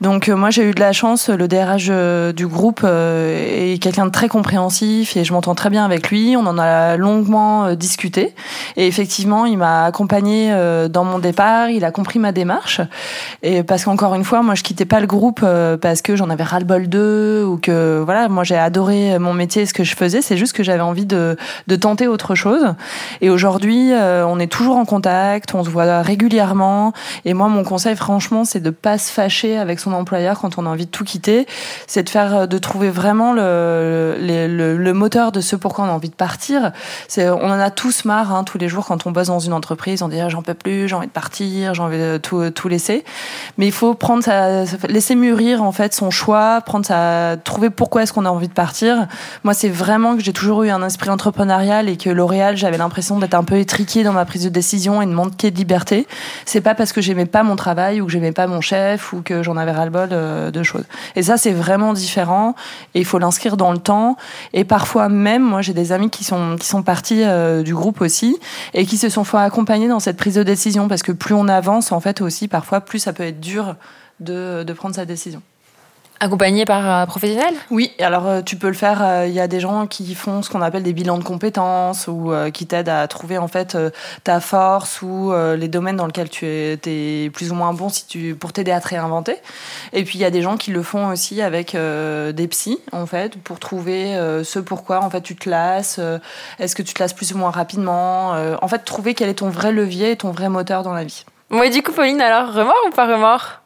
Donc 0.00 0.28
moi 0.28 0.50
j'ai 0.50 0.64
eu 0.64 0.72
de 0.72 0.80
la 0.80 0.92
chance 0.92 1.28
le 1.28 1.46
DRH 1.46 2.34
du 2.34 2.46
groupe 2.46 2.84
est 2.84 3.80
quelqu'un 3.80 4.06
de 4.06 4.10
très 4.10 4.28
compréhensif 4.28 5.16
et 5.16 5.24
je 5.24 5.32
m'entends 5.32 5.54
très 5.54 5.70
bien 5.70 5.84
avec 5.84 6.10
lui. 6.10 6.36
On 6.36 6.46
en 6.46 6.58
a 6.58 6.96
longuement 6.96 7.74
discuté. 7.74 8.34
Et 8.76 8.86
effectivement 8.86 9.46
il 9.46 9.58
m'a 9.58 9.84
accompagné 9.84 10.52
dans 10.90 11.04
mon 11.04 11.18
départ. 11.18 11.70
Il 11.70 11.84
a 11.84 11.90
compris 11.90 12.18
ma 12.18 12.32
démarche. 12.32 12.80
Et 13.42 13.62
parce 13.62 13.84
qu'encore 13.84 14.14
une 14.14 14.24
fois 14.24 14.42
moi 14.42 14.54
je 14.54 14.62
quittais 14.62 14.84
pas 14.84 15.00
le 15.00 15.06
groupe 15.06 15.44
parce 15.80 16.02
que 16.02 16.16
j'en 16.16 16.30
avais 16.30 16.44
ras 16.44 16.60
le 16.60 16.64
bol 16.64 16.88
d'eux 16.88 17.44
ou 17.44 17.58
que 17.58 18.02
voilà 18.04 18.28
moi 18.28 18.44
j'ai 18.44 18.56
adoré 18.56 19.18
mon 19.18 19.27
métier 19.34 19.62
et 19.62 19.66
ce 19.66 19.74
que 19.74 19.84
je 19.84 19.96
faisais, 19.96 20.22
c'est 20.22 20.36
juste 20.36 20.52
que 20.52 20.62
j'avais 20.62 20.82
envie 20.82 21.06
de, 21.06 21.36
de, 21.66 21.76
tenter 21.76 22.06
autre 22.08 22.34
chose. 22.34 22.74
Et 23.20 23.30
aujourd'hui, 23.30 23.92
euh, 23.92 24.26
on 24.26 24.38
est 24.38 24.50
toujours 24.50 24.76
en 24.76 24.84
contact, 24.84 25.54
on 25.54 25.64
se 25.64 25.70
voit 25.70 26.02
régulièrement. 26.02 26.92
Et 27.24 27.34
moi, 27.34 27.48
mon 27.48 27.64
conseil, 27.64 27.96
franchement, 27.96 28.44
c'est 28.44 28.60
de 28.60 28.70
pas 28.70 28.98
se 28.98 29.12
fâcher 29.12 29.56
avec 29.56 29.80
son 29.80 29.92
employeur 29.92 30.38
quand 30.40 30.58
on 30.58 30.66
a 30.66 30.68
envie 30.68 30.86
de 30.86 30.90
tout 30.90 31.04
quitter. 31.04 31.46
C'est 31.86 32.02
de 32.02 32.10
faire, 32.10 32.48
de 32.48 32.58
trouver 32.58 32.90
vraiment 32.90 33.32
le, 33.32 34.16
le, 34.20 34.76
le, 34.76 34.92
moteur 34.92 35.32
de 35.32 35.40
ce 35.40 35.56
pourquoi 35.56 35.84
on 35.84 35.88
a 35.88 35.92
envie 35.92 36.10
de 36.10 36.14
partir. 36.14 36.72
C'est, 37.06 37.28
on 37.28 37.46
en 37.46 37.60
a 37.60 37.70
tous 37.70 38.04
marre, 38.04 38.34
hein, 38.34 38.44
tous 38.44 38.58
les 38.58 38.68
jours, 38.68 38.86
quand 38.86 39.06
on 39.06 39.12
bosse 39.12 39.28
dans 39.28 39.38
une 39.38 39.52
entreprise, 39.52 40.02
on 40.02 40.08
dit 40.08 40.20
ah, 40.20 40.28
j'en 40.28 40.42
peux 40.42 40.54
plus, 40.54 40.88
j'ai 40.88 40.94
envie 40.94 41.06
de 41.06 41.12
partir, 41.12 41.74
j'ai 41.74 41.82
envie 41.82 41.98
de 41.98 42.18
tout, 42.18 42.50
tout 42.50 42.68
laisser. 42.68 43.04
Mais 43.56 43.66
il 43.66 43.72
faut 43.72 43.94
prendre 43.94 44.22
sa, 44.22 44.64
laisser 44.88 45.14
mûrir 45.14 45.62
en 45.62 45.72
fait 45.72 45.94
son 45.94 46.10
choix, 46.10 46.60
prendre 46.62 46.86
sa, 46.86 47.36
trouver 47.44 47.70
pourquoi 47.70 48.02
est-ce 48.02 48.12
qu'on 48.12 48.24
a 48.24 48.30
envie 48.30 48.48
de 48.48 48.52
partir 48.52 49.06
moi, 49.44 49.54
c'est 49.54 49.68
vraiment 49.68 50.16
que 50.16 50.22
j'ai 50.22 50.32
toujours 50.32 50.64
eu 50.64 50.70
un 50.70 50.84
esprit 50.84 51.10
entrepreneurial 51.10 51.88
et 51.88 51.96
que 51.96 52.10
L'Oréal, 52.10 52.56
j'avais 52.56 52.78
l'impression 52.78 53.18
d'être 53.18 53.34
un 53.34 53.44
peu 53.44 53.58
étriqué 53.58 54.02
dans 54.02 54.12
ma 54.12 54.24
prise 54.24 54.44
de 54.44 54.48
décision 54.48 55.00
et 55.02 55.06
de 55.06 55.12
manquer 55.12 55.50
de 55.50 55.56
liberté. 55.56 56.06
C'est 56.44 56.60
pas 56.60 56.74
parce 56.74 56.92
que 56.92 57.00
j'aimais 57.00 57.26
pas 57.26 57.42
mon 57.42 57.56
travail 57.56 58.00
ou 58.00 58.06
que 58.06 58.12
j'aimais 58.12 58.32
pas 58.32 58.46
mon 58.46 58.60
chef 58.60 59.12
ou 59.12 59.22
que 59.22 59.42
j'en 59.42 59.56
avais 59.56 59.72
ras-le-bol 59.72 60.08
euh, 60.12 60.50
de, 60.50 60.62
choses. 60.62 60.84
Et 61.16 61.22
ça, 61.22 61.36
c'est 61.36 61.52
vraiment 61.52 61.92
différent 61.92 62.54
et 62.94 63.00
il 63.00 63.04
faut 63.04 63.18
l'inscrire 63.18 63.56
dans 63.56 63.72
le 63.72 63.78
temps. 63.78 64.16
Et 64.52 64.64
parfois 64.64 65.08
même, 65.08 65.42
moi, 65.42 65.62
j'ai 65.62 65.74
des 65.74 65.92
amis 65.92 66.10
qui 66.10 66.24
sont, 66.24 66.56
qui 66.56 66.66
sont 66.66 66.82
partis 66.82 67.22
euh, 67.22 67.62
du 67.62 67.74
groupe 67.74 68.00
aussi 68.00 68.38
et 68.74 68.86
qui 68.86 68.98
se 68.98 69.08
sont 69.08 69.24
fait 69.24 69.38
accompagner 69.38 69.88
dans 69.88 70.00
cette 70.00 70.16
prise 70.16 70.34
de 70.34 70.42
décision 70.42 70.88
parce 70.88 71.02
que 71.02 71.12
plus 71.12 71.34
on 71.34 71.48
avance, 71.48 71.92
en 71.92 72.00
fait, 72.00 72.20
aussi, 72.20 72.48
parfois, 72.48 72.80
plus 72.80 72.98
ça 72.98 73.12
peut 73.12 73.24
être 73.24 73.40
dur 73.40 73.76
de, 74.20 74.64
de 74.64 74.72
prendre 74.72 74.94
sa 74.94 75.04
décision. 75.04 75.42
Accompagné 76.20 76.64
par 76.64 76.84
un 76.84 77.06
professionnel? 77.06 77.54
Oui, 77.70 77.92
alors 78.00 78.26
euh, 78.26 78.42
tu 78.42 78.56
peux 78.56 78.66
le 78.66 78.74
faire. 78.74 79.04
Euh, 79.04 79.26
il 79.28 79.32
y 79.32 79.38
a 79.38 79.46
des 79.46 79.60
gens 79.60 79.86
qui 79.86 80.16
font 80.16 80.42
ce 80.42 80.50
qu'on 80.50 80.60
appelle 80.62 80.82
des 80.82 80.92
bilans 80.92 81.18
de 81.18 81.22
compétences 81.22 82.08
ou 82.08 82.32
euh, 82.32 82.50
qui 82.50 82.66
t'aident 82.66 82.88
à 82.88 83.06
trouver 83.06 83.38
en 83.38 83.46
fait 83.46 83.78
ta 84.24 84.40
force 84.40 85.00
ou 85.02 85.32
les 85.56 85.68
domaines 85.68 85.96
dans 85.96 86.06
lesquels 86.06 86.28
tu 86.28 86.44
es, 86.46 87.30
plus 87.32 87.52
ou 87.52 87.54
moins 87.54 87.72
bon 87.72 87.88
si 87.88 88.06
tu, 88.06 88.34
pour 88.34 88.52
t'aider 88.52 88.72
à 88.72 88.80
te 88.80 88.88
réinventer. 88.88 89.36
Et 89.92 90.02
puis 90.02 90.18
il 90.18 90.22
y 90.22 90.24
a 90.24 90.30
des 90.30 90.42
gens 90.42 90.56
qui 90.56 90.72
le 90.72 90.82
font 90.82 91.08
aussi 91.08 91.40
avec 91.40 91.76
des 91.76 92.48
psys 92.48 92.78
en 92.92 93.06
fait 93.06 93.36
pour 93.36 93.60
trouver 93.60 94.14
ce 94.44 94.58
pourquoi 94.58 95.02
en 95.02 95.10
fait 95.10 95.20
tu 95.20 95.36
te 95.36 95.48
lasses. 95.48 96.00
Est-ce 96.58 96.74
que 96.74 96.82
tu 96.82 96.94
te 96.94 97.02
lasses 97.02 97.12
plus 97.12 97.32
ou 97.32 97.38
moins 97.38 97.50
rapidement 97.50 98.32
En 98.60 98.68
fait, 98.68 98.78
trouver 98.80 99.14
quel 99.14 99.28
est 99.28 99.34
ton 99.34 99.50
vrai 99.50 99.72
levier 99.72 100.12
et 100.12 100.16
ton 100.16 100.30
vrai 100.30 100.48
moteur 100.48 100.82
dans 100.82 100.94
la 100.94 101.04
vie. 101.04 101.24
Moi, 101.50 101.68
du 101.70 101.82
coup, 101.82 101.92
Pauline, 101.92 102.20
alors 102.20 102.52
remords 102.52 102.86
ou 102.88 102.90
pas 102.90 103.06
remords? 103.06 103.60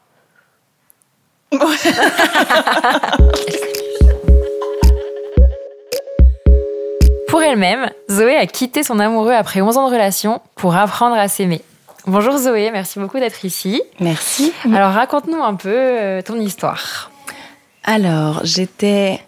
Pour 7.28 7.42
elle-même, 7.42 7.90
Zoé 8.10 8.36
a 8.36 8.46
quitté 8.46 8.82
son 8.82 8.98
amoureux 8.98 9.32
après 9.32 9.60
11 9.60 9.76
ans 9.76 9.88
de 9.88 9.92
relation 9.92 10.40
pour 10.54 10.74
apprendre 10.76 11.16
à 11.16 11.28
s'aimer. 11.28 11.60
Bonjour 12.06 12.36
Zoé, 12.36 12.70
merci 12.72 12.98
beaucoup 12.98 13.18
d'être 13.18 13.44
ici. 13.44 13.82
Merci. 14.00 14.52
Alors 14.72 14.92
raconte-nous 14.92 15.42
un 15.42 15.54
peu 15.54 15.68
euh, 15.70 16.22
ton 16.22 16.40
histoire. 16.40 17.10
Alors, 17.84 18.40
j'étais 18.44 19.20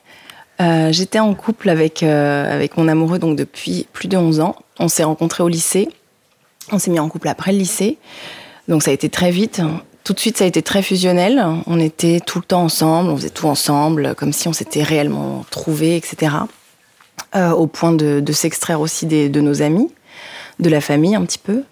euh, 0.61 0.93
j'étais 0.93 1.19
en 1.19 1.35
couple 1.35 1.69
avec, 1.69 2.03
euh, 2.03 2.55
avec 2.55 2.77
mon 2.77 2.87
amoureux 2.89 3.19
donc 3.19 3.37
depuis 3.37 3.87
plus 3.93 4.09
de 4.09 4.17
11 4.17 4.41
ans. 4.41 4.57
On 4.79 4.89
s'est 4.89 5.05
rencontrés 5.05 5.43
au 5.43 5.49
lycée. 5.49 5.89
On 6.71 6.79
s'est 6.79 6.91
mis 6.91 7.01
en 7.01 7.09
couple 7.09 7.29
après 7.29 7.53
le 7.53 7.59
lycée. 7.59 7.99
Donc 8.69 8.83
ça 8.83 8.91
a 8.91 8.95
été 8.95 9.09
très 9.09 9.31
vite. 9.31 9.61
Tout 10.05 10.13
de 10.13 10.21
suite, 10.21 10.37
ça 10.37 10.45
a 10.45 10.47
été 10.47 10.61
très 10.61 10.83
fusionnel. 10.83 11.43
On 11.67 11.81
était 11.81 12.21
tout 12.21 12.39
le 12.39 12.45
temps 12.45 12.63
ensemble, 12.63 13.09
on 13.09 13.17
faisait 13.17 13.31
tout 13.31 13.47
ensemble, 13.47 14.15
comme 14.15 14.35
si 14.35 14.49
on 14.49 14.53
s'était 14.53 14.83
réellement 14.83 15.47
trouvés, 15.51 15.97
etc. 15.97 16.37
Euh, 17.35 17.53
au 17.53 17.67
point 17.67 17.93
de, 17.93 18.23
s'extraire 18.33 18.83
aussi 18.83 19.07
de 19.07 19.41
nos 19.41 19.63
amis, 19.63 19.91
de 20.61 20.69
la 20.69 20.83
famille 20.83 21.15
un 21.15 21.25
petit 21.25 21.39
peu. 21.39 21.63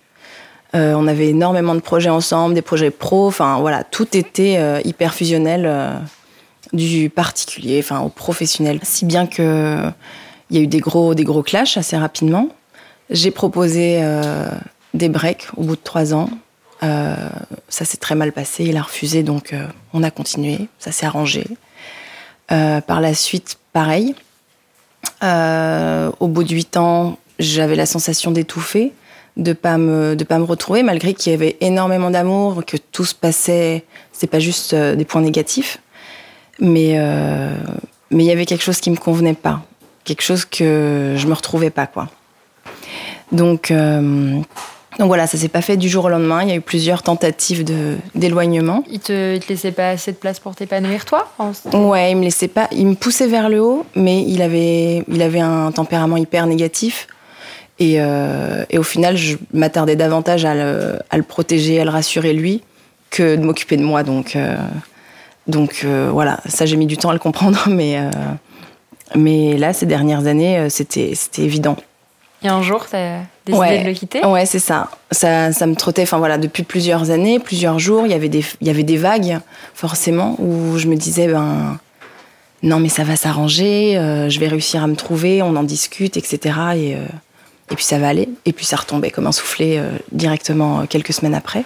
Euh, 0.74 0.94
on 0.96 1.06
avait 1.06 1.28
énormément 1.28 1.74
de 1.74 1.80
projets 1.80 2.08
ensemble, 2.08 2.54
des 2.54 2.62
projets 2.62 2.90
pro. 2.90 3.26
Enfin 3.26 3.60
voilà, 3.60 3.84
tout 3.84 4.16
était 4.16 4.56
euh, 4.56 4.80
hyper 4.82 5.12
fusionnel, 5.12 6.00
du 6.72 7.10
particulier, 7.10 7.80
enfin 7.80 8.00
au 8.00 8.08
professionnel. 8.08 8.80
Si 8.82 9.04
bien 9.04 9.26
que 9.26 9.78
il 10.48 10.56
y 10.56 10.60
a 10.60 10.62
eu 10.62 10.66
des 10.66 10.80
gros, 10.80 11.14
des 11.14 11.24
gros 11.24 11.42
clashs 11.42 11.76
assez 11.76 11.98
rapidement. 11.98 12.48
J'ai 13.10 13.30
proposé 13.30 14.02
des 14.94 15.10
breaks 15.10 15.48
au 15.58 15.64
bout 15.64 15.76
de 15.76 15.82
trois 15.82 16.14
ans. 16.14 16.30
Euh, 16.82 17.14
ça 17.68 17.84
s'est 17.84 17.96
très 17.96 18.14
mal 18.14 18.32
passé, 18.32 18.64
il 18.64 18.76
a 18.76 18.82
refusé, 18.82 19.22
donc 19.22 19.52
euh, 19.52 19.66
on 19.92 20.02
a 20.02 20.10
continué, 20.10 20.68
ça 20.78 20.90
s'est 20.90 21.06
arrangé. 21.06 21.46
Euh, 22.50 22.80
par 22.80 23.00
la 23.00 23.14
suite, 23.14 23.58
pareil. 23.72 24.14
au 25.22 26.28
bout 26.28 26.44
de 26.44 26.54
huit 26.54 26.76
ans, 26.76 27.18
j'avais 27.38 27.76
la 27.76 27.86
sensation 27.86 28.32
d'étouffer, 28.32 28.92
de 29.36 29.52
pas 29.52 29.78
me 29.78 30.16
de 30.16 30.24
pas 30.24 30.38
me 30.38 30.44
retrouver, 30.44 30.82
malgré 30.82 31.14
qu'il 31.14 31.32
y 31.32 31.34
avait 31.34 31.56
énormément 31.60 32.10
d'amour, 32.10 32.64
que 32.66 32.76
tout 32.76 33.04
se 33.04 33.14
passait. 33.14 33.84
C'est 34.12 34.26
pas 34.26 34.40
juste 34.40 34.74
des 34.74 35.04
points 35.04 35.22
négatifs, 35.22 35.78
mais 36.58 36.98
mais 38.10 38.24
il 38.24 38.26
y 38.26 38.32
avait 38.32 38.44
quelque 38.44 38.64
chose 38.64 38.80
qui 38.80 38.90
me 38.90 38.96
convenait 38.96 39.34
pas, 39.34 39.62
quelque 40.04 40.22
chose 40.22 40.44
que 40.44 41.14
je 41.16 41.26
me 41.26 41.34
retrouvais 41.34 41.70
pas 41.70 41.86
quoi. 41.86 42.08
Donc 43.30 43.72
donc 44.98 45.08
voilà, 45.08 45.26
ça 45.26 45.38
s'est 45.38 45.48
pas 45.48 45.62
fait 45.62 45.76
du 45.76 45.88
jour 45.88 46.04
au 46.04 46.08
lendemain. 46.08 46.42
Il 46.42 46.48
y 46.50 46.52
a 46.52 46.56
eu 46.56 46.60
plusieurs 46.60 47.02
tentatives 47.02 47.64
de 47.64 47.96
d'éloignement. 48.14 48.84
Il 48.90 49.00
te, 49.00 49.38
te 49.38 49.48
laissait 49.48 49.72
pas 49.72 49.90
assez 49.90 50.12
de 50.12 50.16
place 50.16 50.38
pour 50.38 50.54
t'épanouir, 50.54 51.04
toi 51.04 51.32
Ouais, 51.72 52.12
il 52.12 52.16
me 52.16 52.24
laissait 52.24 52.48
pas. 52.48 52.68
Il 52.72 52.86
me 52.86 52.94
poussait 52.94 53.26
vers 53.26 53.48
le 53.48 53.62
haut, 53.62 53.86
mais 53.96 54.22
il 54.22 54.42
avait, 54.42 55.04
il 55.08 55.22
avait 55.22 55.40
un 55.40 55.72
tempérament 55.72 56.18
hyper 56.18 56.46
négatif. 56.46 57.06
Et, 57.78 57.96
euh, 57.98 58.64
et 58.68 58.78
au 58.78 58.82
final, 58.82 59.16
je 59.16 59.36
m'attardais 59.54 59.96
davantage 59.96 60.44
à 60.44 60.54
le, 60.54 60.98
à 61.10 61.16
le, 61.16 61.22
protéger, 61.22 61.80
à 61.80 61.84
le 61.84 61.90
rassurer 61.90 62.34
lui, 62.34 62.62
que 63.10 63.36
de 63.36 63.42
m'occuper 63.42 63.78
de 63.78 63.84
moi. 63.84 64.02
Donc, 64.02 64.36
euh, 64.36 64.56
donc 65.46 65.82
euh, 65.84 66.10
voilà, 66.12 66.40
ça 66.46 66.66
j'ai 66.66 66.76
mis 66.76 66.86
du 66.86 66.98
temps 66.98 67.10
à 67.10 67.14
le 67.14 67.18
comprendre, 67.18 67.64
mais 67.68 67.98
mais 69.14 69.56
là, 69.56 69.72
ces 69.72 69.86
dernières 69.86 70.26
années, 70.26 70.68
c'était 70.68 71.14
c'était 71.14 71.42
évident. 71.42 71.76
Et 72.44 72.48
un 72.48 72.62
jour, 72.62 72.86
tu 72.88 72.96
as 72.96 73.20
décidé 73.46 73.78
de 73.78 73.86
le 73.86 73.92
quitter 73.92 74.24
Ouais, 74.26 74.46
c'est 74.46 74.58
ça. 74.58 74.90
ça. 75.10 75.52
Ça 75.52 75.66
me 75.66 75.74
trottait, 75.74 76.02
enfin 76.02 76.18
voilà, 76.18 76.38
depuis 76.38 76.64
plusieurs 76.64 77.10
années, 77.10 77.38
plusieurs 77.38 77.78
jours, 77.78 78.06
il 78.06 78.10
y 78.10 78.14
avait 78.14 78.28
des, 78.28 78.44
il 78.60 78.66
y 78.66 78.70
avait 78.70 78.82
des 78.82 78.96
vagues, 78.96 79.38
forcément, 79.74 80.36
où 80.40 80.76
je 80.78 80.88
me 80.88 80.96
disais, 80.96 81.28
ben, 81.28 81.78
non, 82.62 82.78
mais 82.78 82.88
ça 82.88 83.02
va 83.04 83.16
s'arranger, 83.16 83.96
euh, 83.96 84.28
je 84.28 84.38
vais 84.38 84.46
réussir 84.46 84.82
à 84.82 84.86
me 84.86 84.94
trouver, 84.94 85.42
on 85.42 85.56
en 85.56 85.64
discute, 85.64 86.16
etc. 86.16 86.38
Et, 86.76 86.94
euh, 86.94 87.06
et 87.70 87.74
puis 87.74 87.84
ça 87.84 87.98
va 87.98 88.08
aller. 88.08 88.28
Et 88.44 88.52
puis 88.52 88.64
ça 88.64 88.76
retombait 88.76 89.10
comme 89.10 89.26
un 89.26 89.32
soufflet 89.32 89.78
euh, 89.78 89.90
directement 90.12 90.86
quelques 90.86 91.12
semaines 91.12 91.34
après. 91.34 91.64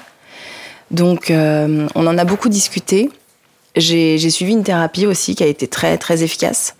Donc, 0.93 1.33
on 1.33 2.07
en 2.07 2.17
a 2.19 2.25
beaucoup 2.25 2.49
discuté. 2.49 3.11
J'ai 3.75 4.31
suivi 4.31 4.53
une 4.53 4.63
thérapie 4.63 5.05
aussi 5.05 5.35
qui 5.35 5.43
a 5.43 5.49
été 5.49 5.67
très, 5.67 5.99
très 5.99 6.23
efficace 6.23 6.77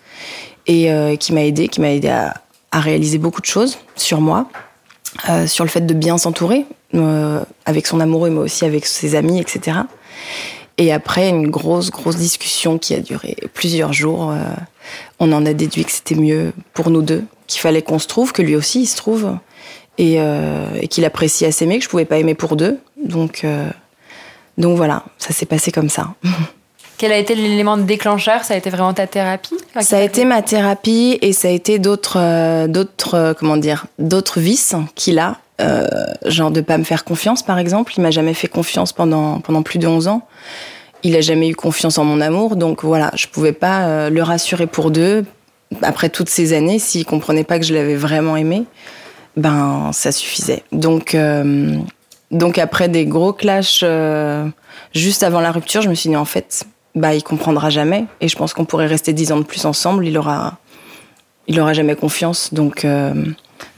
et 0.69 0.89
qui 1.19 1.33
m'a 1.33 1.43
aidé, 1.43 1.67
qui 1.67 1.81
m'a 1.81 1.91
aidé 1.91 2.07
à 2.07 2.35
a 2.77 2.81
réalisé 2.81 3.17
beaucoup 3.17 3.41
de 3.41 3.47
choses 3.47 3.79
sur 3.95 4.21
moi, 4.21 4.49
euh, 5.31 5.47
sur 5.47 5.65
le 5.65 5.71
fait 5.71 5.81
de 5.81 5.95
bien 5.95 6.19
s'entourer, 6.19 6.67
euh, 6.95 7.43
avec 7.65 7.87
son 7.87 8.01
amoureux, 8.01 8.29
mais 8.29 8.41
aussi 8.41 8.67
avec 8.67 8.85
ses 8.85 9.15
amis, 9.15 9.41
etc. 9.41 9.79
Et 10.77 10.93
après 10.93 11.31
une 11.31 11.49
grosse, 11.49 11.91
grosse 11.91 12.17
discussion 12.17 12.77
qui 12.77 12.95
a 12.95 13.01
duré 13.01 13.35
plusieurs 13.55 13.95
jours, 13.95 14.31
euh, 14.31 14.45
on 15.19 15.33
en 15.33 15.47
a 15.47 15.55
déduit 15.55 15.87
que 15.87 15.91
c'était 15.91 16.17
mieux 16.17 16.53
pour 16.75 16.91
nous 16.91 17.01
deux, 17.01 17.25
qu'il 17.47 17.63
fallait 17.63 17.81
qu'on 17.81 17.99
se 17.99 18.09
trouve, 18.09 18.33
que 18.33 18.43
lui 18.43 18.55
aussi 18.55 18.83
il 18.83 18.87
se 18.87 18.97
trouve, 18.97 19.39
et, 19.97 20.21
qu'il 20.91 21.07
apprécie 21.07 21.47
à 21.47 21.53
s'aimer, 21.53 21.79
que 21.79 21.85
je 21.85 21.89
pouvais 21.89 22.05
pas 22.05 22.19
aimer 22.19 22.35
pour 22.35 22.57
deux. 22.57 22.79
Donc, 23.03 23.47
donc 24.59 24.77
voilà, 24.77 25.05
ça 25.17 25.33
s'est 25.33 25.47
passé 25.47 25.73
comme 25.73 25.89
ça. 25.89 26.15
Quel 26.99 27.13
a 27.13 27.19
été 27.19 27.35
l'élément 27.35 27.77
déclencheur? 27.77 28.45
Ça 28.45 28.55
a 28.55 28.57
été 28.57 28.71
vraiment 28.71 28.95
ta 28.95 29.07
thérapie? 29.07 29.55
Ça 29.81 29.99
a 29.99 30.01
été 30.01 30.25
ma 30.25 30.41
thérapie 30.41 31.19
et 31.21 31.33
ça 31.33 31.49
a 31.49 31.51
été 31.51 31.79
d'autres, 31.79 32.19
euh, 32.19 32.67
d'autres, 32.69 33.15
euh, 33.15 33.35
comment 33.35 33.59
dire, 33.59 33.87
d'autres 33.99 34.41
vices 34.41 34.75
qu'il 34.95 35.19
a. 35.19 35.37
Euh, 35.61 35.87
genre 36.25 36.51
de 36.51 36.61
pas 36.61 36.79
me 36.79 36.85
faire 36.85 37.05
confiance, 37.05 37.43
par 37.43 37.59
exemple. 37.59 37.93
Il 37.97 38.03
m'a 38.03 38.11
jamais 38.11 38.35
fait 38.35 38.49
confiance 38.49 38.93
pendant 38.93 39.41
pendant 39.41 39.63
plus 39.63 39.79
de 39.79 39.87
11 39.87 40.09
ans. 40.09 40.27
Il 41.03 41.17
a 41.17 41.21
jamais 41.21 41.49
eu 41.49 41.55
confiance 41.55 41.99
en 41.99 42.05
mon 42.05 42.21
amour, 42.21 42.57
donc 42.57 42.83
voilà, 42.83 43.11
je 43.15 43.27
pouvais 43.27 43.53
pas 43.53 44.11
le 44.11 44.23
rassurer 44.23 44.67
pour 44.67 44.91
deux 44.91 45.25
après 45.83 46.09
toutes 46.09 46.29
ces 46.29 46.53
années, 46.53 46.79
s'il 46.79 47.05
comprenait 47.05 47.45
pas 47.45 47.59
que 47.59 47.65
je 47.65 47.75
l'avais 47.75 47.95
vraiment 47.95 48.37
aimé, 48.37 48.65
ben 49.37 49.91
ça 49.93 50.11
suffisait. 50.11 50.65
Donc, 50.73 51.17
donc 52.33 52.59
après 52.59 52.89
des 52.89 53.05
gros 53.05 53.33
clashs 53.33 53.85
juste 54.95 55.23
avant 55.23 55.41
la 55.41 55.53
rupture, 55.53 55.83
je 55.83 55.91
me 55.91 55.95
suis 55.95 56.09
dit 56.09 56.17
en 56.17 56.25
fait, 56.25 56.67
bah 56.97 57.15
il 57.15 57.23
comprendra 57.23 57.71
jamais. 57.71 58.07
Et 58.21 58.27
je 58.27 58.37
pense 58.37 58.53
qu'on 58.53 58.65
pourrait 58.65 58.87
rester 58.87 59.13
dix 59.13 59.31
ans 59.31 59.39
de 59.39 59.45
plus 59.45 59.65
ensemble, 59.65 60.05
il 60.05 60.19
aura, 60.19 60.59
il 61.47 61.61
aura 61.61 61.73
jamais 61.73 61.95
confiance. 61.95 62.53
Donc, 62.53 62.85
euh, 62.85 63.15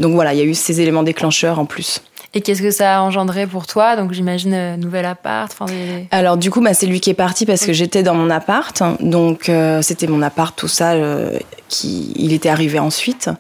donc 0.01 0.15
voilà, 0.15 0.33
il 0.33 0.39
y 0.39 0.43
a 0.43 0.45
eu 0.45 0.55
ces 0.55 0.81
éléments 0.81 1.03
déclencheurs 1.03 1.59
en 1.59 1.67
plus. 1.67 2.01
Et 2.35 2.43
qu'est-ce 2.43 2.61
que 2.61 2.71
ça 2.71 2.99
a 2.99 3.01
engendré 3.01 3.47
pour 3.47 3.67
toi? 3.67 3.97
Donc 3.97 4.13
j'imagine 4.13 4.53
euh, 4.53 4.77
nouvel 4.77 5.07
appart. 5.07 5.51
Des... 5.67 6.07
Alors 6.11 6.37
du 6.37 6.51
coup, 6.51 6.61
bah, 6.61 6.75
c'est 6.75 6.87
lui 6.87 7.01
qui 7.01 7.11
est 7.11 7.15
parti 7.15 7.47
parce 7.47 7.65
que 7.65 7.73
j'étais 7.73 8.03
dans 8.03 8.15
mon 8.15 8.31
appart. 8.31 8.83
Donc 9.01 9.49
euh, 9.49 9.83
c'était 9.83 10.07
mon 10.07 10.23
appart, 10.23 10.57
tout 10.57 10.69
ça. 10.69 10.93
Euh, 10.93 11.39
qui, 11.69 12.13
il 12.17 12.33
était 12.33 12.49
arrivé 12.49 12.79
ensuite. 12.79 13.31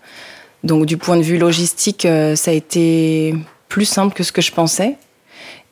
Donc 0.64 0.86
du 0.86 0.96
point 0.96 1.16
de 1.16 1.22
vue 1.22 1.38
logistique, 1.38 2.06
ça 2.34 2.50
a 2.50 2.54
été 2.54 3.34
plus 3.68 3.84
simple 3.84 4.12
que 4.12 4.22
ce 4.22 4.32
que 4.32 4.42
je 4.42 4.52
pensais. 4.52 4.96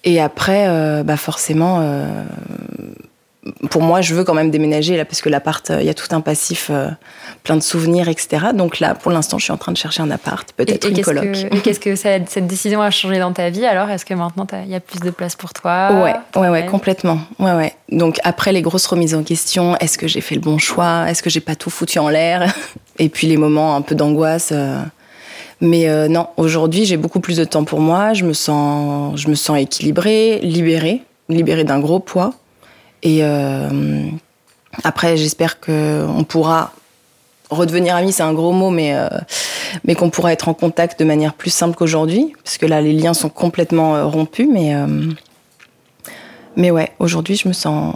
Et 0.04 0.20
après, 0.20 1.02
bah 1.02 1.16
forcément, 1.16 1.84
pour 3.70 3.82
moi, 3.82 4.00
je 4.00 4.14
veux 4.14 4.24
quand 4.24 4.34
même 4.34 4.50
déménager 4.50 4.96
là 4.96 5.04
parce 5.04 5.20
que 5.20 5.28
l'appart, 5.28 5.70
il 5.80 5.84
y 5.86 5.88
a 5.88 5.94
tout 5.94 6.06
un 6.14 6.20
passif, 6.20 6.68
euh, 6.70 6.88
plein 7.44 7.56
de 7.56 7.62
souvenirs, 7.62 8.08
etc. 8.08 8.46
Donc 8.54 8.80
là, 8.80 8.94
pour 8.94 9.12
l'instant, 9.12 9.38
je 9.38 9.44
suis 9.44 9.52
en 9.52 9.56
train 9.56 9.72
de 9.72 9.76
chercher 9.76 10.02
un 10.02 10.10
appart, 10.10 10.50
peut-être 10.52 10.88
une 10.88 11.00
coloc. 11.00 11.24
que, 11.32 11.54
et 11.56 11.60
qu'est-ce 11.60 11.80
que 11.80 11.94
ça- 11.96 12.24
cette 12.26 12.46
décision 12.46 12.82
a 12.82 12.90
changé 12.90 13.18
dans 13.18 13.32
ta 13.32 13.50
vie 13.50 13.64
alors? 13.66 13.88
Est-ce 13.90 14.04
que 14.04 14.14
maintenant 14.14 14.46
il 14.64 14.70
y 14.70 14.74
a 14.74 14.80
plus 14.80 15.00
de 15.00 15.10
place 15.10 15.36
pour 15.36 15.52
toi? 15.52 15.90
Ouais, 15.92 16.14
ouais, 16.40 16.40
ouais, 16.42 16.48
Ouais. 16.50 16.66
complètement. 16.66 17.20
Ouais, 17.38 17.52
ouais. 17.52 17.72
Donc 17.90 18.18
après 18.24 18.52
les 18.52 18.62
grosses 18.62 18.86
remises 18.86 19.14
en 19.14 19.22
question, 19.22 19.76
est-ce 19.78 19.96
que 19.98 20.08
j'ai 20.08 20.20
fait 20.20 20.34
le 20.34 20.40
bon 20.40 20.58
choix? 20.58 21.04
Est-ce 21.08 21.22
que 21.22 21.30
j'ai 21.30 21.40
pas 21.40 21.54
tout 21.54 21.70
foutu 21.70 21.98
en 21.98 22.08
l'air? 22.08 22.52
Et 22.98 23.08
puis 23.08 23.26
les 23.26 23.36
moments 23.36 23.76
un 23.76 23.82
peu 23.82 23.94
d'angoisse. 23.94 24.50
euh. 24.52 24.80
Mais 25.60 25.88
euh, 25.88 26.08
non, 26.08 26.26
aujourd'hui 26.36 26.84
j'ai 26.84 26.96
beaucoup 26.96 27.20
plus 27.20 27.36
de 27.38 27.44
temps 27.44 27.64
pour 27.64 27.80
moi. 27.80 28.12
Je 28.12 28.24
me 28.24 28.32
sens, 28.32 29.18
je 29.18 29.28
me 29.28 29.34
sens 29.34 29.58
équilibrée, 29.58 30.38
libérée, 30.42 31.02
libérée 31.28 31.64
d'un 31.64 31.78
gros 31.80 32.00
poids. 32.00 32.32
Et 33.06 33.20
euh, 33.22 33.68
après 34.82 35.16
j'espère 35.16 35.60
que 35.60 36.04
on 36.08 36.24
pourra 36.24 36.72
redevenir 37.50 37.94
amis, 37.94 38.12
c'est 38.12 38.24
un 38.24 38.32
gros 38.32 38.50
mot, 38.50 38.70
mais 38.70 38.94
euh, 38.96 39.08
mais 39.84 39.94
qu'on 39.94 40.10
pourra 40.10 40.32
être 40.32 40.48
en 40.48 40.54
contact 40.54 40.98
de 40.98 41.04
manière 41.04 41.32
plus 41.34 41.50
simple 41.50 41.76
qu'aujourd'hui, 41.76 42.34
parce 42.42 42.58
que 42.58 42.66
là 42.66 42.80
les 42.80 42.92
liens 42.92 43.14
sont 43.14 43.28
complètement 43.28 43.94
euh, 43.94 44.06
rompus, 44.06 44.48
mais 44.52 44.74
euh, 44.74 44.86
mais 46.56 46.72
ouais, 46.72 46.90
aujourd'hui, 46.98 47.36
je 47.36 47.46
me 47.46 47.52
sens 47.52 47.94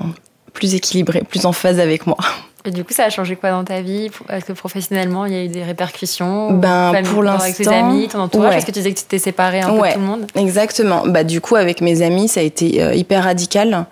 plus 0.52 0.76
équilibrée, 0.76 1.22
plus 1.28 1.44
en 1.44 1.52
phase 1.52 1.80
avec 1.80 2.06
moi. 2.06 2.18
Et 2.66 2.70
du 2.70 2.84
coup, 2.84 2.92
ça 2.92 3.04
a 3.06 3.10
changé 3.10 3.34
quoi 3.36 3.50
dans 3.52 3.64
ta 3.64 3.80
vie? 3.80 4.10
Est-ce 4.28 4.44
que 4.44 4.52
professionnellement, 4.52 5.24
il 5.24 5.32
y 5.32 5.36
a 5.36 5.42
eu 5.44 5.48
des 5.48 5.64
répercussions? 5.64 6.52
Ben, 6.52 6.92
Famille- 6.92 7.10
pour 7.10 7.26
Avec 7.26 7.56
tes 7.56 7.64
l'instant, 7.64 7.88
amis, 7.88 8.06
ton 8.08 8.20
entourage 8.20 8.50
ouais. 8.50 8.58
Est-ce 8.58 8.66
que 8.66 8.70
tu 8.70 8.78
disais 8.80 8.92
que 8.92 8.98
tu 8.98 9.06
t'es 9.06 9.18
séparée 9.18 9.62
un 9.62 9.70
peu 9.70 9.88
de 9.88 9.92
tout 9.94 9.98
le 9.98 10.04
monde 10.04 10.26
Exactement. 10.36 11.04
Bah, 11.06 11.24
du 11.24 11.40
coup, 11.40 11.56
avec 11.56 11.80
mes 11.80 12.02
amis, 12.02 12.28
ça 12.28 12.40
a 12.40 12.42
été 12.42 12.94
hyper 12.94 13.24
radical. 13.24 13.86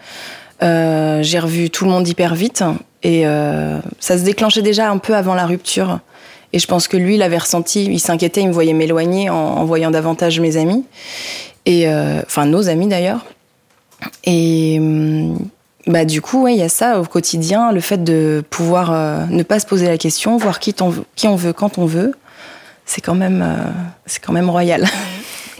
Euh, 0.63 1.23
j'ai 1.23 1.39
revu 1.39 1.71
tout 1.71 1.85
le 1.85 1.91
monde 1.91 2.07
hyper 2.07 2.35
vite. 2.35 2.65
Et 3.03 3.27
euh, 3.27 3.79
ça 4.01 4.19
se 4.19 4.25
déclenchait 4.25 4.63
déjà 4.63 4.91
un 4.91 4.99
peu 4.99 5.15
avant 5.15 5.35
la 5.35 5.47
rupture. 5.47 6.01
Et 6.53 6.59
je 6.59 6.67
pense 6.67 6.89
que 6.89 6.97
lui, 6.97 7.17
il 7.17 7.23
avait 7.23 7.39
ressenti, 7.39 7.85
il 7.85 8.01
s'inquiétait, 8.01 8.41
il 8.41 8.49
me 8.49 8.53
voyait 8.53 8.73
m'éloigner 8.73 9.31
en, 9.31 9.65
voyant 9.65 9.91
davantage 9.91 10.41
mes 10.41 10.57
amis. 10.57 10.85
Et, 11.67 11.89
euh, 11.89 12.23
enfin, 12.25 12.47
nos 12.47 12.69
amis 12.69 12.89
d'ailleurs. 12.89 13.25
Et 14.25 14.77
hum, 14.81 15.39
bah, 15.87 16.05
du 16.05 16.23
coup, 16.23 16.49
il 16.49 16.57
y 16.57 16.63
a 16.63 16.69
ça 16.69 17.01
au 17.01 17.05
quotidien, 17.05 17.73
le 17.73 17.81
fait 17.81 18.03
de 18.03 18.43
pouvoir 18.51 19.29
ne 19.29 19.43
pas 19.43 19.61
se 19.61 19.67
poser 19.67 19.87
la 19.87 19.99
question, 19.99 20.37
voir 20.37 20.59
qui, 20.59 20.75
veut- 20.79 21.05
qui 21.15 21.29
on 21.29 21.37
veut 21.37 21.53
quand 21.53 21.79
on 21.79 21.87
veut. 21.87 22.15
C'est 22.87 23.03
quand 23.03 23.15
même, 23.15 23.45
c'est 24.07 24.25
quand 24.25 24.33
même 24.33 24.49
royal. 24.49 24.87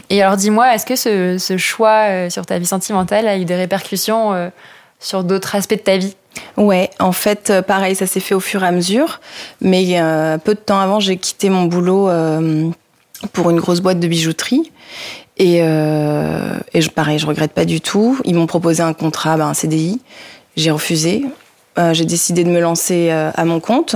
Et 0.09 0.23
alors, 0.23 0.37
dis-moi, 0.37 0.73
est-ce 0.73 0.87
que 0.87 0.95
ce, 0.95 1.37
ce 1.37 1.57
choix 1.57 2.29
sur 2.31 2.47
ta 2.47 2.57
vie 2.57 2.65
sentimentale 2.65 3.27
a 3.27 3.37
eu 3.37 3.45
des 3.45 3.55
répercussions 3.55 4.51
sur 4.99 5.23
d'autres 5.23 5.55
aspects 5.55 5.75
de 5.75 5.79
ta 5.79 5.97
vie? 5.97 6.15
Ouais, 6.57 6.89
en 6.99 7.11
fait, 7.11 7.49
euh, 7.49 7.61
pareil, 7.61 7.95
ça 7.95 8.05
s'est 8.05 8.19
fait 8.19 8.35
au 8.35 8.39
fur 8.39 8.63
et 8.63 8.67
à 8.67 8.71
mesure. 8.71 9.19
Mais 9.61 9.99
euh, 9.99 10.37
peu 10.37 10.53
de 10.53 10.59
temps 10.59 10.79
avant, 10.79 10.99
j'ai 10.99 11.17
quitté 11.17 11.49
mon 11.49 11.63
boulot 11.63 12.09
euh, 12.09 12.69
pour 13.33 13.49
une 13.49 13.59
grosse 13.59 13.79
boîte 13.79 13.99
de 13.99 14.07
bijouterie. 14.07 14.71
Et, 15.37 15.61
euh, 15.61 16.57
je, 16.75 16.89
pareil, 16.89 17.17
je 17.17 17.25
regrette 17.25 17.53
pas 17.53 17.65
du 17.65 17.81
tout. 17.81 18.17
Ils 18.25 18.35
m'ont 18.35 18.47
proposé 18.47 18.83
un 18.83 18.93
contrat, 18.93 19.37
ben, 19.37 19.47
un 19.47 19.53
CDI. 19.53 20.01
J'ai 20.55 20.71
refusé. 20.71 21.25
J'ai 21.93 22.03
décidé 22.03 22.43
de 22.43 22.49
me 22.49 22.59
lancer 22.59 23.09
à 23.09 23.45
mon 23.45 23.61
compte, 23.61 23.95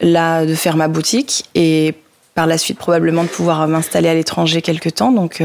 là, 0.00 0.46
de 0.46 0.54
faire 0.54 0.76
ma 0.76 0.86
boutique 0.86 1.44
et 1.56 1.94
par 2.36 2.46
la 2.46 2.56
suite 2.56 2.78
probablement 2.78 3.24
de 3.24 3.28
pouvoir 3.28 3.66
m'installer 3.66 4.08
à 4.08 4.14
l'étranger 4.14 4.62
quelque 4.62 4.88
temps. 4.88 5.10
Donc, 5.10 5.42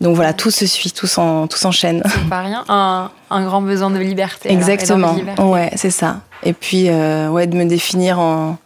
donc 0.00 0.14
voilà, 0.14 0.32
tout 0.34 0.50
se 0.50 0.66
suit, 0.66 0.90
tout 0.90 1.06
s'en- 1.06 1.46
tout 1.46 1.56
s'enchaîne. 1.58 2.02
C'est 2.06 2.28
pas 2.28 2.42
rien. 2.42 2.64
Un, 2.68 3.10
un 3.30 3.44
grand 3.44 3.62
besoin 3.62 3.90
de 3.90 3.98
liberté. 3.98 4.50
Exactement. 4.52 5.08
d'envie 5.08 5.14
de 5.22 5.26
liberté. 5.30 5.42
Ouais, 5.42 5.70
c'est 5.76 5.90
ça. 5.90 6.20
Et 6.42 6.52
puis, 6.52 6.88
euh, 6.88 7.28
ouais, 7.30 7.46
de 7.46 7.56
me 7.56 7.64
définir 7.64 8.18
en, 8.20 8.58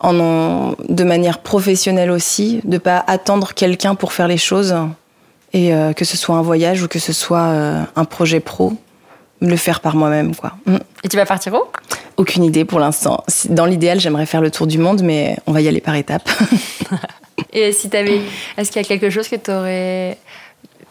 en, 0.00 0.20
en- 0.20 0.74
de 0.88 1.04
manière 1.04 1.38
professionnelle 1.38 2.10
aussi, 2.10 2.60
de 2.64 2.78
pas 2.78 3.02
attendre 3.06 3.54
quelqu'un 3.54 3.94
pour 3.94 4.12
faire 4.12 4.28
les 4.28 4.36
choses, 4.38 4.76
et 5.54 5.72
euh, 5.74 5.92
que 5.94 6.04
ce 6.04 6.16
soit 6.16 6.36
un 6.36 6.42
voyage 6.42 6.82
ou 6.82 6.88
que 6.88 6.98
ce 6.98 7.12
soit 7.14 7.40
euh, 7.46 7.82
un 7.96 8.04
projet 8.04 8.40
pro, 8.40 8.74
le 9.40 9.56
faire 9.56 9.80
par 9.80 9.96
moi-même, 9.96 10.34
quoi. 10.36 10.52
Mm. 10.66 10.76
Et 11.04 11.08
tu 11.08 11.16
vas 11.16 11.24
partir 11.26 11.54
où? 11.54 11.62
Aucune 12.18 12.44
idée 12.44 12.64
pour 12.66 12.80
l'instant. 12.80 13.24
Dans 13.48 13.64
l'idéal, 13.64 13.98
j'aimerais 14.00 14.26
faire 14.26 14.40
le 14.42 14.50
tour 14.50 14.66
du 14.66 14.76
monde, 14.78 15.00
mais 15.02 15.38
on 15.46 15.52
va 15.52 15.60
y 15.62 15.68
aller 15.68 15.80
par 15.80 15.94
étapes. 15.94 16.28
Et 17.52 17.72
si 17.72 17.88
t'avais, 17.88 18.20
est-ce 18.56 18.70
qu'il 18.70 18.80
y 18.82 18.84
a 18.84 18.88
quelque 18.88 19.10
chose 19.10 19.28
que 19.28 19.36
tu 19.36 19.50
aurais 19.50 20.18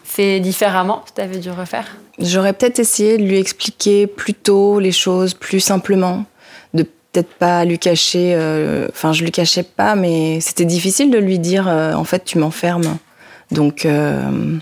fait 0.04 0.40
différemment 0.40 1.02
si 1.06 1.14
tu 1.14 1.20
avais 1.20 1.38
dû 1.38 1.50
refaire? 1.50 1.86
J'aurais 2.18 2.52
peut-être 2.52 2.78
essayé 2.78 3.16
de 3.18 3.22
lui 3.24 3.38
expliquer 3.38 4.06
plus 4.06 4.34
tôt 4.34 4.80
les 4.80 4.92
choses, 4.92 5.34
plus 5.34 5.60
simplement. 5.60 6.24
De 6.74 6.82
peut-être 6.82 7.32
pas 7.34 7.64
lui 7.64 7.78
cacher. 7.78 8.34
euh, 8.34 8.88
Enfin, 8.90 9.12
je 9.12 9.22
lui 9.24 9.30
cachais 9.30 9.62
pas, 9.62 9.94
mais 9.94 10.40
c'était 10.40 10.64
difficile 10.64 11.10
de 11.10 11.18
lui 11.18 11.38
dire 11.38 11.66
euh, 11.68 11.92
en 11.94 12.04
fait, 12.04 12.24
tu 12.24 12.38
m'enfermes. 12.38 12.98
Donc, 13.50 13.86
euh, 13.86 14.58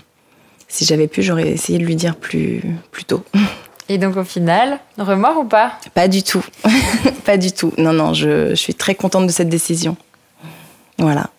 si 0.67 0.85
j'avais 0.85 1.07
pu, 1.07 1.23
j'aurais 1.23 1.49
essayé 1.49 1.79
de 1.79 1.83
lui 1.85 1.95
dire 1.95 2.15
plus, 2.15 2.61
plus 2.91 3.03
tôt. 3.05 3.23
Et 3.89 3.97
donc 3.97 4.17
au 4.17 4.23
final, 4.25 4.79
remords 4.97 5.37
ou 5.39 5.43
pas? 5.45 5.73
Pas 5.93 6.07
du 6.09 6.21
tout. 6.23 6.45
pas 7.25 7.37
du 7.37 7.51
tout. 7.53 7.73
Non, 7.77 7.93
non, 7.93 8.13
je, 8.13 8.49
je 8.49 8.55
suis 8.55 8.75
très 8.75 8.95
contente 8.95 9.25
de 9.27 9.31
cette 9.31 9.49
décision. 9.49 9.95
Voilà. 10.97 11.29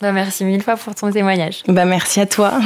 Bah, 0.00 0.12
Merci 0.12 0.44
mille 0.44 0.62
fois 0.62 0.76
pour 0.76 0.94
ton 0.94 1.10
témoignage. 1.10 1.62
Bah, 1.68 1.84
merci 1.84 2.20
à 2.20 2.26
toi. 2.26 2.60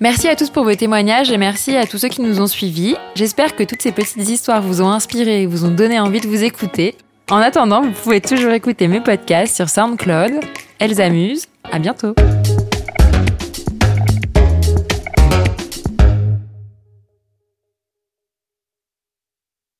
Merci 0.00 0.28
à 0.28 0.36
tous 0.36 0.50
pour 0.50 0.62
vos 0.62 0.74
témoignages 0.74 1.30
et 1.32 1.38
merci 1.38 1.76
à 1.76 1.84
tous 1.84 1.98
ceux 1.98 2.08
qui 2.08 2.22
nous 2.22 2.40
ont 2.40 2.46
suivis. 2.46 2.94
J'espère 3.16 3.56
que 3.56 3.64
toutes 3.64 3.82
ces 3.82 3.90
petites 3.90 4.28
histoires 4.28 4.62
vous 4.62 4.80
ont 4.80 4.90
inspiré 4.90 5.42
et 5.42 5.46
vous 5.46 5.64
ont 5.64 5.74
donné 5.74 5.98
envie 5.98 6.20
de 6.20 6.28
vous 6.28 6.44
écouter. 6.44 6.94
En 7.30 7.38
attendant, 7.38 7.82
vous 7.82 7.90
pouvez 7.90 8.20
toujours 8.20 8.52
écouter 8.52 8.86
mes 8.86 9.00
podcasts 9.00 9.56
sur 9.56 9.68
SoundCloud. 9.68 10.40
Elles 10.78 11.00
amusent. 11.00 11.46
À 11.70 11.80
bientôt. 11.80 12.14